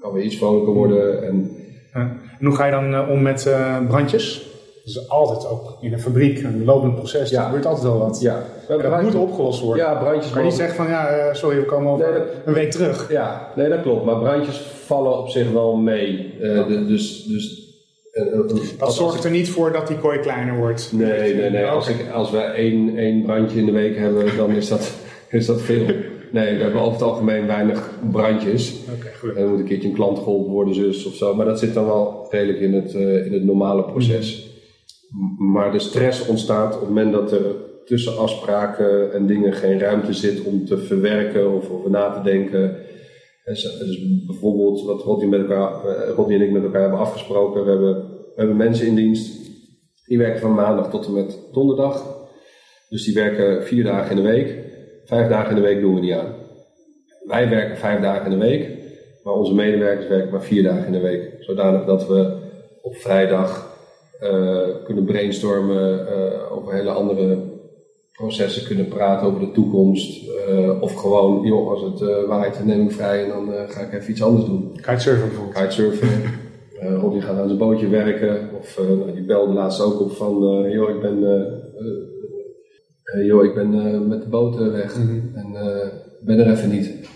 kan 0.00 0.12
weer 0.12 0.22
iets 0.22 0.36
vrolijker 0.36 0.72
worden. 0.72 1.26
En, 1.26 1.50
Ja. 1.92 2.16
En 2.38 2.46
hoe 2.46 2.54
ga 2.54 2.64
je 2.64 2.70
dan 2.70 3.08
om 3.08 3.22
met 3.22 3.56
brandjes? 3.88 4.53
Is 4.84 5.08
altijd 5.08 5.48
ook 5.48 5.76
in 5.80 5.92
een 5.92 6.00
fabriek, 6.00 6.42
een 6.42 6.64
lopend 6.64 6.94
proces, 6.94 7.30
Ja. 7.30 7.38
er 7.38 7.44
gebeurt 7.44 7.66
altijd 7.66 7.84
wel 7.84 7.98
wat. 7.98 8.20
ja, 8.20 8.42
En 8.68 8.78
dat 8.90 9.02
moet 9.02 9.14
opgelost 9.14 9.60
worden. 9.60 9.84
Ja, 9.84 9.94
brandjes 9.94 10.32
je 10.34 10.40
niet 10.40 10.52
zeggen 10.54 10.76
van 10.76 10.88
ja, 10.88 11.06
eh, 11.08 11.34
sorry, 11.34 11.56
we 11.56 11.64
komen 11.64 11.92
over 11.92 12.04
Nee, 12.10 12.18
dat- 12.18 12.26
een 12.44 12.52
week 12.54 12.70
terug. 12.70 13.10
Ja, 13.12 13.48
nee, 13.56 13.68
dat 13.68 13.82
klopt. 13.82 14.04
Maar 14.04 14.18
brandjes 14.18 14.56
vallen 14.84 15.18
op 15.18 15.28
zich 15.28 15.50
wel 15.52 15.76
mee. 15.76 16.34
Eh, 16.40 16.66
de- 16.66 16.86
dus, 16.86 17.24
dus, 17.24 17.72
eh, 18.12 18.24
Dat 18.32 18.62
als- 18.78 18.96
zorgt 18.96 19.24
er 19.24 19.30
niet 19.30 19.48
voor 19.50 19.72
dat 19.72 19.86
die 19.88 19.98
kooi 19.98 20.18
kleiner 20.18 20.56
wordt. 20.56 20.90
Nee, 20.92 21.34
nee, 21.34 21.50
nee. 21.50 21.66
Als, 21.66 21.88
Oké. 21.90 21.98
ik, 22.02 22.10
als 22.10 22.30
we 22.30 22.38
één, 22.38 22.96
één 22.98 23.22
brandje 23.22 23.58
in 23.58 23.66
de 23.66 23.72
week 23.72 23.96
hebben, 23.96 24.36
dan 24.36 24.50
is 24.50 24.68
dat, 24.68 24.92
is 25.30 25.46
dat 25.46 25.60
veel. 25.62 25.84
Nee, 26.32 26.56
we 26.56 26.62
hebben 26.62 26.80
over 26.80 26.92
het 26.92 27.02
algemeen 27.02 27.46
weinig 27.46 27.90
brandjes. 28.10 28.74
Oké, 28.98 29.08
goed. 29.18 29.34
En 29.34 29.40
dan 29.42 29.50
moet 29.50 29.58
een 29.58 29.64
keertje 29.66 29.88
een 29.88 29.94
klant 29.94 30.18
geholpen 30.18 30.52
worden, 30.52 30.74
zus 30.74 31.06
of 31.06 31.14
zo. 31.14 31.34
Maar 31.34 31.46
dat 31.46 31.58
zit 31.58 31.74
dan 31.74 31.84
wel 31.86 32.26
redelijk 32.30 32.60
in 32.60 32.74
het, 32.74 32.92
in 32.94 33.32
het 33.32 33.44
normale 33.44 33.82
proces. 33.84 34.52
Maar 35.38 35.72
de 35.72 35.78
stress 35.78 36.26
ontstaat 36.26 36.74
op 36.74 36.80
het 36.80 36.88
moment 36.88 37.12
dat 37.12 37.32
er 37.32 37.44
tussen 37.84 38.18
afspraken 38.18 39.12
en 39.12 39.26
dingen 39.26 39.52
geen 39.52 39.78
ruimte 39.78 40.12
zit 40.12 40.42
om 40.42 40.64
te 40.64 40.78
verwerken 40.78 41.54
of 41.54 41.70
over 41.70 41.90
na 41.90 42.10
te 42.10 42.22
denken. 42.22 42.76
En 43.44 43.56
zo- 43.56 43.78
Dus 43.78 44.24
bijvoorbeeld 44.26 44.82
wat 44.84 45.02
Rodney, 45.02 45.28
met 45.28 45.40
elkaar, 45.40 45.84
eh, 45.84 46.14
Rodney 46.14 46.36
en 46.36 46.42
ik 46.42 46.52
met 46.52 46.62
elkaar 46.62 46.80
hebben 46.80 46.98
afgesproken. 46.98 47.64
We 47.64 47.70
hebben, 47.70 47.94
we 47.94 48.32
hebben 48.36 48.56
mensen 48.56 48.86
in 48.86 48.94
dienst. 48.94 49.42
Die 50.06 50.18
werken 50.18 50.40
van 50.40 50.54
maandag 50.54 50.90
tot 50.90 51.06
en 51.06 51.12
met 51.14 51.38
donderdag. 51.52 52.22
Dus 52.88 53.04
die 53.04 53.14
werken 53.14 53.64
vier 53.64 53.84
dagen 53.84 54.16
in 54.16 54.22
de 54.22 54.28
week. 54.30 54.58
Vijf 55.04 55.28
dagen 55.28 55.50
in 55.50 55.62
de 55.62 55.68
week 55.68 55.80
doen 55.80 55.94
we 55.94 56.00
niet 56.00 56.12
aan. 56.12 56.34
Wij 57.24 57.48
werken 57.48 57.76
vijf 57.76 58.00
dagen 58.00 58.32
in 58.32 58.38
de 58.38 58.44
week. 58.44 58.68
Maar 59.22 59.34
onze 59.34 59.54
medewerkers 59.54 60.08
werken 60.08 60.30
maar 60.30 60.42
vier 60.42 60.62
dagen 60.62 60.86
in 60.86 60.92
de 60.92 61.00
week. 61.00 61.36
Zodanig 61.40 61.84
dat 61.84 62.06
we 62.06 62.36
op 62.82 62.96
vrijdag 62.96 63.72
eh, 64.20 64.84
kunnen 64.84 65.04
brainstormen 65.04 66.08
eh, 66.08 66.56
over 66.56 66.74
hele 66.74 66.90
andere 66.90 67.38
processen, 68.12 68.66
kunnen 68.66 68.88
praten 68.88 69.26
over 69.26 69.40
de 69.40 69.52
toekomst. 69.52 70.28
eh, 70.48 70.82
of 70.82 70.94
gewoon, 70.94 71.46
joh, 71.46 71.70
als 71.70 71.82
het 71.82 72.26
waait, 72.26 72.56
dan 72.56 72.66
neem 72.66 72.84
ik 72.84 72.92
vrij 72.92 73.22
en 73.22 73.28
dan 73.28 73.68
ga 73.68 73.80
ik 73.80 73.92
even 73.92 74.10
iets 74.10 74.22
anders 74.22 74.44
doen. 74.44 74.72
Kitesurfen 74.76 75.28
bijvoorbeeld. 75.28 75.56
Kitesurfen. 75.58 76.08
eh 76.80 77.00
Rodney 77.00 77.20
gaat 77.20 77.38
aan 77.38 77.46
zijn 77.46 77.58
bootje 77.58 77.88
werken. 77.88 78.50
Of 78.60 78.78
nou, 78.78 79.12
die 79.12 79.24
belde 79.24 79.52
laatst 79.52 79.80
ook 79.80 80.00
op 80.00 80.12
van, 80.12 80.38
joh, 80.70 80.90
ik 80.90 81.00
ben, 81.00 81.18
joh, 83.24 83.44
ik 83.44 83.54
ben 83.54 84.08
met 84.08 84.22
de 84.22 84.28
boot 84.28 84.56
weg. 84.56 84.94
En 85.34 85.54
eh, 85.54 85.88
ben 86.20 86.38
er 86.38 86.50
even 86.50 86.70
niet. 86.70 87.08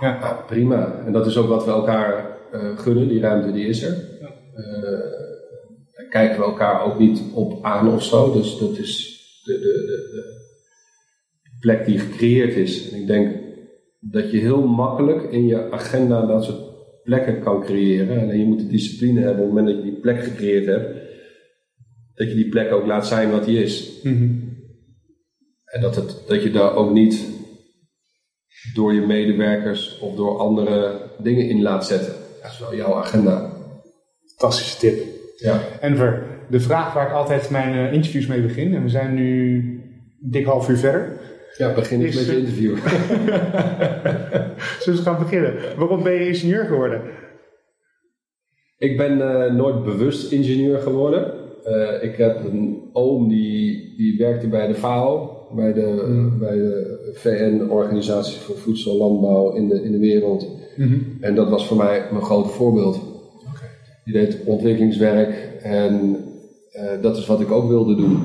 Ja. 0.00 0.18
Ja, 0.20 0.44
prima. 0.46 1.02
En 1.06 1.12
dat 1.12 1.26
is 1.26 1.36
ook 1.36 1.48
wat 1.48 1.64
we 1.64 1.70
elkaar 1.70 2.38
gunnen, 2.76 3.08
die 3.08 3.20
ruimte 3.20 3.52
die 3.52 3.66
is 3.66 3.82
er. 3.82 3.96
Daar 4.20 5.31
kijken 6.12 6.38
we 6.38 6.44
elkaar 6.44 6.84
ook 6.84 6.98
niet 6.98 7.22
op 7.34 7.64
aan 7.64 7.94
of 7.94 8.04
zo. 8.04 8.32
Dus 8.32 8.58
dat 8.58 8.78
is 8.78 9.20
de, 9.44 9.52
de, 9.52 9.58
de, 9.60 10.08
de 11.42 11.56
plek 11.60 11.84
die 11.86 11.98
gecreëerd 11.98 12.54
is. 12.54 12.90
En 12.90 13.00
ik 13.00 13.06
denk 13.06 13.36
dat 14.00 14.30
je 14.30 14.38
heel 14.38 14.66
makkelijk 14.66 15.22
in 15.22 15.46
je 15.46 15.70
agenda 15.70 16.26
dat 16.26 16.44
soort 16.44 16.72
plekken 17.02 17.40
kan 17.40 17.62
creëren. 17.62 18.30
En 18.30 18.38
je 18.38 18.44
moet 18.44 18.58
de 18.58 18.66
discipline 18.66 19.20
hebben 19.20 19.44
op 19.44 19.50
het 19.50 19.58
moment 19.58 19.66
dat 19.66 19.84
je 19.84 19.90
die 19.90 20.00
plek 20.00 20.22
gecreëerd 20.22 20.66
hebt. 20.66 21.00
Dat 22.14 22.28
je 22.28 22.34
die 22.34 22.48
plek 22.48 22.72
ook 22.72 22.86
laat 22.86 23.06
zijn 23.06 23.30
wat 23.30 23.44
die 23.44 23.62
is. 23.62 24.00
Mhm. 24.02 24.30
En 25.64 25.80
dat, 25.80 25.96
het, 25.96 26.22
dat 26.26 26.42
je 26.42 26.50
daar 26.50 26.74
ook 26.74 26.92
niet 26.92 27.26
door 28.74 28.94
je 28.94 29.00
medewerkers 29.00 29.98
of 29.98 30.14
door 30.14 30.38
andere 30.38 31.00
dingen 31.18 31.48
in 31.48 31.62
laat 31.62 31.86
zetten. 31.86 32.14
Dat 32.42 32.50
is 32.50 32.58
wel 32.58 32.74
jouw 32.74 32.94
agenda. 32.94 33.56
Fantastische 34.24 34.78
tip. 34.78 35.21
Ja. 35.42 35.60
Enver, 35.80 36.22
de 36.48 36.60
vraag 36.60 36.94
waar 36.94 37.06
ik 37.06 37.12
altijd 37.12 37.50
mijn 37.50 37.74
eh, 37.86 37.92
interviews 37.92 38.26
mee 38.26 38.42
begin, 38.42 38.74
en 38.74 38.82
we 38.82 38.88
zijn 38.88 39.14
nu 39.14 39.54
een 40.22 40.30
dik 40.30 40.46
half 40.46 40.68
uur 40.68 40.76
verder. 40.76 41.20
Ja, 41.56 41.74
begin 41.74 42.02
eens 42.02 42.16
Is, 42.16 42.16
met 42.16 42.26
je 42.26 42.32
eh, 42.32 42.38
interview. 42.38 42.76
Zullen 44.82 44.98
we 44.98 45.04
gaan 45.04 45.18
beginnen? 45.18 45.54
Waarom 45.76 46.02
ben 46.02 46.12
je 46.12 46.26
ingenieur 46.26 46.64
geworden? 46.64 47.00
Ik 48.78 48.96
ben 48.96 49.20
eh, 49.20 49.52
nooit 49.54 49.84
bewust 49.84 50.32
ingenieur 50.32 50.78
geworden. 50.78 51.32
ik 52.00 52.16
heb 52.16 52.44
een 52.44 52.90
oom 52.92 53.28
die, 53.28 53.94
die 53.96 54.18
werkte 54.18 54.48
bij 54.48 54.66
de 54.66 54.74
FAO, 54.74 55.36
bij 55.54 55.72
de, 55.72 56.04
Mm. 56.06 56.38
bij 56.38 56.56
de 56.56 56.98
VN-organisatie 57.14 58.40
voor 58.40 58.56
Voedsel 58.56 58.92
en 58.92 58.98
Landbouw 58.98 59.54
in 59.54 59.68
de, 59.68 59.82
in 59.82 59.92
de 59.92 59.98
wereld. 59.98 60.48
Mhm. 60.76 60.98
En 61.20 61.34
dat 61.34 61.48
was 61.48 61.66
voor 61.66 61.76
mij 61.76 62.06
mijn 62.10 62.24
grote 62.24 62.48
voorbeeld. 62.48 63.11
Die 64.04 64.12
deed 64.12 64.44
ontwikkelingswerk 64.44 65.58
en 65.62 66.16
eh, 66.72 67.02
dat 67.02 67.16
is 67.16 67.26
wat 67.26 67.40
ik 67.40 67.50
ook 67.50 67.68
wilde 67.68 67.94
doen. 67.94 68.22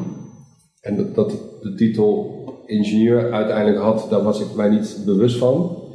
En 0.82 0.96
dat, 0.96 1.16
dat 1.16 1.32
de 1.62 1.74
titel 1.74 2.36
ingenieur 2.66 3.32
uiteindelijk 3.32 3.78
had, 3.78 4.08
daar 4.10 4.24
was 4.24 4.42
ik 4.42 4.56
mij 4.56 4.70
niet 4.70 5.02
bewust 5.06 5.38
van. 5.38 5.86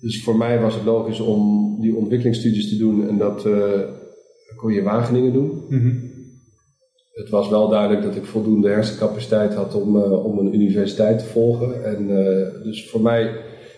Dus 0.00 0.22
voor 0.22 0.36
mij 0.36 0.60
was 0.60 0.74
het 0.74 0.84
logisch 0.84 1.20
om 1.20 1.76
die 1.80 1.96
ontwikkelingsstudies 1.96 2.68
te 2.68 2.76
doen 2.76 3.08
en 3.08 3.18
dat 3.18 3.46
eh, 3.46 3.80
kon 4.56 4.72
je 4.72 4.78
in 4.78 4.84
Wageningen 4.84 5.32
doen. 5.32 5.64
Mhm. 5.68 5.94
Het 7.12 7.28
was 7.28 7.48
wel 7.48 7.68
duidelijk 7.68 8.02
dat 8.02 8.16
ik 8.16 8.24
voldoende 8.24 8.68
hersencapaciteit 8.68 9.54
had 9.54 9.74
om, 9.74 9.96
eh, 9.96 10.24
om 10.24 10.38
een 10.38 10.54
universiteit 10.54 11.18
te 11.18 11.24
volgen. 11.24 11.84
En 11.84 12.06
dus 12.62 12.90
voor 12.90 13.00
mij, 13.00 13.30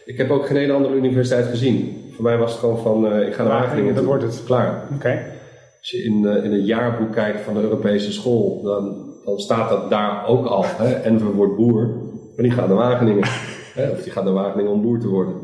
ik 0.05 0.17
heb 0.17 0.31
ook 0.31 0.47
geen 0.47 0.57
ene 0.57 0.73
andere 0.73 0.95
universiteit 0.95 1.47
gezien. 1.47 2.05
Voor 2.17 2.25
mij 2.25 2.39
was 2.39 2.51
het 2.51 2.61
gewoon 2.61 2.79
van, 2.79 3.13
eh, 3.13 3.27
ik 3.27 3.35
ga 3.35 3.43
naar 3.43 3.61
Wageningen, 3.61 3.95
dat 3.95 4.05
wordt 4.05 4.23
het. 4.23 4.43
Klaar. 4.45 4.89
Oké. 4.95 5.23
Als 5.81 5.91
je 5.91 6.03
in, 6.03 6.27
eh, 6.27 6.45
in 6.45 6.53
het 6.53 6.67
jaarboek 6.67 7.13
kijkt 7.13 7.41
van 7.41 7.55
de 7.55 7.61
Europese 7.61 8.13
school, 8.13 8.63
dan, 8.63 9.15
dan 9.25 9.39
staat 9.39 9.69
dat 9.69 9.91
daar 9.91 10.27
ook 10.27 10.47
al. 10.47 10.65
Hè? 10.67 10.93
Enver 10.93 11.33
wordt 11.33 11.57
boer, 11.57 11.87
maar 12.37 12.45
die 12.45 12.51
gaat 12.51 12.69
naar 12.69 12.77
Wageningen. 12.77 13.25
hè? 13.75 13.91
Of 13.91 14.03
die 14.03 14.13
gaat 14.13 14.25
naar 14.25 14.33
Wageningen 14.33 14.73
om 14.73 14.83
boer 14.83 15.01
te 15.01 15.09
worden. 15.09 15.35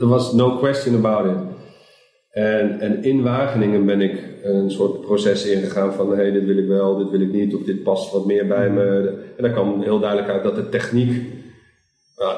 Er 0.00 0.08
was 0.08 0.32
no 0.32 0.56
question 0.56 0.94
about 0.94 1.26
it. 1.26 1.38
En, 2.30 2.80
en 2.80 3.02
in 3.02 3.22
Wageningen 3.22 3.86
ben 3.86 4.00
ik 4.00 4.22
een 4.42 4.70
soort 4.70 5.00
proces 5.00 5.46
ingegaan 5.46 5.92
van 5.92 6.10
hé, 6.10 6.16
hey, 6.16 6.30
dit 6.30 6.44
wil 6.44 6.58
ik 6.58 6.66
wel, 6.66 6.96
dit 6.96 7.10
wil 7.10 7.20
ik 7.20 7.32
niet, 7.32 7.54
of 7.54 7.62
dit 7.62 7.82
past 7.82 8.12
wat 8.12 8.26
meer 8.26 8.46
bij 8.46 8.70
me. 8.70 9.14
En 9.36 9.42
daar 9.42 9.52
kwam 9.52 9.82
heel 9.82 10.00
duidelijk 10.00 10.30
uit 10.30 10.42
dat 10.42 10.54
de 10.54 10.68
techniek 10.68 11.32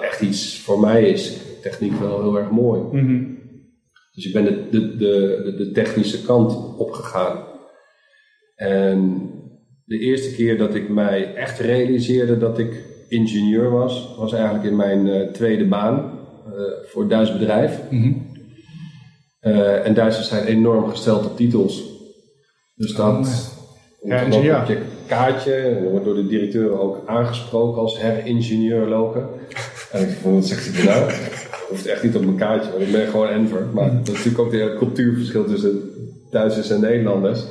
echt 0.01 0.20
iets 0.20 0.61
voor 0.61 0.80
mij 0.80 1.09
is. 1.09 1.41
Techniek 1.64 1.98
wel 2.00 2.22
heel 2.22 2.38
erg 2.38 2.50
mooi. 2.50 2.80
Mhm. 3.02 3.24
Dus 4.12 4.26
ik 4.26 4.32
ben 4.32 4.44
de, 4.44 4.68
de, 4.70 4.96
de, 4.96 5.54
de- 5.56 5.70
technische 5.72 6.22
kant 6.22 6.78
opgegaan. 6.78 7.44
En 8.56 9.30
de 9.84 9.98
eerste 9.98 10.34
keer 10.34 10.58
dat 10.58 10.74
ik 10.74 10.88
mij 10.88 11.34
echt 11.34 11.58
realiseerde 11.58 12.38
dat 12.38 12.58
ik 12.58 12.72
ingenieur 13.08 13.70
was, 13.70 14.14
was 14.18 14.32
eigenlijk 14.32 14.64
in 14.64 14.76
mijn 14.76 15.08
eh, 15.08 15.28
tweede 15.28 15.66
baan 15.66 16.18
eh, 16.46 16.52
voor 16.86 17.02
een 17.02 17.08
Duits 17.08 17.32
bedrijf. 17.32 17.80
Mhm. 17.90 18.12
Eh, 19.40 19.86
en 19.86 19.94
Duitsers 19.94 20.28
zijn 20.28 20.44
enorm 20.46 20.88
gesteld 20.90 21.24
op 21.26 21.36
titels. 21.36 21.82
Dus 22.74 22.94
dat 22.94 23.06
Oh, 23.06 23.14
komt 23.14 24.44
Ja, 24.44 24.56
ook 24.56 24.62
op 24.62 24.68
je 24.68 24.78
kaartje. 25.06 25.52
En 25.54 25.82
dan 25.82 25.90
wordt 25.90 26.04
door 26.04 26.14
de 26.14 26.26
directeur 26.26 26.80
ook 26.80 27.02
aangesproken 27.06 27.80
als 27.80 28.00
her-ingenieur 28.00 28.86
loken. 28.88 29.28
En 29.92 30.02
ik 30.08 30.16
vond, 30.16 30.34
wat 30.34 30.44
zegt 30.46 30.76
hij 30.76 30.84
nou? 30.84 31.12
Dat 31.64 31.76
hoeft 31.76 31.86
echt 31.86 32.02
niet 32.02 32.16
op 32.16 32.24
mijn 32.24 32.36
kaartje, 32.36 32.70
want 32.70 32.82
ik 32.82 32.92
ben 32.92 33.06
gewoon 33.06 33.28
Enver. 33.28 33.66
Maar 33.72 33.90
dat 34.04 34.14
is 34.14 34.24
natuurlijk 34.24 34.38
ook 34.38 34.52
het 34.52 34.78
cultuurverschil 34.78 35.44
tussen 35.44 35.80
Duitsers 36.30 36.70
en 36.70 36.80
Nederlanders. 36.80 37.44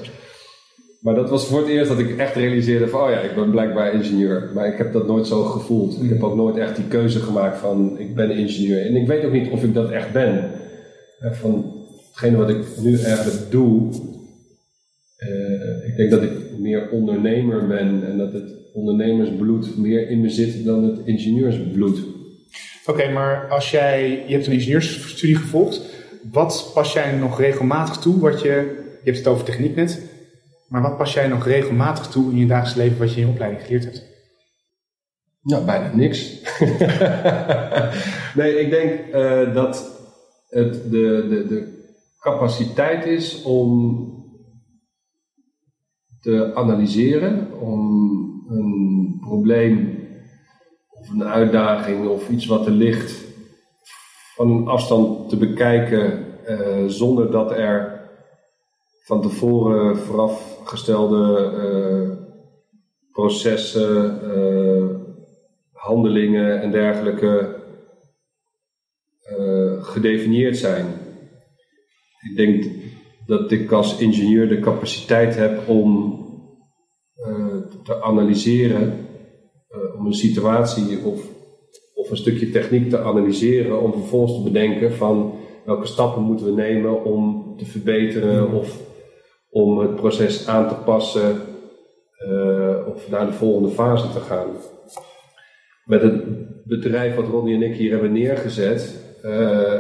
Maar 1.00 1.16
dat 1.16 1.30
was 1.30 1.48
voor 1.48 1.60
het 1.60 1.68
eerst 1.68 1.90
dat 1.90 2.00
ik 2.00 2.18
echt 2.18 2.36
realiseerde 2.36 2.88
van, 2.88 3.02
oh 3.02 3.10
ja, 3.10 3.20
ik 3.20 3.36
ben 3.36 3.52
blijkbaar 3.52 3.94
ingenieur. 3.94 4.52
Maar 4.54 4.68
ik 4.68 4.78
heb 4.78 4.94
dat 4.94 5.08
nooit 5.08 5.28
zo 5.28 5.44
gevoeld. 5.44 6.04
Ik 6.04 6.10
heb 6.10 6.24
ook 6.24 6.36
nooit 6.36 6.58
echt 6.58 6.76
die 6.76 6.88
keuze 6.88 7.20
gemaakt 7.20 7.58
van, 7.58 8.00
ik 8.00 8.16
ben 8.16 8.32
ingenieur. 8.32 8.86
En 8.86 8.96
ik 8.96 9.08
weet 9.08 9.26
ook 9.26 9.32
niet 9.32 9.50
of 9.52 9.64
ik 9.64 9.74
dat 9.74 9.90
echt 9.92 10.12
ben. 10.12 10.52
Eh, 11.20 11.32
Van 11.32 11.74
hetgene 12.08 12.38
wat 12.38 12.50
ik 12.50 12.66
nu 12.82 12.98
eigenlijk 12.98 13.52
doe, 13.52 13.90
eh, 15.16 15.88
ik 15.88 15.96
denk 15.96 16.12
dat 16.12 16.24
ik 16.24 16.32
meer 16.60 16.90
ondernemer 16.90 17.68
ben 17.68 18.08
en 18.08 18.18
dat 18.18 18.34
het 18.34 18.56
ondernemersbloed 18.74 19.78
meer 19.78 20.10
in 20.10 20.22
me 20.22 20.30
zit 20.30 20.66
dan 20.66 20.84
het 20.84 21.00
ingenieursbloed. 21.06 22.00
Oké, 22.86 23.12
maar 23.12 23.50
als 23.50 23.72
jij, 23.72 24.24
je 24.28 24.34
hebt 24.34 24.48
een 24.48 24.54
ingenieursstudie 24.54 25.36
gevolgd, 25.36 25.82
wat 26.32 26.72
pas 26.74 26.94
jij 26.94 27.12
nog 27.12 27.40
regelmatig 27.40 27.98
toe? 27.98 28.20
Wat 28.20 28.42
je, 28.42 28.50
je 29.04 29.12
hebt 29.12 29.18
het 29.18 29.28
over 29.28 29.46
techniek 29.46 29.76
net, 29.76 30.02
maar 30.68 30.82
wat 30.82 30.98
pas 30.98 31.14
jij 31.14 31.28
nog 31.28 31.46
regelmatig 31.46 32.08
toe 32.08 32.32
in 32.32 32.38
je 32.38 32.46
dagelijks 32.46 32.78
leven 32.78 32.98
wat 32.98 33.14
je 33.14 33.20
in 33.20 33.28
je 33.28 33.32
opleiding 33.32 33.64
geleerd 33.64 33.84
hebt? 33.84 34.12
Nou, 35.42 35.66
bijna 35.66 35.96
niks. 35.96 36.42
nee, 38.40 38.60
ik 38.60 38.70
denk 38.70 39.00
eh, 39.00 39.54
dat 39.54 40.02
het 40.50 40.74
de, 40.74 41.26
de, 41.30 41.46
de 41.48 41.82
capaciteit 42.20 43.06
is 43.06 43.44
om 43.44 44.08
te 46.20 46.52
analyseren, 46.56 47.60
om 47.60 47.80
een 48.50 49.18
probleem 49.20 50.03
of 51.04 51.10
een 51.10 51.24
uitdaging 51.24 52.08
of 52.08 52.30
iets 52.30 52.46
wat 52.46 52.66
er 52.66 52.72
ligt 52.72 53.24
van 54.36 54.52
een 54.52 54.68
afstand 54.68 55.30
te 55.30 55.38
bekijken 55.38 56.26
eh, 56.46 56.86
zonder 56.88 57.32
dat 57.32 57.52
er 57.52 58.02
van 59.04 59.22
tevoren 59.22 59.98
voorafgestelde 59.98 61.52
eh, 61.62 62.18
processen, 63.12 64.22
eh, 64.32 64.86
handelingen 65.72 66.62
en 66.62 66.72
dergelijke 66.72 67.62
gedefinieerd 69.80 70.58
zijn. 70.58 70.86
Ik 72.30 72.36
denk 72.36 72.66
dat 73.26 73.52
ik 73.52 73.72
als 73.72 73.98
ingenieur 73.98 74.48
de 74.48 74.60
capaciteit 74.60 75.36
heb 75.36 75.68
om 75.68 76.12
te 77.84 78.04
analyseren, 78.04 79.03
eh, 79.74 80.00
om 80.00 80.06
een 80.06 80.14
situatie 80.14 81.00
of, 81.06 81.28
of 81.96 82.10
een 82.10 82.18
stukje 82.18 82.50
techniek 82.50 82.90
te 82.90 83.00
analyseren, 83.00 83.82
om 83.82 83.92
vervolgens 83.92 84.38
te 84.38 84.44
bedenken 84.44 84.94
van 84.94 85.36
welke 85.66 85.88
stappen 85.88 86.22
moeten 86.22 86.46
we 86.46 86.52
nemen 86.52 87.04
om 87.04 87.54
te 87.58 87.66
verbeteren 87.66 88.52
of 88.52 88.82
om 89.50 89.80
het 89.80 89.96
proces 89.96 90.48
aan 90.48 90.68
te 90.68 90.76
passen 90.76 91.42
eh, 92.18 92.88
of 92.88 93.10
naar 93.10 93.26
de 93.26 93.34
volgende 93.34 93.70
fase 93.70 94.12
te 94.12 94.20
gaan. 94.20 94.50
Met 95.86 96.02
het 96.02 96.24
bedrijf 96.66 97.16
wat 97.16 97.28
Ronnie 97.28 97.56
en 97.56 97.62
ik 97.62 97.76
hier 97.76 97.92
hebben 97.92 98.12
neergezet, 98.12 99.04
eh, 99.22 99.80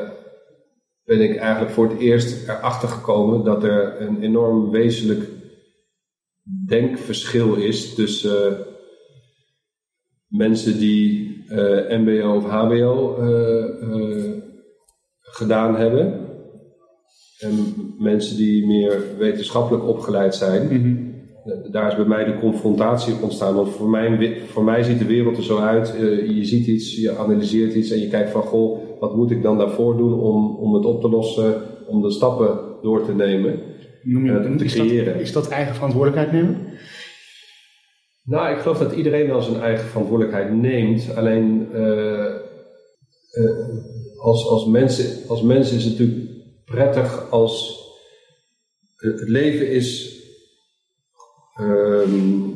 ben 1.03 1.21
ik 1.21 1.35
eigenlijk 1.35 1.71
voor 1.71 1.89
het 1.89 1.99
eerst 1.99 2.47
erachter 2.47 2.87
gekomen 2.89 3.43
dat 3.43 3.63
er 3.63 4.01
een 4.01 4.21
enorm 4.21 4.71
wezenlijk 4.71 5.29
denkverschil 6.67 7.55
is 7.55 7.93
tussen 7.93 8.57
mensen 10.37 10.77
die 10.79 11.43
eh, 11.47 11.99
MBO 11.99 12.35
of 12.35 12.43
HBO 12.45 13.15
eh, 13.19 13.63
eh, 13.81 14.31
gedaan 15.19 15.75
hebben 15.75 16.19
en 17.39 17.73
mensen 17.99 18.37
die 18.37 18.67
meer 18.67 19.01
wetenschappelijk 19.17 19.87
opgeleid 19.87 20.35
zijn. 20.35 20.69
Eh, 21.45 21.71
Daar 21.71 21.87
is 21.89 21.95
bij 21.95 22.05
mij 22.05 22.23
de 22.23 22.39
confrontatie 22.39 23.13
ontstaan. 23.21 23.55
Want 23.55 23.69
voor 23.69 23.89
mij, 23.89 24.37
voor 24.47 24.63
mij 24.63 24.83
ziet 24.83 24.99
de 24.99 25.05
wereld 25.05 25.37
er 25.37 25.43
zo 25.43 25.57
uit. 25.57 25.93
je 26.27 26.45
ziet 26.45 26.67
iets, 26.67 26.95
je 26.95 27.17
analyseert 27.17 27.73
iets 27.73 27.91
en 27.91 27.99
je 27.99 28.07
kijkt 28.07 28.31
van 28.31 28.41
goh, 28.41 28.79
wat 28.99 29.15
moet 29.15 29.31
ik 29.31 29.41
dan 29.41 29.57
daarvoor 29.57 29.97
doen 29.97 30.13
om, 30.19 30.55
om 30.55 30.73
het 30.73 30.85
op 30.85 31.01
te 31.01 31.09
lossen, 31.09 31.61
om 31.87 32.01
de 32.01 32.11
stappen 32.11 32.59
door 32.81 33.05
te 33.05 33.15
nemen. 33.15 33.59
Noem 34.03 34.25
je, 34.25 34.55
te 34.57 34.63
is, 34.63 34.75
dat, 34.75 34.85
creëren. 34.85 35.19
is 35.19 35.31
dat 35.31 35.49
eigen 35.49 35.75
verantwoordelijkheid 35.75 36.31
nemen? 36.31 36.57
Nou, 38.23 38.53
ik 38.55 38.61
geloof 38.61 38.77
dat 38.77 38.91
iedereen 38.93 39.27
wel 39.27 39.41
zijn 39.41 39.61
eigen 39.61 39.87
verantwoordelijkheid 39.87 40.53
neemt. 40.53 41.15
Alleen 41.15 41.67
eh, 41.73 42.25
eh, 42.25 42.35
als, 44.17 44.47
als, 44.47 44.65
mensen, 44.65 45.27
als 45.29 45.41
mensen 45.41 45.77
is 45.77 45.83
het 45.83 45.91
natuurlijk 45.99 46.29
prettig 46.65 47.29
als 47.31 47.81
het 48.95 49.19
het 49.19 49.29
leven 49.29 49.69
is. 49.71 50.11
ehm, 51.55 52.47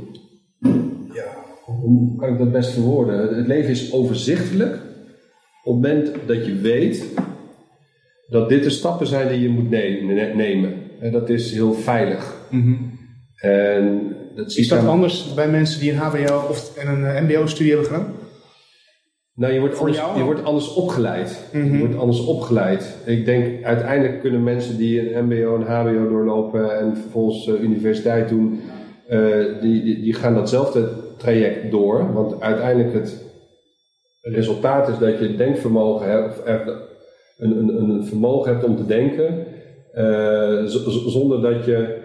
ja, 1.13 1.45
hoe 1.65 2.15
kan 2.17 2.29
ik 2.29 2.37
dat 2.37 2.51
best 2.51 2.69
verwoorden? 2.69 3.35
Het- 3.37 3.47
leven 3.47 3.69
is 3.69 3.93
overzichtelijk 3.93 4.73
op 5.63 5.73
het 5.83 5.91
moment 5.91 6.11
dat 6.27 6.45
je 6.45 6.55
weet 6.55 7.05
dat 8.27 8.49
dit 8.49 8.63
de 8.63 8.69
stappen 8.69 9.07
zijn 9.07 9.27
die 9.27 9.39
je 9.41 9.49
moet 9.49 9.69
ne- 9.69 10.01
ne- 10.01 10.33
nemen. 10.33 10.73
En 10.99 11.11
dat 11.11 11.29
is 11.29 11.51
heel 11.51 11.73
veilig. 11.73 12.35
En 13.35 14.15
dat 14.37 14.55
Is 14.55 14.67
dat 14.67 14.85
anders 14.85 15.33
bij 15.33 15.49
mensen 15.49 15.79
die 15.79 15.91
een 15.91 15.97
HBO 15.97 16.47
of 16.49 16.77
en 16.77 16.87
een 16.87 17.05
eh, 17.05 17.21
MBO-studie 17.21 17.71
hebben 17.71 17.91
gedaan? 17.91 18.13
Nou, 19.33 19.53
je 19.53 19.59
wordt, 19.59 19.77
anders, 19.79 19.97
je 20.15 20.23
wordt 20.23 20.43
anders 20.43 20.73
opgeleid. 20.73 21.49
Mhm. 21.53 21.73
Je 21.73 21.79
wordt 21.79 21.97
anders 21.97 22.25
opgeleid. 22.25 22.97
Ik 23.05 23.25
denk, 23.25 23.63
uiteindelijk 23.63 24.21
kunnen 24.21 24.43
mensen 24.43 24.77
die 24.77 25.15
een 25.15 25.25
MBO 25.25 25.55
en 25.55 25.61
HBO 25.61 26.09
doorlopen 26.09 26.79
en 26.79 26.97
vervolgens 26.97 27.47
eh, 27.47 27.63
universiteit 27.63 28.29
doen, 28.29 28.59
eh, 29.07 29.19
die, 29.61 29.83
die, 29.83 30.01
die 30.01 30.13
gaan 30.13 30.33
datzelfde 30.33 30.89
traject 31.17 31.71
door. 31.71 32.13
Want 32.13 32.41
uiteindelijk 32.41 32.93
het 32.93 33.25
resultaat 34.21 34.89
is 34.89 34.97
dat 34.97 35.19
je 35.19 35.35
denkvermogen 35.35 36.09
hebt, 36.09 36.27
of 36.27 36.43
een, 37.37 37.57
een, 37.57 37.79
een 37.79 38.05
vermogen 38.05 38.51
hebt 38.51 38.65
om 38.65 38.75
te 38.75 38.85
denken, 38.85 39.45
zonder 41.07 41.41
dat 41.41 41.65
je 41.65 41.96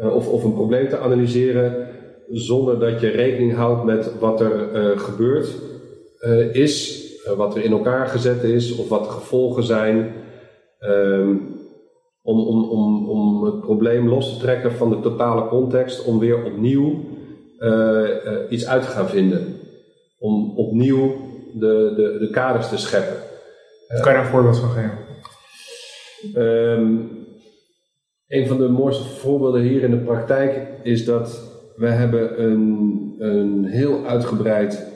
of, 0.00 0.28
of 0.28 0.44
een 0.44 0.54
probleem 0.54 0.88
te 0.88 0.98
analyseren 0.98 1.88
zonder 2.30 2.78
dat 2.78 3.00
je 3.00 3.08
rekening 3.08 3.54
houdt 3.54 3.84
met 3.84 4.18
wat 4.18 4.40
er 4.40 4.72
uh, 4.74 4.98
gebeurd 4.98 5.54
uh, 6.20 6.54
is, 6.54 7.04
wat 7.36 7.56
er 7.56 7.64
in 7.64 7.72
elkaar 7.72 8.06
gezet 8.06 8.42
is 8.42 8.76
of 8.76 8.88
wat 8.88 9.04
de 9.04 9.10
gevolgen 9.10 9.62
zijn. 9.62 10.12
Um, 10.80 11.58
om, 12.22 12.40
om, 12.40 12.64
om, 12.64 13.08
om 13.08 13.44
het 13.44 13.60
probleem 13.60 14.08
los 14.08 14.32
te 14.32 14.40
trekken 14.40 14.72
van 14.72 14.90
de 14.90 15.00
totale 15.00 15.48
context, 15.48 16.04
om 16.04 16.18
weer 16.18 16.44
opnieuw 16.44 17.04
iets 18.48 18.66
uit 18.66 18.82
te 18.82 18.88
gaan 18.88 19.08
vinden. 19.08 19.56
Om 20.18 20.52
opnieuw 20.56 21.16
de, 21.54 21.92
de, 21.96 22.16
de 22.18 22.30
kaders 22.30 22.68
te 22.68 22.78
scheppen. 22.78 23.16
kan 23.88 23.98
je 23.98 24.04
daar 24.04 24.18
een 24.18 24.30
voorbeeld 24.30 24.58
van 24.58 24.68
geven? 24.68 24.98
Um, 26.42 27.19
een 28.30 28.46
van 28.46 28.58
de 28.58 28.68
mooiste 28.68 29.04
voorbeelden 29.04 29.62
hier 29.62 29.82
in 29.82 29.90
de 29.90 29.96
praktijk 29.96 30.68
is 30.82 31.04
dat 31.04 31.42
we 31.76 31.86
hebben 31.86 32.42
een, 32.42 33.14
een 33.18 33.64
heel 33.64 34.06
uitgebreid 34.06 34.86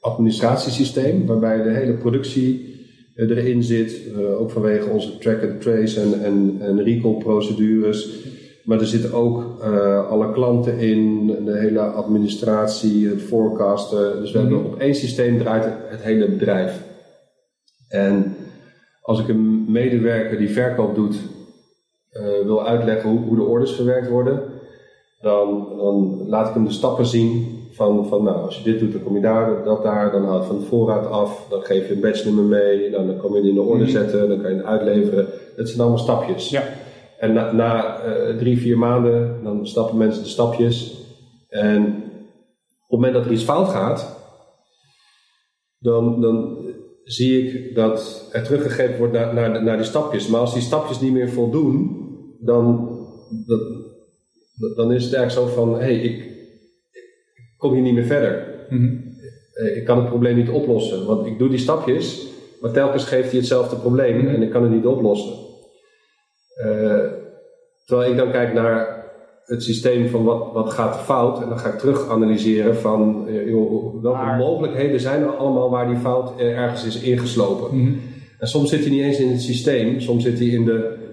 administratiesysteem 0.00 1.26
waarbij 1.26 1.62
de 1.62 1.70
hele 1.70 1.92
productie 1.92 2.74
eh, 3.14 3.30
erin 3.30 3.62
zit, 3.62 4.00
uh, 4.16 4.40
ook 4.40 4.50
vanwege 4.50 4.88
onze 4.88 5.18
track 5.18 5.42
and 5.42 5.60
trace 5.60 6.00
en, 6.00 6.24
en, 6.24 6.56
en 6.60 6.84
recall 6.84 7.14
procedures. 7.18 8.24
Maar 8.64 8.80
er 8.80 8.86
zitten 8.86 9.12
ook 9.12 9.58
uh, 9.62 10.08
alle 10.10 10.32
klanten 10.32 10.78
in, 10.78 11.26
de 11.44 11.58
hele 11.58 11.80
administratie, 11.80 13.08
het 13.08 13.22
forecasten. 13.22 14.20
Dus 14.20 14.32
we 14.32 14.38
hebben 14.38 14.58
mhm. 14.58 14.66
op 14.66 14.80
één 14.80 14.94
systeem 14.94 15.38
draait 15.38 15.64
het 15.88 16.02
hele 16.02 16.28
bedrijf. 16.28 16.82
En 17.88 18.36
als 19.02 19.20
ik 19.20 19.28
een 19.28 19.72
medewerker 19.72 20.38
die 20.38 20.50
verkoop 20.50 20.94
doet 20.94 21.16
wil 22.44 22.66
uitleggen 22.66 23.10
hoe, 23.10 23.20
hoe, 23.20 23.36
de 23.36 23.42
orders 23.42 23.72
verwerkt 23.72 24.08
worden, 24.08 24.42
dan, 25.20 25.68
dan 25.76 26.24
laat 26.28 26.48
ik 26.48 26.54
hem 26.54 26.64
de 26.64 26.70
stappen 26.70 27.06
zien 27.06 27.56
van, 27.72 28.06
van 28.06 28.22
nou, 28.22 28.44
als 28.44 28.56
je 28.56 28.62
dit 28.62 28.80
doet, 28.80 28.92
dan 28.92 29.02
kom 29.02 29.14
je 29.14 29.22
daar, 29.22 29.64
dat 29.64 29.82
daar, 29.82 30.10
dan 30.12 30.24
haal 30.24 30.40
je 30.40 30.46
van 30.46 30.58
de 30.58 30.64
voorraad 30.64 31.06
af, 31.06 31.46
dan 31.48 31.60
geef 31.60 31.88
je 31.88 31.94
een 31.94 32.00
batchnummer 32.00 32.44
mee, 32.44 32.90
dan, 32.90 33.06
dan 33.06 33.16
kom 33.16 33.32
je 33.32 33.38
het 33.38 33.48
in 33.48 33.54
de 33.54 33.60
orde 33.60 33.82
mhm. 33.82 33.92
zetten, 33.92 34.28
dan 34.28 34.40
kan 34.40 34.50
je 34.50 34.56
het 34.56 34.66
uitleveren. 34.66 35.26
Dat 35.56 35.68
zijn 35.68 35.80
allemaal 35.80 35.98
stapjes. 35.98 36.50
Ja. 36.50 36.62
En 37.18 37.32
na, 37.32 37.52
na 37.52 38.04
uh, 38.06 38.36
drie, 38.36 38.58
vier 38.58 38.78
maanden, 38.78 39.40
dan 39.42 39.66
stappen 39.66 39.96
mensen 39.96 40.22
de 40.22 40.28
stapjes. 40.28 41.04
En 41.48 41.82
op 41.84 41.92
het 42.80 42.90
moment 42.90 43.14
dat 43.14 43.24
er 43.24 43.32
iets 43.32 43.44
fout 43.44 43.68
gaat, 43.68 44.16
dan, 45.78 46.20
dan 46.20 46.58
zie 47.04 47.46
ik 47.46 47.74
dat 47.74 48.28
er 48.32 48.42
teruggegrepen 48.42 48.98
wordt 48.98 49.12
naar, 49.12 49.34
naar, 49.34 49.62
naar 49.62 49.76
die 49.76 49.86
stapjes. 49.86 50.28
Maar 50.28 50.40
als 50.40 50.52
die 50.52 50.62
stapjes 50.62 51.00
niet 51.00 51.12
meer 51.12 51.28
voldoen, 51.28 52.05
dan, 52.40 52.88
dat, 53.46 53.60
dan 54.76 54.92
is 54.92 55.04
het 55.04 55.14
eigenlijk 55.14 55.48
zo 55.48 55.54
van, 55.54 55.72
hé, 55.72 55.78
hey, 55.78 56.00
ik, 56.00 56.24
ik, 56.92 57.54
kom 57.56 57.72
hier 57.72 57.82
niet 57.82 57.94
meer 57.94 58.04
verder. 58.04 58.66
Mhm. 58.70 58.96
Eh, 59.52 59.76
ik 59.76 59.84
kan 59.84 59.98
het 59.98 60.08
probleem 60.08 60.36
niet 60.36 60.50
oplossen, 60.50 61.06
want 61.06 61.26
ik 61.26 61.38
doe 61.38 61.48
die 61.48 61.58
stapjes, 61.58 62.26
maar 62.60 62.70
telkens 62.70 63.04
geeft 63.04 63.30
hij 63.30 63.38
hetzelfde 63.38 63.76
probleem 63.76 64.16
mhm. 64.16 64.34
en 64.34 64.42
ik 64.42 64.50
kan 64.50 64.62
het 64.62 64.72
niet 64.72 64.86
oplossen. 64.86 65.44
Uh, 66.64 67.04
terwijl 67.84 68.10
ik 68.10 68.16
dan 68.16 68.30
kijk 68.30 68.52
naar 68.52 69.04
het 69.44 69.62
systeem 69.62 70.08
van 70.08 70.24
wat, 70.24 70.52
wat 70.52 70.70
gaat 70.70 71.00
fout 71.00 71.42
en 71.42 71.48
dan 71.48 71.58
ga 71.58 71.68
ik 71.68 71.78
terug 71.78 72.08
analyseren 72.08 72.76
van 72.76 73.24
uh, 73.28 73.48
joh, 73.48 74.02
welke 74.02 74.36
mogelijkheden 74.38 75.00
zijn 75.00 75.22
er 75.22 75.36
allemaal 75.36 75.70
waar 75.70 75.86
die 75.86 75.96
fout 75.96 76.38
ergens 76.38 76.84
is 76.84 77.00
ingeslopen. 77.00 77.78
Mhm. 77.78 77.92
En 78.38 78.48
soms 78.48 78.70
zit 78.70 78.80
hij 78.80 78.90
niet 78.90 79.02
eens 79.02 79.18
in 79.18 79.30
het 79.30 79.42
systeem, 79.42 80.00
soms 80.00 80.22
zit 80.22 80.38
hij 80.38 80.48
in 80.48 80.64
de 80.64 81.05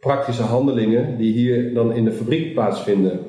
praktische 0.00 0.42
handelingen 0.42 1.16
die 1.16 1.32
hier 1.32 1.74
dan 1.74 1.92
in 1.92 2.04
de 2.04 2.12
fabriek 2.12 2.54
plaatsvinden. 2.54 3.20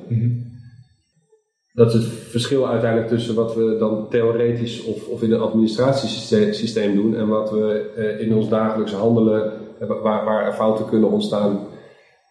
Dat 1.73 1.87
is 1.87 1.93
het 1.93 2.03
verschil 2.05 2.67
uiteindelijk 2.67 3.09
tussen 3.09 3.35
wat 3.35 3.55
we 3.55 3.75
dan 3.79 4.09
theoretisch 4.09 4.83
of, 4.83 5.07
of 5.07 5.21
in 5.21 5.31
het 5.31 5.41
administratiesysteem 5.41 6.95
doen 6.95 7.15
en 7.15 7.27
wat 7.27 7.51
we 7.51 7.91
eh, 7.95 8.27
in 8.27 8.35
ons 8.35 8.49
dagelijkse 8.49 8.95
handelen, 8.95 9.53
waar, 9.79 10.25
waar 10.25 10.53
fouten 10.53 10.85
kunnen 10.85 11.11
ontstaan. 11.11 11.67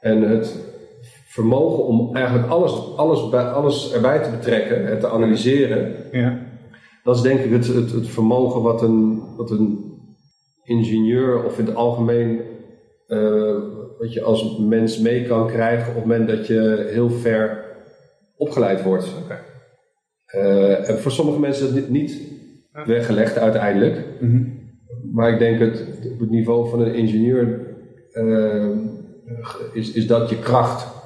En 0.01 0.23
het 0.23 0.57
vermogen 1.27 1.85
om 1.85 2.17
eigenlijk 2.17 2.49
alles, 2.49 2.97
alles, 2.97 3.29
bij, 3.29 3.45
alles 3.45 3.93
erbij 3.93 4.23
te 4.23 4.31
betrekken 4.31 4.91
en 4.91 4.99
te 4.99 5.09
analyseren, 5.09 5.95
ja. 6.13 6.39
dat 7.05 7.17
is 7.17 7.23
denk 7.23 7.41
ik 7.41 7.51
het, 7.51 7.67
het, 7.67 7.93
het 7.93 8.09
vermogen 8.09 8.63
wat 8.63 8.83
een, 8.83 9.23
wat 9.37 9.51
een 9.51 9.89
ingenieur 10.65 11.45
of 11.45 11.59
in 11.59 11.67
het 11.67 11.75
algemeen 11.75 12.41
uh, 13.09 13.57
wat 13.99 14.13
je 14.13 14.23
als 14.23 14.59
mens 14.59 14.99
mee 14.99 15.27
kan 15.27 15.47
krijgen 15.47 15.89
op 15.89 15.95
het 15.95 16.05
moment 16.05 16.29
dat 16.29 16.47
je 16.47 16.89
heel 16.91 17.11
ver 17.11 17.65
opgeleid 18.37 18.83
wordt. 18.83 19.09
Uh, 20.35 20.89
en 20.89 20.99
voor 20.99 21.13
sommige 21.13 21.41
mensen 21.41 21.69
is 21.69 21.75
het 21.75 21.89
niet 21.89 22.21
weggelegd 22.85 23.39
uiteindelijk. 23.39 24.05
Mhm. 24.21 24.43
Maar 25.13 25.33
ik 25.33 25.39
denk 25.39 25.61
het 25.61 25.87
op 26.13 26.21
het 26.21 26.31
niveau 26.31 26.69
van 26.69 26.81
een 26.81 26.95
ingenieur 26.95 27.61
uh, 28.13 28.77
is, 29.73 29.93
is 29.93 30.07
dat 30.07 30.31
je 30.31 30.39
kracht. 30.39 30.97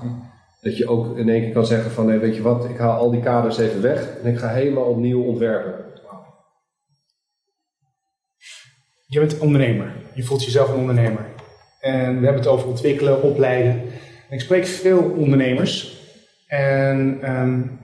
Dat 0.61 0.77
je 0.77 0.89
ook 0.89 1.17
in 1.17 1.29
één 1.29 1.43
keer 1.43 1.53
kan 1.53 1.67
zeggen 1.67 1.91
van, 1.91 2.09
hey, 2.09 2.21
weet 2.21 2.37
je 2.37 2.43
wat, 2.43 2.65
ik 2.65 2.77
haal 2.77 2.99
al 2.99 3.11
die 3.11 3.21
kaders 3.21 3.59
even 3.59 3.83
weg 3.83 4.19
en 4.23 4.31
ik 4.31 4.39
ga 4.39 4.49
helemaal 4.49 4.85
opnieuw 4.85 5.23
ontwerpen. 5.23 5.75
Je 9.07 9.19
bent 9.19 9.39
ondernemer. 9.39 9.93
Je 10.15 10.23
voelt 10.23 10.45
jezelf 10.45 10.69
een 10.69 10.81
ondernemer. 10.81 11.27
En 11.83 12.19
we 12.19 12.25
hebben 12.25 12.43
het 12.43 12.47
over 12.47 12.69
ontwikkelen, 12.69 13.23
opleiden. 13.23 13.73
En 14.29 14.37
ik 14.37 14.41
spreek 14.41 14.67
veel 14.67 15.15
ondernemers. 15.17 16.01
En 16.47 17.21
um, 17.31 17.81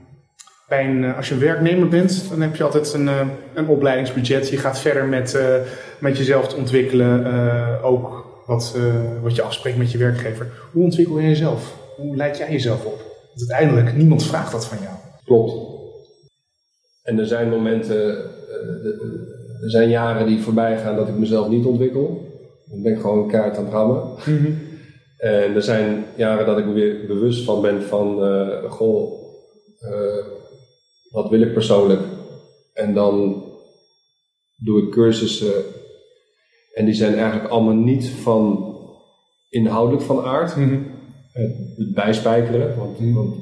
bij 0.67 0.85
een, 0.85 1.03
eh, 1.03 1.17
als 1.17 1.29
je 1.29 1.37
werknemer 1.37 1.87
bent, 1.87 2.29
dan 2.29 2.41
heb 2.41 2.55
je 2.55 2.63
altijd 2.63 2.93
een, 2.93 3.07
eh, 3.07 3.27
een 3.53 3.67
opleidingsbudget. 3.67 4.49
Je 4.49 4.57
gaat 4.57 4.79
verder 4.79 5.05
met, 5.05 5.33
uh, 5.33 5.55
met 5.99 6.17
jezelf 6.17 6.47
te 6.47 6.55
ontwikkelen. 6.55 7.81
Ook 7.81 8.27
wat, 8.45 8.77
wat 9.21 9.35
je 9.35 9.41
afspreekt 9.41 9.77
met 9.77 9.91
je 9.91 9.97
werkgever. 9.97 10.47
Hoe 10.71 10.83
ontwikkel 10.83 11.19
je 11.19 11.27
jezelf? 11.27 11.77
Hoe 11.95 12.15
leid 12.15 12.37
jij 12.37 12.51
jezelf 12.51 12.85
op? 12.85 12.97
Want 13.35 13.51
uiteindelijk, 13.51 13.95
niemand 13.95 14.23
vraagt 14.25 14.51
dat 14.51 14.65
van 14.65 14.77
jou. 14.81 14.95
Klopt. 15.25 15.77
En 17.03 17.19
er 17.19 17.27
zijn 17.27 17.49
momenten, 17.49 18.17
er 19.61 19.69
zijn 19.69 19.89
jaren 19.89 20.27
die 20.27 20.41
voorbij 20.41 20.77
gaan 20.77 20.95
dat 20.95 21.07
ik 21.07 21.17
mezelf 21.17 21.47
niet 21.47 21.65
ontwikkel. 21.65 22.28
Dan 22.69 22.81
ben 22.81 22.93
ik 22.93 22.99
gewoon 22.99 23.27
kaart 23.27 23.57
aan 23.57 23.63
het 23.63 23.73
rammen. 23.73 24.13
Mhm. 24.25 24.53
En 25.17 25.55
er 25.55 25.61
zijn 25.61 26.05
jaren 26.15 26.45
dat 26.45 26.57
ik 26.57 26.65
me 26.65 26.73
weer 26.73 27.05
bewust 27.07 27.43
van 27.43 27.61
ben 27.61 27.83
van, 27.83 28.23
uh, 28.23 28.71
goh, 28.71 29.23
uh, 29.81 30.25
wat 31.11 31.29
wil 31.29 31.41
ik 31.41 31.53
persoonlijk? 31.53 32.01
En 32.73 32.93
dan 32.93 33.43
doe 34.57 34.83
ik 34.83 34.91
cursussen 34.91 35.63
en 36.73 36.85
die 36.85 36.93
zijn 36.93 37.15
eigenlijk 37.15 37.49
allemaal 37.51 37.73
niet 37.73 38.09
van 38.09 38.75
inhoudelijk 39.49 40.03
van 40.03 40.23
aard. 40.23 40.55
Mhm. 40.55 40.79
het, 41.31 41.93
bijspijkeren, 41.93 42.77
want, 42.77 42.99
mhm. 42.99 43.13
want, 43.13 43.35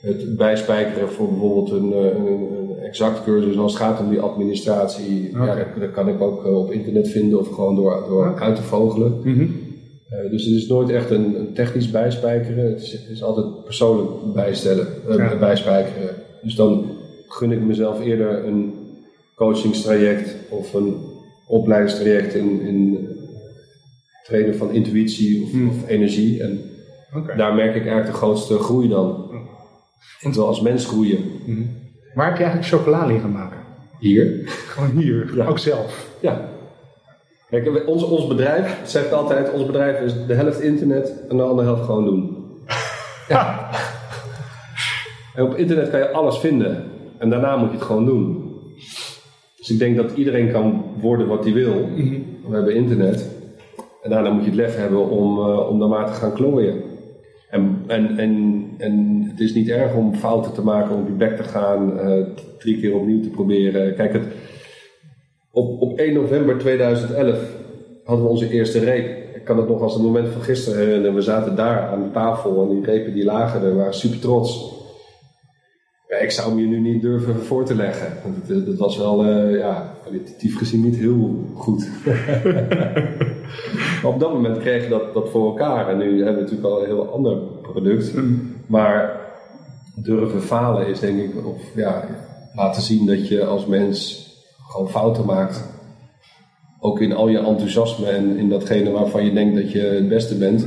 het 0.00 0.36
bijspijkeren 0.36 1.08
voor 1.08 1.28
bijvoorbeeld 1.28 1.70
een, 1.70 1.92
eh, 1.92 2.04
een, 2.04 2.26
een, 2.26 2.55
exact 2.86 3.24
cursus 3.24 3.58
als 3.58 3.72
het 3.72 3.82
gaat 3.82 4.00
om 4.00 4.10
die 4.10 4.20
administratie, 4.20 5.30
ja, 5.32 5.66
dat, 5.78 5.90
kan 5.92 6.08
ik 6.08 6.20
ook 6.20 6.44
op 6.44 6.72
internet 6.72 7.08
vinden 7.08 7.38
of 7.38 7.48
gewoon 7.48 7.74
door, 7.74 8.04
door 8.08 8.40
uit 8.40 8.56
te 8.56 8.62
vogelen. 8.62 9.20
Mm 9.24 9.64
uh, 10.12 10.30
dus 10.30 10.44
het 10.44 10.54
is 10.54 10.66
nooit 10.66 10.90
echt 10.90 11.10
een, 11.10 11.38
een 11.38 11.52
technisch 11.52 11.90
bijspijkeren, 11.90 12.64
het 12.64 12.82
is, 12.82 12.92
het 12.92 13.08
is, 13.08 13.22
altijd 13.22 13.64
persoonlijk 13.64 14.32
bijstellen, 14.34 14.86
uh, 15.08 15.38
bijspijkeren. 15.38 16.14
Dus 16.42 16.54
dan 16.54 16.90
gun 17.28 17.52
ik 17.52 17.60
mezelf 17.60 18.00
eerder 18.00 18.46
een 18.46 18.74
coachingstraject 19.34 20.34
of 20.48 20.74
een 20.74 20.96
opleidingstraject 21.46 22.34
in, 22.34 22.60
in 22.60 23.08
trainen 24.24 24.56
van 24.56 24.70
intuïtie 24.70 25.42
of, 25.42 25.50
hmm. 25.50 25.68
of 25.68 25.88
energie. 25.88 26.42
En 26.42 26.60
okay. 27.14 27.36
daar 27.36 27.54
merk 27.54 27.74
ik 27.74 27.82
eigenlijk 27.82 28.06
de 28.06 28.16
grootste 28.16 28.58
groei 28.58 28.88
dan. 28.88 29.30
En 30.20 30.30
terwijl 30.30 30.46
als 30.46 30.60
mens 30.60 30.86
groeien. 30.86 31.18
Hmm. 31.44 31.68
Waar 32.16 32.26
heb 32.26 32.36
je 32.36 32.44
eigenlijk 32.44 32.74
chocola 32.74 33.06
liggen 33.06 33.32
maken? 33.32 33.58
Hier. 33.98 34.42
Gewoon 34.46 34.90
hier, 34.90 35.36
ja. 35.36 35.46
ook 35.46 35.58
zelf? 35.58 36.08
Ja. 36.20 36.48
Kijk, 37.50 37.86
ons, 37.86 38.02
ons 38.02 38.26
bedrijf 38.26 38.80
zegt 38.84 39.12
altijd, 39.12 39.52
ons 39.52 39.66
bedrijf 39.66 40.00
is 40.00 40.26
de 40.26 40.34
helft 40.34 40.60
internet 40.60 41.12
en 41.28 41.36
de 41.36 41.42
andere 41.42 41.68
helft 41.68 41.84
gewoon 41.84 42.04
doen. 42.04 42.24
Ja. 43.28 43.70
en 45.34 45.44
op 45.44 45.54
internet 45.54 45.90
kan 45.90 45.98
je 45.98 46.10
alles 46.10 46.38
vinden 46.38 46.84
en 47.18 47.30
daarna 47.30 47.56
moet 47.56 47.70
je 47.70 47.76
het 47.76 47.84
gewoon 47.84 48.04
doen. 48.04 48.54
Dus 49.56 49.70
ik 49.70 49.78
denk 49.78 49.96
dat 49.96 50.12
iedereen 50.12 50.52
kan 50.52 50.84
worden 51.00 51.26
wat 51.26 51.44
hij 51.44 51.52
wil. 51.52 51.74
Mhm. 51.74 52.18
We 52.48 52.54
hebben 52.54 52.74
internet. 52.74 53.28
En 54.02 54.10
daarna 54.10 54.30
moet 54.30 54.44
je 54.44 54.50
het 54.50 54.58
lef 54.58 54.76
hebben 54.76 55.08
om, 55.08 55.38
uh, 55.38 55.68
om 55.68 55.78
daar 55.78 55.88
maar 55.88 56.06
te 56.06 56.12
gaan 56.12 56.32
klooien. 56.32 56.82
En, 57.50 57.84
en, 57.86 58.18
en, 58.18 58.64
en 58.78 59.26
het 59.30 59.40
is 59.40 59.54
niet 59.54 59.68
erg 59.68 59.94
om 59.94 60.14
fouten 60.14 60.52
te 60.52 60.62
maken, 60.62 60.94
om 60.94 61.00
op 61.00 61.08
je 61.08 61.12
bek 61.12 61.36
te 61.36 61.42
gaan, 61.42 61.98
uh, 61.98 62.26
drie 62.58 62.80
keer 62.80 62.94
opnieuw 62.94 63.22
te 63.22 63.28
proberen. 63.28 63.94
Kijk, 63.94 64.12
het, 64.12 64.24
op, 65.50 65.82
op 65.82 65.98
1 65.98 66.14
november 66.14 66.58
2011 66.58 67.38
hadden 68.04 68.24
we 68.24 68.30
onze 68.30 68.50
eerste 68.50 68.78
reep. 68.78 69.44
kan 69.44 69.56
het 69.56 69.68
nog 69.68 69.80
als 69.80 69.94
het 69.94 70.02
moment 70.02 70.28
van 70.28 70.42
gisteren 70.42 70.78
herinneren. 70.78 71.14
We 71.14 71.20
zaten 71.20 71.56
daar 71.56 71.80
aan 71.80 72.02
de 72.02 72.10
tafel 72.10 72.62
en 72.62 72.68
die 72.68 72.84
repen 72.84 73.14
die 73.14 73.24
lagen 73.24 73.62
er, 73.62 73.76
waren 73.76 73.94
super 73.94 74.18
trots. 74.18 74.74
Ik 76.20 76.30
zou 76.30 76.48
hem 76.48 76.58
je 76.58 76.66
nu 76.66 76.80
niet 76.80 77.02
durven 77.02 77.34
voor 77.34 77.64
te 77.64 77.74
leggen. 77.74 78.06
Het, 78.46 78.66
het 78.66 78.78
was 78.78 78.96
wel, 78.96 79.24
eh, 79.24 79.58
ja, 79.58 79.94
kwalitatief 80.02 80.58
gezien 80.58 80.82
niet 80.82 80.96
heel 80.96 81.44
goed. 81.54 81.88
maar 84.02 84.12
op 84.12 84.20
dat 84.20 84.32
moment 84.32 84.58
kreeg 84.58 84.82
je 84.82 84.88
dat, 84.88 85.14
dat 85.14 85.30
voor 85.30 85.46
elkaar. 85.46 85.88
En 85.88 85.98
nu 85.98 86.16
hebben 86.16 86.34
we 86.34 86.40
natuurlijk 86.40 86.68
al 86.68 86.80
een 86.80 86.86
heel 86.86 87.12
ander 87.12 87.36
product. 87.62 88.14
Maar 88.66 89.20
durven 89.94 90.42
falen 90.42 90.86
is 90.86 91.00
denk 91.00 91.20
ik, 91.20 91.46
of 91.46 91.62
ja, 91.74 92.04
laten 92.54 92.82
zien 92.82 93.06
dat 93.06 93.28
je 93.28 93.44
als 93.44 93.66
mens 93.66 94.24
gewoon 94.68 94.90
fouten 94.90 95.26
maakt. 95.26 95.64
Ook 96.80 97.00
in 97.00 97.12
al 97.12 97.28
je 97.28 97.38
enthousiasme 97.38 98.06
en 98.06 98.36
in 98.36 98.48
datgene 98.48 98.90
waarvan 98.90 99.24
je 99.24 99.32
denkt 99.32 99.56
dat 99.56 99.72
je 99.72 99.80
het 99.80 100.08
beste 100.08 100.38
bent. 100.38 100.66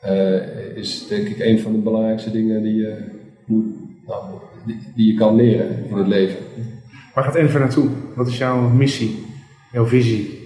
eh, 0.00 0.76
is 0.76 1.06
denk 1.08 1.28
ik 1.28 1.38
een 1.38 1.60
van 1.60 1.72
de 1.72 1.78
belangrijkste 1.78 2.30
dingen 2.30 2.62
die 2.62 2.74
je, 2.74 3.04
moet, 3.46 3.64
nou, 4.06 4.24
die, 4.66 4.78
die 4.94 5.12
je 5.12 5.18
kan 5.18 5.36
leren 5.36 5.86
in 5.88 5.96
het 5.96 6.06
leven. 6.06 6.36
Waar 7.14 7.24
gaat 7.24 7.34
Enver 7.34 7.60
naartoe? 7.60 7.88
Wat 8.14 8.26
is 8.26 8.38
jouw 8.38 8.60
missie? 8.60 9.24
Jouw 9.72 9.86
visie? 9.86 10.40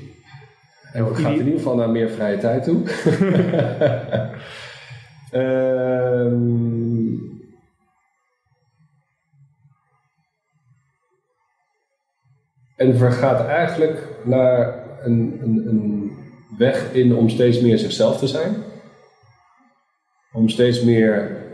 En 0.93 1.17
gaat 1.17 1.33
in 1.33 1.39
ieder 1.39 1.53
geval 1.53 1.77
naar 1.77 1.91
meer 1.91 2.11
vrije 2.11 2.39
tijd 2.39 2.65
toe. 2.65 2.83
Ehm, 5.31 7.15
en 12.77 12.97
vergaat 12.97 13.47
eigenlijk 13.47 14.03
naar 14.25 14.85
een, 15.03 15.39
een, 15.43 15.69
een 15.69 16.13
weg 16.59 16.93
in 16.93 17.15
om 17.15 17.29
steeds 17.29 17.61
meer 17.61 17.79
zichzelf 17.79 18.19
te 18.19 18.27
zijn. 18.27 18.55
Om 20.33 20.49
steeds 20.49 20.83
meer 20.83 21.45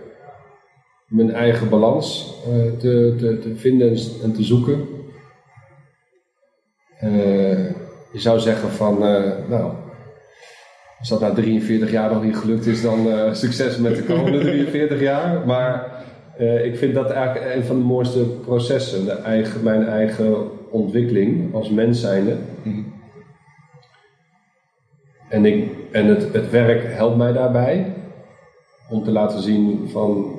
mijn 1.13 1.31
eigen 1.31 1.69
balans 1.69 2.35
eh, 2.47 2.79
te, 2.79 3.15
te, 3.19 3.39
te 3.39 3.57
vinden 3.57 3.91
en, 3.91 3.99
en 4.23 4.33
te 4.33 4.43
zoeken. 4.43 4.89
Eh, 6.99 7.67
je 8.13 8.19
zou 8.19 8.41
zeggen 8.41 8.71
van, 8.71 9.07
eh, 9.07 9.49
nou, 9.49 9.73
als 11.03 11.11
dat 11.11 11.21
na 11.21 11.33
43 11.33 11.91
jaar 11.91 12.13
nog 12.13 12.25
niet 12.25 12.37
gelukt 12.37 12.67
is, 12.67 12.83
dan 12.83 13.11
eh, 13.11 13.35
succes 13.35 13.77
met 13.77 13.97
de 13.97 14.03
komende 14.03 14.39
43 14.49 15.01
jaar. 15.01 15.47
Maar 15.47 15.93
eh, 16.37 16.65
ik 16.65 16.77
vind 16.77 16.95
dat 16.95 17.11
eigenlijk 17.11 17.55
een 17.55 17.65
van 17.65 17.77
de 17.77 17.83
mooiste 17.85 18.25
processen, 18.25 19.05
de 19.05 19.13
eigen, 19.13 19.63
mijn 19.63 19.87
eigen 19.87 20.35
ontwikkeling 20.71 21.55
als 21.55 21.71
mens 21.71 22.01
zijnde. 22.01 22.37
En, 25.29 25.45
ik, 25.45 25.71
en 25.93 26.07
het, 26.07 26.33
het 26.33 26.51
werk 26.51 26.95
helpt 26.95 27.17
mij 27.17 27.33
daarbij 27.33 27.93
om 28.89 29.05
te 29.05 29.11
laten 29.11 29.43
zien 29.43 29.89
van, 29.89 30.39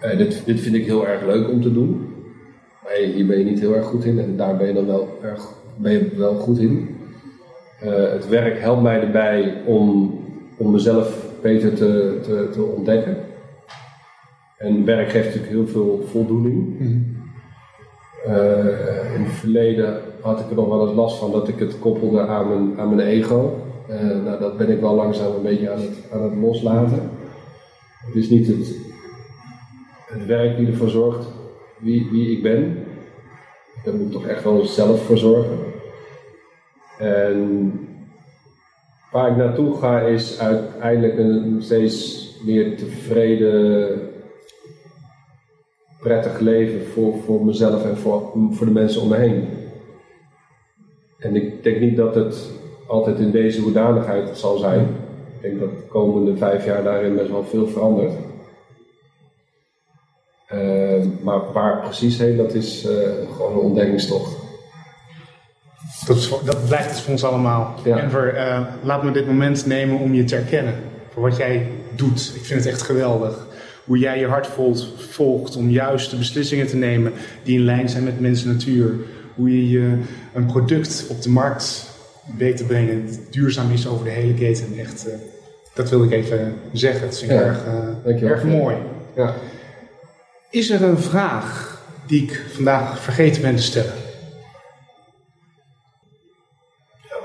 eh, 0.00 0.16
dit, 0.16 0.42
dit 0.44 0.60
vind 0.60 0.74
ik 0.74 0.86
heel 0.86 1.06
erg 1.06 1.24
leuk 1.26 1.50
om 1.50 1.62
te 1.62 1.72
doen. 1.72 2.14
Maar 2.82 2.92
hier 2.92 3.26
ben 3.26 3.38
je 3.38 3.44
niet 3.44 3.60
heel 3.60 3.74
erg 3.74 3.86
goed 3.86 4.04
in 4.04 4.18
en 4.18 4.36
daar 4.36 4.56
ben 4.56 4.66
je 4.66 4.72
dan 4.72 4.86
wel, 4.86 5.18
erg, 5.22 5.48
ben 5.76 5.92
je 5.92 6.08
wel 6.16 6.34
goed 6.34 6.58
in. 6.58 7.00
Eh, 7.82 8.12
het 8.12 8.28
werk 8.28 8.60
helpt 8.60 8.82
mij 8.82 9.00
erbij 9.00 9.54
om, 9.64 10.18
om 10.56 10.70
mezelf 10.70 11.26
beter 11.40 11.74
te, 11.74 12.18
te, 12.22 12.48
te 12.52 12.62
ontdekken. 12.62 13.16
En 14.58 14.84
werk 14.84 15.10
geeft 15.10 15.24
natuurlijk 15.24 15.52
heel 15.52 15.66
veel 15.66 16.04
voldoening. 16.10 16.80
Eh, 18.26 19.14
in 19.14 19.22
het 19.22 19.32
verleden 19.32 20.00
had 20.20 20.40
ik 20.40 20.50
er 20.50 20.54
nog 20.54 20.68
wel 20.68 20.86
eens 20.86 20.96
last 20.96 21.18
van 21.18 21.30
dat 21.32 21.48
ik 21.48 21.58
het 21.58 21.78
koppelde 21.78 22.26
aan 22.26 22.48
mijn, 22.48 22.80
aan 22.80 22.94
mijn 22.94 23.08
ego. 23.08 23.58
Eh, 23.88 24.24
nou, 24.24 24.40
dat 24.40 24.56
ben 24.56 24.70
ik 24.70 24.80
wel 24.80 24.94
langzaam 24.94 25.34
een 25.34 25.42
beetje 25.42 25.70
aan 25.70 25.80
het, 25.80 25.98
aan 26.12 26.22
het 26.22 26.34
loslaten. 26.40 27.10
Het 28.06 28.14
is 28.14 28.30
niet 28.30 28.46
het, 28.46 28.76
het 30.06 30.26
werk 30.26 30.56
die 30.56 30.66
ervoor 30.66 30.88
zorgt 30.88 31.26
wie, 31.78 32.08
wie 32.10 32.36
ik 32.36 32.42
ben. 32.42 32.76
Daar 33.84 33.94
moet 33.94 34.06
ik 34.06 34.12
toch 34.12 34.26
echt 34.26 34.44
wel 34.44 34.64
zelf 34.64 35.02
voor 35.04 35.18
zorgen. 35.18 35.58
En 37.02 37.72
waar 39.10 39.30
ik 39.30 39.36
naartoe 39.36 39.76
ga 39.76 40.00
is 40.00 40.40
uiteindelijk 40.40 41.18
een 41.18 41.62
steeds 41.62 42.28
meer 42.44 42.76
tevreden, 42.76 44.00
prettig 46.00 46.38
leven 46.38 46.86
voor, 46.86 47.14
voor 47.24 47.44
mezelf 47.44 47.84
en 47.84 47.96
voor, 47.96 48.32
voor 48.50 48.66
de 48.66 48.72
mensen 48.72 49.02
om 49.02 49.08
me 49.08 49.16
heen. 49.16 49.48
En 51.18 51.36
ik 51.36 51.62
denk 51.62 51.80
niet 51.80 51.96
dat 51.96 52.14
het 52.14 52.50
altijd 52.86 53.18
in 53.18 53.30
deze 53.30 53.60
hoedanigheid 53.60 54.38
zal 54.38 54.56
zijn. 54.56 54.80
Ik 54.80 55.40
denk 55.40 55.60
dat 55.60 55.70
de 55.70 55.86
komende 55.88 56.36
vijf 56.36 56.64
jaar 56.64 56.82
daarin 56.82 57.14
best 57.14 57.30
wel 57.30 57.44
veel 57.44 57.66
verandert. 57.66 58.12
Eh, 60.46 61.04
maar 61.22 61.52
waar 61.52 61.80
precies 61.80 62.18
heen, 62.18 62.36
dat 62.36 62.54
is 62.54 62.86
eh, 62.86 63.30
gewoon 63.36 63.52
een 63.52 63.58
ontdekkingstocht. 63.58 64.41
Dat, 66.06 66.16
is 66.16 66.32
dat 66.44 66.66
blijft 66.66 66.90
het 66.90 67.00
voor 67.00 67.12
ons 67.12 67.24
allemaal. 67.24 67.74
Ja. 67.84 67.98
Enver, 67.98 68.34
eh, 68.34 68.60
laat 68.82 69.02
me 69.02 69.10
dit 69.10 69.26
moment 69.26 69.66
nemen 69.66 69.98
om 69.98 70.14
je 70.14 70.24
te 70.24 70.36
erkennen. 70.36 70.74
Voor 71.12 71.22
wat 71.22 71.36
jij 71.36 71.66
doet. 71.94 72.32
Ik 72.34 72.44
vind 72.44 72.64
het 72.64 72.72
echt 72.72 72.82
geweldig. 72.82 73.46
Hoe 73.84 73.98
jij 73.98 74.18
je 74.18 74.26
hart 74.26 74.46
volgt, 74.46 74.86
volgt 75.10 75.56
om 75.56 75.70
juiste 75.70 76.16
beslissingen 76.16 76.66
te 76.66 76.76
nemen 76.76 77.12
die 77.42 77.58
in 77.58 77.64
lijn 77.64 77.88
zijn 77.88 78.04
met 78.04 78.20
mens 78.20 78.44
en 78.44 78.48
natuur. 78.48 78.94
Hoe 79.34 79.50
je 79.50 79.70
je 79.70 79.98
een 80.34 80.46
product 80.46 81.06
op 81.08 81.22
de 81.22 81.30
markt 81.30 81.90
weet 82.36 82.56
te 82.56 82.64
brengen 82.64 83.06
dat 83.06 83.18
duurzaam 83.30 83.70
is 83.72 83.86
over 83.86 84.04
de 84.04 84.10
hele 84.10 84.34
keten. 84.34 84.78
Echt, 84.78 85.08
eh, 85.08 85.14
dat 85.74 85.90
wil 85.90 86.04
ik 86.04 86.10
even 86.10 86.54
zeggen. 86.72 87.06
Dat 87.06 87.18
vind 87.18 87.30
ik 87.30 87.36
Ja, 87.38 87.44
erg, 87.44 87.64
eh, 88.04 88.22
erg 88.22 88.44
mooi. 88.44 88.76
Ja. 89.16 89.34
Is 90.50 90.70
er 90.70 90.82
een 90.82 90.98
vraag 90.98 91.80
die 92.06 92.22
ik 92.22 92.42
vandaag 92.52 93.02
vergeten 93.02 93.42
ben 93.42 93.56
te 93.56 93.62
stellen? 93.62 93.92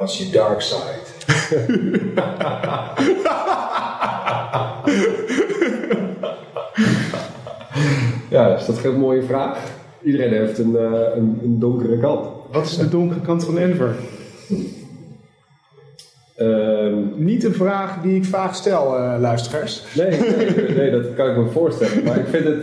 Is 0.10 0.18
je 0.18 0.30
dark 0.30 0.62
side? 0.62 1.06
ja, 8.30 8.56
is 8.56 8.66
dat 8.66 8.78
geen 8.78 9.00
mooie 9.00 9.24
vraag? 9.24 9.58
Iedereen 10.04 10.34
heeft 10.34 10.58
een, 10.58 10.76
eh, 10.78 10.92
een, 11.16 11.40
een 11.44 11.60
donkere 11.60 12.00
kant. 12.00 12.28
Wat 12.52 12.66
is 12.66 12.78
de 12.78 12.90
donkere 12.90 13.22
kant 13.22 13.44
van 13.46 13.58
Enver? 13.58 13.96
Ehm, 16.36 16.94
Niet 17.16 17.44
een 17.44 17.54
vraag 17.54 18.02
die 18.02 18.16
ik 18.16 18.26
vaak 18.26 18.54
stel, 18.54 18.98
eh, 18.98 19.16
luisteraars. 19.20 19.84
nee, 19.96 20.10
nee, 20.20 20.76
nee, 20.76 20.92
dat 20.92 21.14
kan 21.16 21.30
ik 21.30 21.38
me 21.38 21.46
voorstellen. 21.52 22.04
Maar 22.04 22.18
ik 22.18 22.28
vind 22.28 22.44
het, 22.46 22.58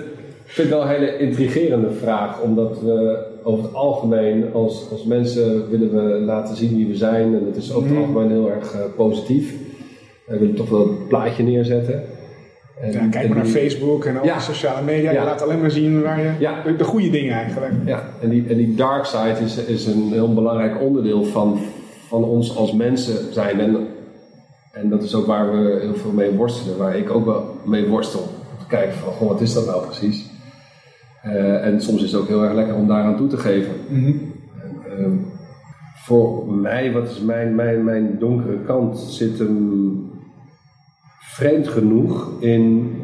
ik 0.45 0.51
vind 0.51 0.68
het 0.70 0.78
wel 0.78 0.82
een 0.82 0.88
hele 0.95 1.18
intrigerende 1.18 1.90
vraag. 1.90 2.40
Omdat 2.40 2.80
we 2.80 3.18
over 3.45 3.64
het 3.64 3.74
algemeen 3.74 4.53
als, 4.53 4.86
als 4.90 5.05
mensen 5.05 5.70
willen 5.70 5.95
we 5.95 6.18
laten 6.20 6.57
zien 6.57 6.76
wie 6.76 6.86
we 6.86 6.97
zijn. 6.97 7.34
En 7.34 7.47
het 7.47 7.57
is 7.57 7.72
over 7.72 7.88
het 7.88 7.99
Mhm. 7.99 8.01
algemeen 8.09 8.30
heel 8.30 8.51
erg 8.51 8.74
eh, 8.74 8.80
positief. 8.97 9.55
We 10.26 10.38
willen 10.38 10.55
toch 10.55 10.68
wel 10.68 10.88
een 10.88 11.07
plaatje 11.09 11.42
neerzetten. 11.42 12.03
En, 12.80 12.92
Ja, 12.92 13.09
kijk 13.09 13.26
maar 13.28 13.36
naar 13.36 13.45
die- 13.45 13.53
Facebook 13.55 14.05
en 14.05 14.16
alle 14.16 14.26
Ja. 14.26 14.40
sociale 14.40 14.82
media. 14.84 15.11
Ja. 15.12 15.20
Je 15.20 15.26
laat 15.26 15.42
alleen 15.42 15.61
maar 15.61 15.70
zien 15.70 16.03
waar 16.03 16.20
je, 16.20 16.30
Ja. 16.38 16.62
de, 16.62 16.76
de 16.76 16.84
goede 16.84 17.11
dingen 17.11 17.34
eigenlijk. 17.34 17.72
Ja, 17.86 18.03
en 18.22 18.28
die, 18.28 18.45
en 18.49 18.57
die 18.57 18.74
dark 18.74 19.05
side 19.05 19.45
is, 19.45 19.57
is 19.64 19.86
een 19.86 20.09
heel 20.12 20.34
belangrijk 20.34 20.80
onderdeel 20.80 21.24
van, 21.24 21.59
van 22.09 22.24
ons 22.24 22.57
als 22.57 22.72
mensen 22.72 23.32
zijn. 23.32 23.61
En, 23.61 23.76
en 24.72 24.88
dat 24.88 25.03
is 25.03 25.14
ook 25.14 25.26
waar 25.26 25.51
we 25.53 25.78
heel 25.80 25.95
veel 25.95 26.11
mee 26.12 26.30
worstelen, 26.30 26.78
waar 26.78 26.97
ik 26.97 27.11
ook 27.11 27.24
wel 27.24 27.45
mee 27.64 27.86
worstel. 27.86 28.20
Om 28.20 28.59
te 28.59 28.66
kijken 28.68 28.95
van, 28.95 29.12
goh, 29.12 29.28
wat 29.28 29.40
is 29.40 29.53
dat 29.55 29.66
nou 29.66 29.84
precies? 29.86 30.26
Eh, 31.24 31.66
en 31.66 31.80
soms 31.80 32.02
is 32.02 32.12
het 32.12 32.20
ook 32.20 32.28
heel 32.28 32.42
erg 32.42 32.54
lekker 32.54 32.74
om 32.74 32.88
daaraan 32.88 33.16
toe 33.16 33.28
te 33.28 33.36
geven. 33.36 33.74
En, 33.88 34.82
ehm, 34.98 35.16
voor 36.04 36.46
mij, 36.48 36.92
wat 36.92 37.10
is 37.10 37.20
mijn, 37.20 37.54
mijn, 37.54 37.84
mijn 37.84 38.18
donkere 38.18 38.58
kant, 38.66 38.98
zit 38.98 39.38
hem 39.38 40.10
vreemd 41.20 41.68
genoeg 41.68 42.32
in 42.40 42.96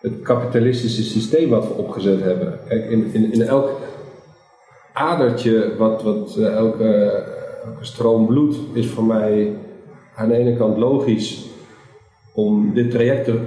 het 0.00 0.22
kapitalistische 0.22 1.02
systeem 1.02 1.48
wat 1.48 1.68
we 1.68 1.74
opgezet 1.74 2.20
hebben. 2.20 2.58
Kijk, 2.68 2.90
in, 2.90 3.12
in, 3.12 3.32
in 3.32 3.42
elk 3.42 3.80
adertje, 4.92 5.76
wat, 5.76 6.02
wat 6.02 6.36
eh, 6.36 6.54
elke, 6.54 6.94
elke 7.64 7.84
stroom 7.84 8.26
bloed, 8.26 8.56
is 8.72 8.86
voor 8.86 9.04
mij 9.04 9.56
aan 10.14 10.28
de 10.28 10.36
ene 10.36 10.56
kant 10.56 10.76
logisch 10.76 11.46
om 12.32 12.74
dit 12.74 12.90
traject 12.90 13.24
te 13.24 13.40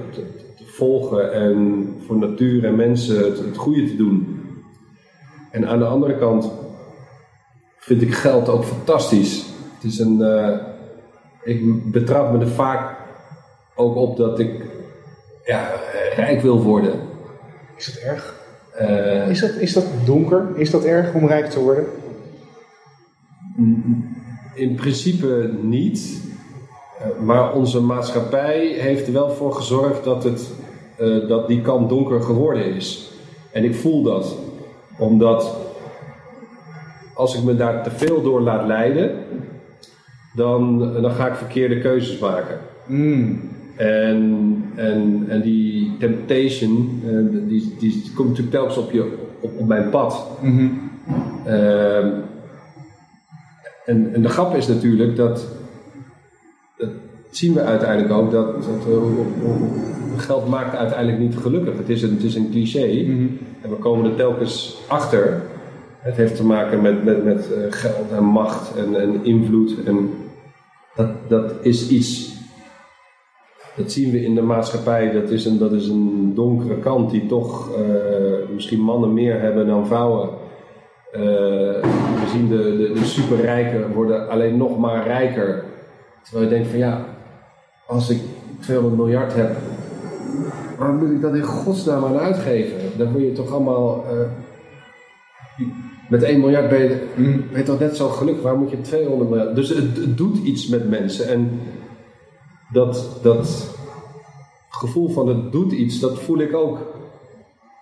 volgen 0.71 1.33
en 1.33 1.87
voor 2.05 2.17
natuur 2.17 2.65
en 2.65 2.75
mensen 2.75 3.17
het, 3.17 3.37
het 3.37 3.57
goede 3.57 3.87
te 3.87 3.95
doen. 3.95 4.39
En 5.51 5.67
aan 5.67 5.79
de 5.79 5.85
andere 5.85 6.17
kant 6.17 6.51
vind 7.77 8.01
ik 8.01 8.13
geld 8.13 8.49
ook 8.49 8.63
fantastisch. 8.63 9.45
Het 9.75 9.91
is 9.91 9.99
een, 9.99 10.21
eh, 10.21 10.57
ik 11.43 11.91
betrap 11.91 12.31
me 12.31 12.39
er 12.39 12.47
vaak 12.47 12.97
ook 13.75 13.95
op 13.95 14.17
dat 14.17 14.39
ik 14.39 14.65
ja, 15.45 15.69
rijk 16.15 16.41
wil 16.41 16.63
worden. 16.63 16.93
Is 17.77 17.85
dat 17.85 18.03
erg? 18.03 18.39
Eh, 18.73 19.29
Is 19.29 19.39
dat, 19.39 19.49
is 19.49 19.73
dat 19.73 19.85
donker? 20.05 20.47
Is 20.55 20.71
dat 20.71 20.83
erg 20.83 21.13
om 21.13 21.27
rijk 21.27 21.49
te 21.49 21.59
worden? 21.59 21.85
in 24.53 24.75
principe 24.75 25.53
niet. 25.61 26.21
Eh, 26.99 27.23
maar 27.23 27.53
onze 27.53 27.81
maatschappij 27.81 28.67
heeft 28.67 29.07
er 29.07 29.13
wel 29.13 29.29
voor 29.29 29.53
gezorgd 29.53 30.03
dat, 30.03 30.23
het, 30.23 30.51
eh, 31.01 31.27
dat 31.27 31.47
die 31.47 31.61
kant 31.61 31.89
donker 31.89 32.21
geworden 32.21 32.75
is. 32.75 33.11
En 33.51 33.63
ik 33.63 33.75
voel 33.75 34.03
dat. 34.03 34.37
Omdat 34.97 35.57
als 37.13 37.35
ik 37.35 37.43
me 37.43 37.55
daar 37.55 37.83
te 37.83 37.91
veel 37.91 38.21
door 38.21 38.41
laat 38.41 38.67
leiden, 38.67 39.11
dan, 40.35 40.79
dan 41.01 41.11
ga 41.11 41.27
ik 41.27 41.35
verkeerde 41.35 41.79
keuzes 41.79 42.19
maken. 42.19 42.59
Mm. 42.85 43.39
En, 43.75 44.55
en, 44.75 45.25
en 45.27 45.41
die 45.41 45.91
temptation, 45.99 47.01
eh, 47.05 47.47
die, 47.47 47.75
die 47.79 48.11
komt 48.15 48.29
natuurlijk 48.29 48.55
telkens 48.55 48.77
op, 48.77 48.91
je, 48.91 49.17
op, 49.39 49.51
op 49.59 49.67
mijn 49.67 49.89
pad. 49.89 50.27
Mhm. 50.41 50.67
Ehm, 51.45 52.07
en, 53.85 54.13
en 54.13 54.21
de 54.21 54.29
grap 54.29 54.55
is 54.55 54.67
natuurlijk 54.67 55.15
dat, 55.15 55.35
dat 55.37 55.45
zien 57.31 57.53
we 57.53 57.61
uiteindelijk 57.61 58.13
ook, 58.13 58.31
dat, 58.31 58.53
dat 58.53 58.87
eh, 58.87 59.01
geld 60.17 60.47
maakt 60.47 60.75
uiteindelijk 60.75 61.19
niet 61.19 61.37
gelukkig. 61.37 61.77
Het 61.77 61.89
is 61.89 62.01
een, 62.01 62.13
het 62.13 62.23
is 62.23 62.35
een 62.35 62.49
cliché 62.51 63.03
Mhm. 63.03 63.27
en 63.61 63.69
we 63.69 63.75
komen 63.75 64.11
er 64.11 64.15
telkens 64.15 64.81
achter. 64.87 65.41
Het 65.97 66.15
heeft 66.15 66.35
te 66.35 66.45
maken 66.45 66.81
met, 66.81 67.03
met, 67.03 67.23
met 67.23 67.53
eh, 67.53 67.59
geld 67.69 68.11
en 68.11 68.23
macht 68.23 68.75
en, 68.75 69.01
en 69.01 69.25
invloed. 69.25 69.83
En 69.85 70.09
dat, 70.95 71.09
dat 71.27 71.53
is 71.61 71.89
iets, 71.89 72.35
dat 73.75 73.91
zien 73.91 74.11
we 74.11 74.23
in 74.23 74.35
de 74.35 74.41
maatschappij, 74.41 75.11
dat 75.11 75.29
is 75.29 75.45
een, 75.45 75.57
dat 75.57 75.71
is 75.71 75.87
een 75.87 76.31
donkere 76.35 76.77
kant 76.79 77.11
die 77.11 77.25
toch 77.25 77.75
eh, 77.75 77.81
misschien 78.53 78.79
mannen 78.79 79.13
meer 79.13 79.41
hebben 79.41 79.67
dan 79.67 79.87
vrouwen. 79.87 80.29
We 81.11 82.27
zien 82.31 82.49
de, 82.49 82.77
de, 82.77 82.91
de 82.93 83.05
superrijken 83.05 83.93
worden 83.93 84.29
alleen 84.29 84.57
nog 84.57 84.79
maar 84.79 85.07
rijker. 85.07 85.63
Terwijl 86.23 86.43
je 86.43 86.55
denkt 86.55 86.69
van 86.69 86.79
ja, 86.79 87.05
als 87.91 88.09
ik 88.09 88.21
200 88.59 88.97
miljard 88.97 89.33
heb, 89.33 89.55
waarom 90.77 90.97
moet 90.97 91.11
ik 91.11 91.21
dat 91.21 91.35
in 91.35 91.43
godsnaam 91.43 92.05
aan 92.05 92.17
uitgeven? 92.17 92.77
Dan 92.97 93.11
word 93.11 93.23
je 93.23 93.31
toch 93.31 93.51
allemaal... 93.51 94.05
eh, 94.09 94.27
met 96.09 96.23
1 96.23 96.39
miljard 96.39 96.69
ben 96.69 96.79
je, 96.79 97.07
ben 97.51 97.59
je 97.59 97.63
toch 97.63 97.79
net 97.79 97.95
zo 97.95 98.09
gelukkig, 98.09 98.43
waar 98.43 98.57
moet 98.57 98.71
je 98.71 98.81
200 98.81 99.29
miljard? 99.29 99.55
Dus 99.55 99.69
het, 99.69 99.97
het 99.97 100.17
doet 100.17 100.37
iets 100.37 100.67
met 100.67 100.89
mensen. 100.89 101.27
En 101.27 101.59
dat, 102.73 103.19
dat 103.21 103.75
gevoel 104.69 105.09
van 105.09 105.27
het 105.27 105.51
doet 105.51 105.71
iets, 105.71 105.99
dat 105.99 106.19
voel 106.19 106.39
ik 106.39 106.55
ook 106.55 106.77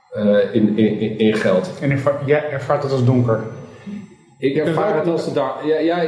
eh, 0.09 0.53
in, 0.53 0.77
in, 0.77 1.19
in 1.19 1.33
geld. 1.33 1.69
En 1.81 1.99
jij 2.25 2.49
ervaart 2.49 2.81
dat 2.81 2.91
als 2.91 3.05
donker. 3.05 3.41
Ik 4.41 4.55
ervaar 4.57 4.95
het 4.97 5.07
als 5.07 5.25
de 5.25 5.33
dag. 5.33 5.65
Ja, 5.65 5.79
ja, 5.79 6.01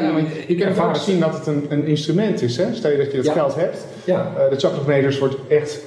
ik, 0.48 0.60
ervaar 0.60 0.92
het. 0.94 0.98
zien 1.02 1.20
dat 1.20 1.34
het 1.34 1.48
een, 1.48 1.66
een 1.70 1.86
instrument 1.86 2.42
is. 2.42 2.58
Hè? 2.58 2.74
Stel 2.74 2.92
je 2.92 2.98
dat 2.98 3.12
je 3.12 3.18
het 3.18 3.26
Ja. 3.26 3.32
geld 3.34 3.56
hebt. 3.56 3.86
Ja, 4.06 4.32
Eh, 4.38 4.50
de 4.50 4.56
Chocolate 4.56 4.90
Makers 4.90 5.20
wordt 5.20 5.36
echt 5.48 5.82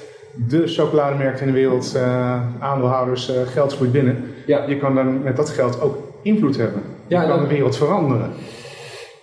de 0.47 0.67
chocolademerk 0.67 1.39
in 1.39 1.47
de 1.47 1.53
wereld. 1.53 1.91
eh, 1.95 2.41
aandeelhouders, 2.59 3.29
eh, 3.29 3.35
geld 3.45 3.73
groeit 3.75 3.91
binnen. 3.91 4.23
ja. 4.45 4.63
Je 4.67 4.77
kan 4.77 4.95
dan 4.95 5.23
met 5.23 5.35
dat 5.35 5.49
geld 5.49 5.81
ook 5.81 5.97
invloed 6.21 6.57
hebben. 6.57 6.81
Je 7.07 7.15
Ja, 7.15 7.21
kan 7.21 7.29
dat- 7.29 7.39
de 7.49 7.53
wereld 7.55 7.77
veranderen. 7.77 8.29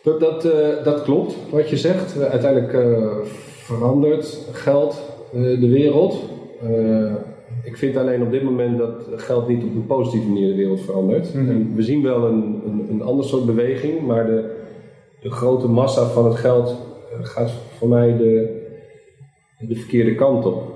Dat, 0.02 0.20
dat, 0.20 0.42
dat 0.84 1.02
klopt, 1.02 1.34
wat 1.50 1.70
je 1.70 1.76
zegt. 1.76 2.20
Uiteindelijk 2.30 2.76
verandert 3.62 4.38
geld 4.52 4.96
de 5.32 5.68
wereld. 5.68 6.22
Ik 7.64 7.76
vind 7.76 7.96
alleen 7.96 8.22
op 8.22 8.30
dit 8.30 8.42
moment 8.42 8.78
dat 8.78 9.04
geld 9.16 9.48
niet 9.48 9.64
op 9.64 9.74
een 9.74 9.86
positieve 9.86 10.28
manier 10.28 10.48
de 10.48 10.56
wereld 10.56 10.80
verandert. 10.80 11.34
Mhm. 11.34 11.50
En 11.50 11.74
we 11.74 11.82
zien 11.82 12.02
wel 12.02 12.24
een, 12.24 12.62
een, 12.66 12.86
een 12.90 13.02
ander 13.02 13.24
soort 13.24 13.46
beweging, 13.46 14.06
maar 14.06 14.26
de, 14.26 14.56
de 15.20 15.30
grote 15.30 15.68
massa 15.68 16.06
van 16.06 16.24
het 16.24 16.34
geld 16.34 16.68
eh, 16.68 17.24
gaat 17.24 17.50
voor 17.50 17.88
mij 17.88 18.16
de, 18.16 18.60
de 19.58 19.76
verkeerde 19.76 20.14
kant 20.14 20.46
op. 20.46 20.72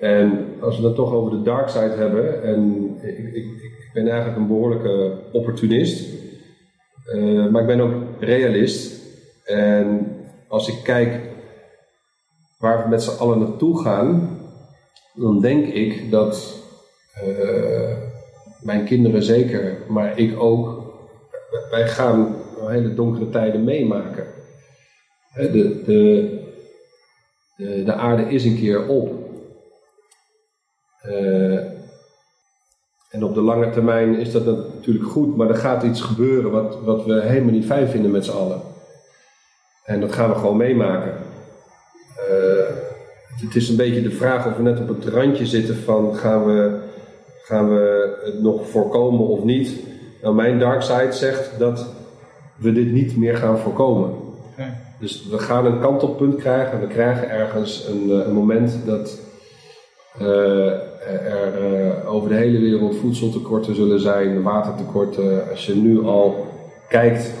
En 0.00 0.46
als 0.60 0.78
we 0.78 0.86
het 0.86 0.96
dan 0.96 1.04
toch 1.06 1.14
over 1.14 1.30
de 1.30 1.42
dark 1.42 1.68
side 1.68 1.94
hebben, 1.96 2.42
en 2.42 2.90
ik, 3.02 3.18
ik, 3.18 3.34
ik 3.34 3.90
ben 3.92 4.08
eigenlijk 4.08 4.38
een 4.38 4.46
behoorlijke 4.46 5.18
opportunist. 5.32 6.18
Eh, 7.04 7.46
maar 7.46 7.60
ik 7.60 7.66
ben 7.66 7.80
ook 7.80 7.94
realist. 8.18 9.02
En 9.44 10.16
als 10.48 10.68
ik 10.68 10.80
kijk 10.84 11.20
waar 12.58 12.82
we 12.82 12.88
met 12.88 13.02
z'n 13.02 13.18
allen 13.18 13.38
naartoe 13.38 13.82
gaan, 13.82 14.39
dan 15.20 15.40
denk 15.40 15.66
ik 15.66 16.10
dat 16.10 16.62
eh, 17.14 17.96
mijn 18.60 18.84
kinderen 18.84 19.22
zeker, 19.22 19.78
maar 19.88 20.18
ik 20.18 20.40
ook, 20.40 20.92
wij 21.70 21.88
gaan 21.88 22.36
hele 22.66 22.94
donkere 22.94 23.30
tijden 23.30 23.64
meemaken. 23.64 24.26
De, 25.34 25.50
de, 25.50 25.82
de, 27.56 27.84
de 27.84 27.92
aarde 27.92 28.22
is 28.22 28.44
een 28.44 28.56
keer 28.56 28.88
op. 28.88 29.12
Eh, 31.00 31.58
en 33.10 33.24
op 33.24 33.34
de 33.34 33.40
lange 33.40 33.70
termijn 33.70 34.14
is 34.18 34.32
dat 34.32 34.44
natuurlijk 34.44 35.10
goed, 35.10 35.36
maar 35.36 35.48
er 35.48 35.54
gaat 35.54 35.82
iets 35.82 36.00
gebeuren 36.00 36.50
wat, 36.50 36.80
wat 36.80 37.04
we 37.04 37.22
helemaal 37.22 37.52
niet 37.52 37.66
fijn 37.66 37.88
vinden 37.88 38.10
met 38.10 38.24
z'n 38.24 38.36
allen. 38.36 38.60
En 39.84 40.00
dat 40.00 40.12
gaan 40.12 40.28
we 40.28 40.34
gewoon 40.34 40.56
meemaken. 40.56 41.14
Eh, 42.28 42.89
het 43.34 43.54
is 43.54 43.68
een 43.68 43.76
beetje 43.76 44.02
de 44.02 44.10
vraag 44.10 44.46
of 44.46 44.56
we 44.56 44.62
net 44.62 44.80
op 44.80 44.88
het 44.88 45.04
randje 45.04 45.46
zitten 45.46 45.76
van 45.76 46.14
gaan 46.14 46.44
we, 46.44 46.78
gaan 47.42 47.68
we 47.68 48.16
het 48.24 48.42
nog 48.42 48.68
voorkomen 48.68 49.26
of 49.26 49.44
niet. 49.44 49.72
Nou, 50.22 50.34
mijn 50.34 50.58
dark 50.58 50.82
side 50.82 51.12
zegt 51.12 51.58
dat 51.58 51.86
we 52.56 52.72
dit 52.72 52.92
niet 52.92 53.16
meer 53.16 53.36
gaan 53.36 53.58
voorkomen. 53.58 54.28
Dus 54.98 55.26
we 55.30 55.38
gaan 55.38 55.66
een 55.66 55.80
kantelpunt 55.80 56.36
krijgen. 56.36 56.80
We 56.80 56.86
krijgen 56.86 57.30
ergens 57.30 57.86
een, 57.88 58.10
eh, 58.10 58.26
een 58.26 58.32
moment 58.32 58.76
dat 58.86 59.20
eh, 60.18 60.66
er 61.06 61.74
eh, 61.74 62.12
over 62.12 62.28
de 62.28 62.34
hele 62.34 62.58
wereld 62.58 62.96
voedseltekorten 62.96 63.74
zullen 63.74 64.00
zijn, 64.00 64.42
watertekorten. 64.42 65.50
Als 65.50 65.66
je 65.66 65.74
nu 65.74 66.04
al 66.04 66.46
kijkt, 66.88 67.32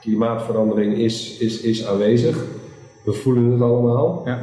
klimaatverandering 0.00 0.94
is, 0.94 1.38
is, 1.38 1.60
is 1.60 1.86
aanwezig. 1.86 2.44
We 3.08 3.14
voelen 3.14 3.52
het 3.52 3.60
allemaal. 3.60 4.22
Ja. 4.24 4.38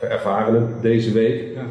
We 0.00 0.06
ervaren 0.06 0.54
het 0.54 0.82
deze 0.82 1.12
week. 1.12 1.54
Ja. 1.54 1.64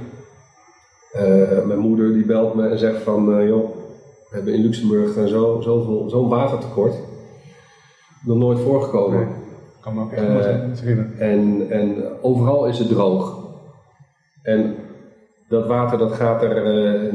Eh, 1.12 1.66
mijn 1.66 1.80
moeder 1.80 2.14
die 2.14 2.26
belt 2.26 2.56
me 2.56 2.68
en 2.68 2.78
zegt 2.78 3.02
van, 3.02 3.34
eh, 3.34 3.48
joh, 3.48 3.70
we 4.30 4.36
hebben 4.36 4.54
in 4.54 4.62
Luxemburg 4.62 5.18
eh, 5.18 5.26
zo, 5.26 5.62
zoveel, 5.62 6.10
zo'n 6.10 6.30
watertekort. 6.30 6.94
Nog 8.26 8.38
nooit 8.38 8.60
voorgekomen. 8.60 9.20
Nee. 9.20 9.28
Kan 9.82 9.94
me 9.94 10.02
ook 10.02 10.12
echt 10.12 10.80
herinneren. 10.80 11.20
En, 11.20 11.70
en 11.70 12.04
overal 12.22 12.68
is 12.68 12.80
het 12.80 12.88
droog. 12.88 13.46
En 14.42 14.76
dat 15.50 15.68
water 15.68 15.98
dat 15.98 16.12
gaat 16.12 16.44
er 16.44 17.14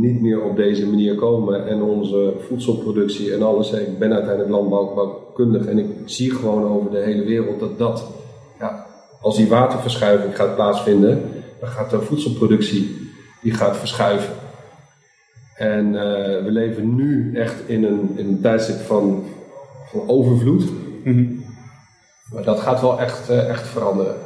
niet 0.00 0.20
meer 0.20 0.42
op 0.42 0.56
deze 0.56 0.86
manier 0.86 1.14
komen. 1.14 1.66
En 1.66 1.82
onze 1.82 2.34
voedselproductie 2.38 3.34
en 3.34 3.42
alles. 3.42 3.72
Ik 3.72 3.98
ben 3.98 4.12
uiteindelijk 4.12 4.50
landbouwkundig 4.50 5.66
en 5.66 5.78
ik 5.78 5.86
zie 6.04 6.30
gewoon 6.30 6.64
over 6.64 6.90
de 6.90 6.98
hele 6.98 7.24
wereld 7.24 7.60
dat 7.60 7.78
dat, 7.78 8.23
als 9.24 9.36
die 9.36 9.48
waterverschuiving 9.48 10.36
gaat 10.36 10.54
plaatsvinden, 10.54 11.42
dan 11.60 11.68
gaat 11.68 11.90
de 11.90 12.00
voedselproductie 12.00 13.10
die 13.42 13.54
gaat 13.54 13.76
verschuiven. 13.76 14.34
En 15.56 15.86
eh, 15.86 16.44
we 16.44 16.50
leven 16.50 16.94
nu 16.94 17.36
echt 17.36 17.68
in 17.68 17.84
een, 17.84 18.12
in 18.16 18.26
een 18.26 18.40
tijdstip 18.40 18.80
van, 18.80 19.24
van 19.86 20.08
overvloed. 20.08 20.64
Mhm. 21.04 21.26
Maar 22.32 22.42
dat 22.42 22.60
gaat 22.60 22.80
wel 22.80 23.00
echt, 23.00 23.28
eh, 23.28 23.48
echt 23.48 23.66
veranderen. 23.66 24.16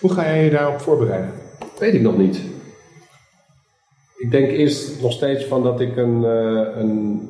Hoe 0.00 0.12
ga 0.12 0.24
jij 0.24 0.44
je 0.44 0.50
daarop 0.50 0.80
voorbereiden? 0.80 1.32
Weet 1.78 1.94
ik 1.94 2.02
nog 2.02 2.16
niet. 2.16 2.40
Ik 4.16 4.30
denk 4.30 4.50
eerst 4.50 5.02
nog 5.02 5.12
steeds 5.12 5.44
van 5.44 5.62
dat 5.62 5.80
ik 5.80 5.96
een, 5.96 6.24
eh, 6.24 6.80
een 6.80 7.20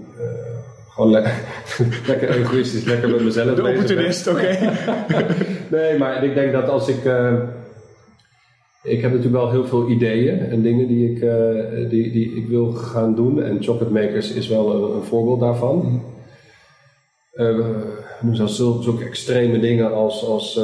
gewoon 0.90 1.10
lekker, 1.10 1.34
lekker 2.06 2.30
egoïstisch, 2.30 2.84
lekker 2.84 3.10
met 3.10 3.20
mezelf 3.22 3.54
De 3.54 3.66
opportunist, 3.68 4.26
oké. 4.28 4.58
Nee, 5.70 5.98
maar 5.98 6.24
ik 6.24 6.34
denk 6.34 6.52
dat 6.52 6.68
als 6.68 6.88
ik. 6.88 7.04
eh, 7.04 7.34
ik 8.82 9.00
heb 9.00 9.10
natuurlijk 9.10 9.42
wel 9.42 9.50
heel 9.50 9.66
veel 9.66 9.88
ideeën 9.88 10.38
en 10.38 10.62
dingen 10.62 10.86
die 10.86 11.10
ik, 11.10 11.22
eh, 11.22 11.90
die, 11.90 12.12
die 12.12 12.36
ik 12.36 12.46
wil 12.48 12.72
gaan 12.72 13.14
doen. 13.14 13.42
En 13.42 13.62
Chocolate 13.62 13.92
Makers 13.92 14.32
is 14.32 14.48
wel 14.48 14.74
een, 14.74 14.96
een 14.96 15.02
voorbeeld 15.02 15.40
daarvan. 15.40 16.02
Eh, 17.32 17.58
nu 18.20 18.34
zijn 18.34 18.48
zulke, 18.48 18.82
zulke 18.82 19.04
extreme 19.04 19.58
dingen 19.60 19.92
als, 19.92 20.24
als 20.24 20.60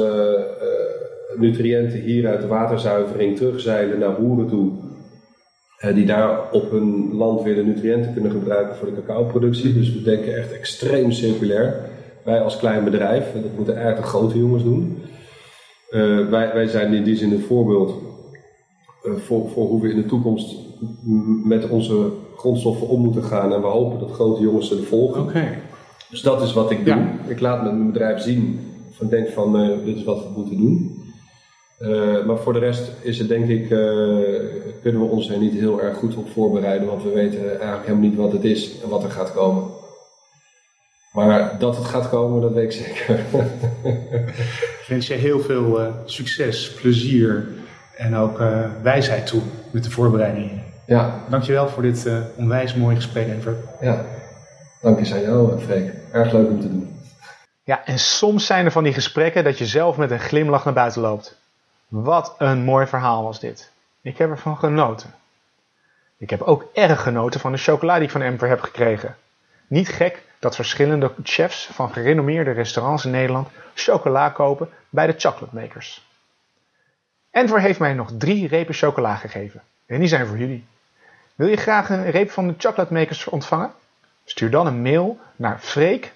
nutriënten 1.35 1.99
hier 1.99 2.27
uit 2.27 2.41
de 2.41 2.47
waterzuivering 2.47 3.35
terugzeilen 3.37 3.99
naar 3.99 4.15
boeren 4.21 4.47
toe. 4.47 4.71
Eh, 5.77 5.95
die 5.95 6.05
daar 6.05 6.51
op 6.51 6.71
hun 6.71 7.15
land 7.15 7.41
weer 7.41 7.55
de 7.55 7.63
nutriënten 7.63 8.13
kunnen 8.13 8.31
gebruiken 8.31 8.75
voor 8.75 8.87
de 8.87 9.03
cacaoproductie. 9.05 9.73
Dus 9.73 9.93
we 9.93 10.01
denken 10.01 10.37
echt 10.37 10.51
extreem 10.51 11.11
circulair. 11.11 11.75
Wij 12.23 12.41
als 12.41 12.57
klein 12.57 12.83
bedrijf, 12.83 13.33
en 13.33 13.41
dat 13.41 13.55
moeten 13.55 13.75
eigenlijk 13.75 14.05
de 14.05 14.09
grote 14.11 14.37
jongens 14.37 14.63
doen. 14.63 14.97
Eh, 15.89 16.29
wij, 16.29 16.53
wij 16.53 16.67
zijn 16.67 16.93
in 16.93 17.03
die 17.03 17.15
zin 17.15 17.31
een 17.31 17.39
voorbeeld 17.39 17.93
eh, 19.03 19.11
voor, 19.15 19.49
voor 19.49 19.67
hoe 19.67 19.81
we 19.81 19.89
in 19.89 19.95
de 19.95 20.05
toekomst 20.05 20.55
met 21.43 21.69
onze 21.69 22.11
grondstoffen 22.37 22.87
om 22.87 23.01
moeten 23.01 23.23
gaan. 23.23 23.53
En 23.53 23.61
we 23.61 23.67
hopen 23.67 23.99
dat 23.99 24.11
grote 24.11 24.41
jongens 24.41 24.67
ze 24.67 24.83
volgen. 24.83 25.21
Oké. 25.21 25.47
Dus 26.09 26.21
dat 26.21 26.41
is 26.41 26.53
wat 26.53 26.71
ik 26.71 26.85
doe. 26.85 26.95
Ja. 26.95 27.15
Ik 27.27 27.39
laat 27.39 27.63
met 27.63 27.71
mijn 27.71 27.91
bedrijf 27.91 28.21
zien 28.21 28.59
van 28.91 29.07
denkt 29.07 29.33
van 29.33 29.61
uh, 29.61 29.85
dit 29.85 29.95
is 29.95 30.03
wat 30.03 30.23
we 30.23 30.29
moeten 30.35 30.57
doen. 30.57 30.96
Uh, 31.79 32.25
maar 32.25 32.37
voor 32.37 32.53
de 32.53 32.59
rest 32.59 32.91
is 33.01 33.19
het 33.19 33.27
denk 33.27 33.47
ik, 33.49 33.69
uh, 33.69 33.79
kunnen 34.81 35.01
we 35.01 35.07
ons 35.09 35.29
er 35.29 35.37
niet 35.37 35.53
heel 35.53 35.81
erg 35.81 35.97
goed 35.97 36.15
op 36.15 36.29
voorbereiden, 36.29 36.87
want 36.87 37.03
we 37.03 37.09
weten 37.09 37.49
eigenlijk 37.49 37.85
helemaal 37.85 38.09
niet 38.09 38.17
wat 38.17 38.31
het 38.31 38.43
is 38.43 38.81
en 38.81 38.89
wat 38.89 39.03
er 39.03 39.11
gaat 39.11 39.33
komen. 39.33 39.63
Maar 41.11 41.59
dat 41.59 41.75
het 41.75 41.85
gaat 41.85 42.09
komen, 42.09 42.41
dat 42.41 42.53
weet 42.53 42.63
ik 42.63 42.85
zeker. 42.85 43.19
ik 44.81 44.85
wens 44.87 45.07
je 45.07 45.13
heel 45.13 45.39
veel 45.39 45.81
uh, 45.81 45.87
succes, 46.05 46.71
plezier 46.71 47.47
en 47.95 48.15
ook 48.15 48.41
wijsheid 48.81 49.27
toe 49.27 49.41
met 49.71 49.83
de 49.83 49.91
voorbereidingen. 49.91 50.63
Ja. 50.85 51.23
Dankjewel 51.29 51.69
voor 51.69 51.83
dit 51.83 52.09
onwijs 52.35 52.75
mooie 52.75 52.95
gesprek, 52.95 53.27
Enver. 53.27 53.55
Ja, 53.81 54.05
dank 54.81 55.05
je 55.05 55.13
aan 55.13 55.21
jou, 55.21 55.59
Freek. 55.59 55.93
Erg 56.11 56.31
leuk 56.31 56.49
om 56.49 56.61
te 56.61 56.69
doen. 56.69 56.95
Ja, 57.63 57.85
en 57.85 57.99
soms 57.99 58.45
zijn 58.45 58.65
er 58.65 58.71
van 58.71 58.83
die 58.83 58.93
gesprekken 58.93 59.43
dat 59.43 59.57
je 59.57 59.65
zelf 59.65 59.97
met 59.97 60.11
een 60.11 60.19
glimlach 60.19 60.65
naar 60.65 60.73
buiten 60.73 61.01
loopt. 61.01 61.46
Wat 61.87 62.35
een 62.37 62.63
mooi 62.63 62.87
verhaal 62.87 63.23
was 63.23 63.39
dit. 63.39 63.71
Ik 64.01 64.17
heb 64.17 64.29
ervan 64.29 64.57
genoten. 64.57 65.13
Ik 66.17 66.29
heb 66.29 66.41
ook 66.41 66.65
erg 66.73 67.01
genoten 67.01 67.39
van 67.39 67.51
de 67.51 67.57
chocola 67.57 67.95
die 67.95 68.03
ik 68.03 68.11
van 68.11 68.21
Emper 68.21 68.49
heb 68.49 68.61
gekregen. 68.61 69.15
Niet 69.67 69.89
gek 69.89 70.23
dat 70.39 70.55
verschillende 70.55 71.13
chefs 71.23 71.69
van 71.71 71.93
gerenommeerde 71.93 72.51
restaurants 72.51 73.05
in 73.05 73.11
Nederland 73.11 73.47
chocola 73.73 74.29
kopen 74.29 74.69
bij 74.89 75.07
de 75.07 75.13
chocolate 75.17 75.55
makers. 75.55 76.07
Enver 77.31 77.61
heeft 77.61 77.79
mij 77.79 77.93
nog 77.93 78.11
drie 78.17 78.47
repen 78.47 78.73
chocola 78.73 79.15
gegeven. 79.15 79.61
En 79.85 79.99
die 79.99 80.07
zijn 80.07 80.27
voor 80.27 80.37
jullie. 80.37 80.65
Wil 81.35 81.47
je 81.47 81.57
graag 81.57 81.89
een 81.89 82.09
reep 82.09 82.31
van 82.31 82.47
de 82.47 82.53
chocolate 82.57 82.93
makers 82.93 83.27
ontvangen? 83.27 83.71
Stuur 84.25 84.49
dan 84.49 84.67
een 84.67 84.81
mail 84.81 85.19
naar 85.35 85.59
freek. 85.59 86.13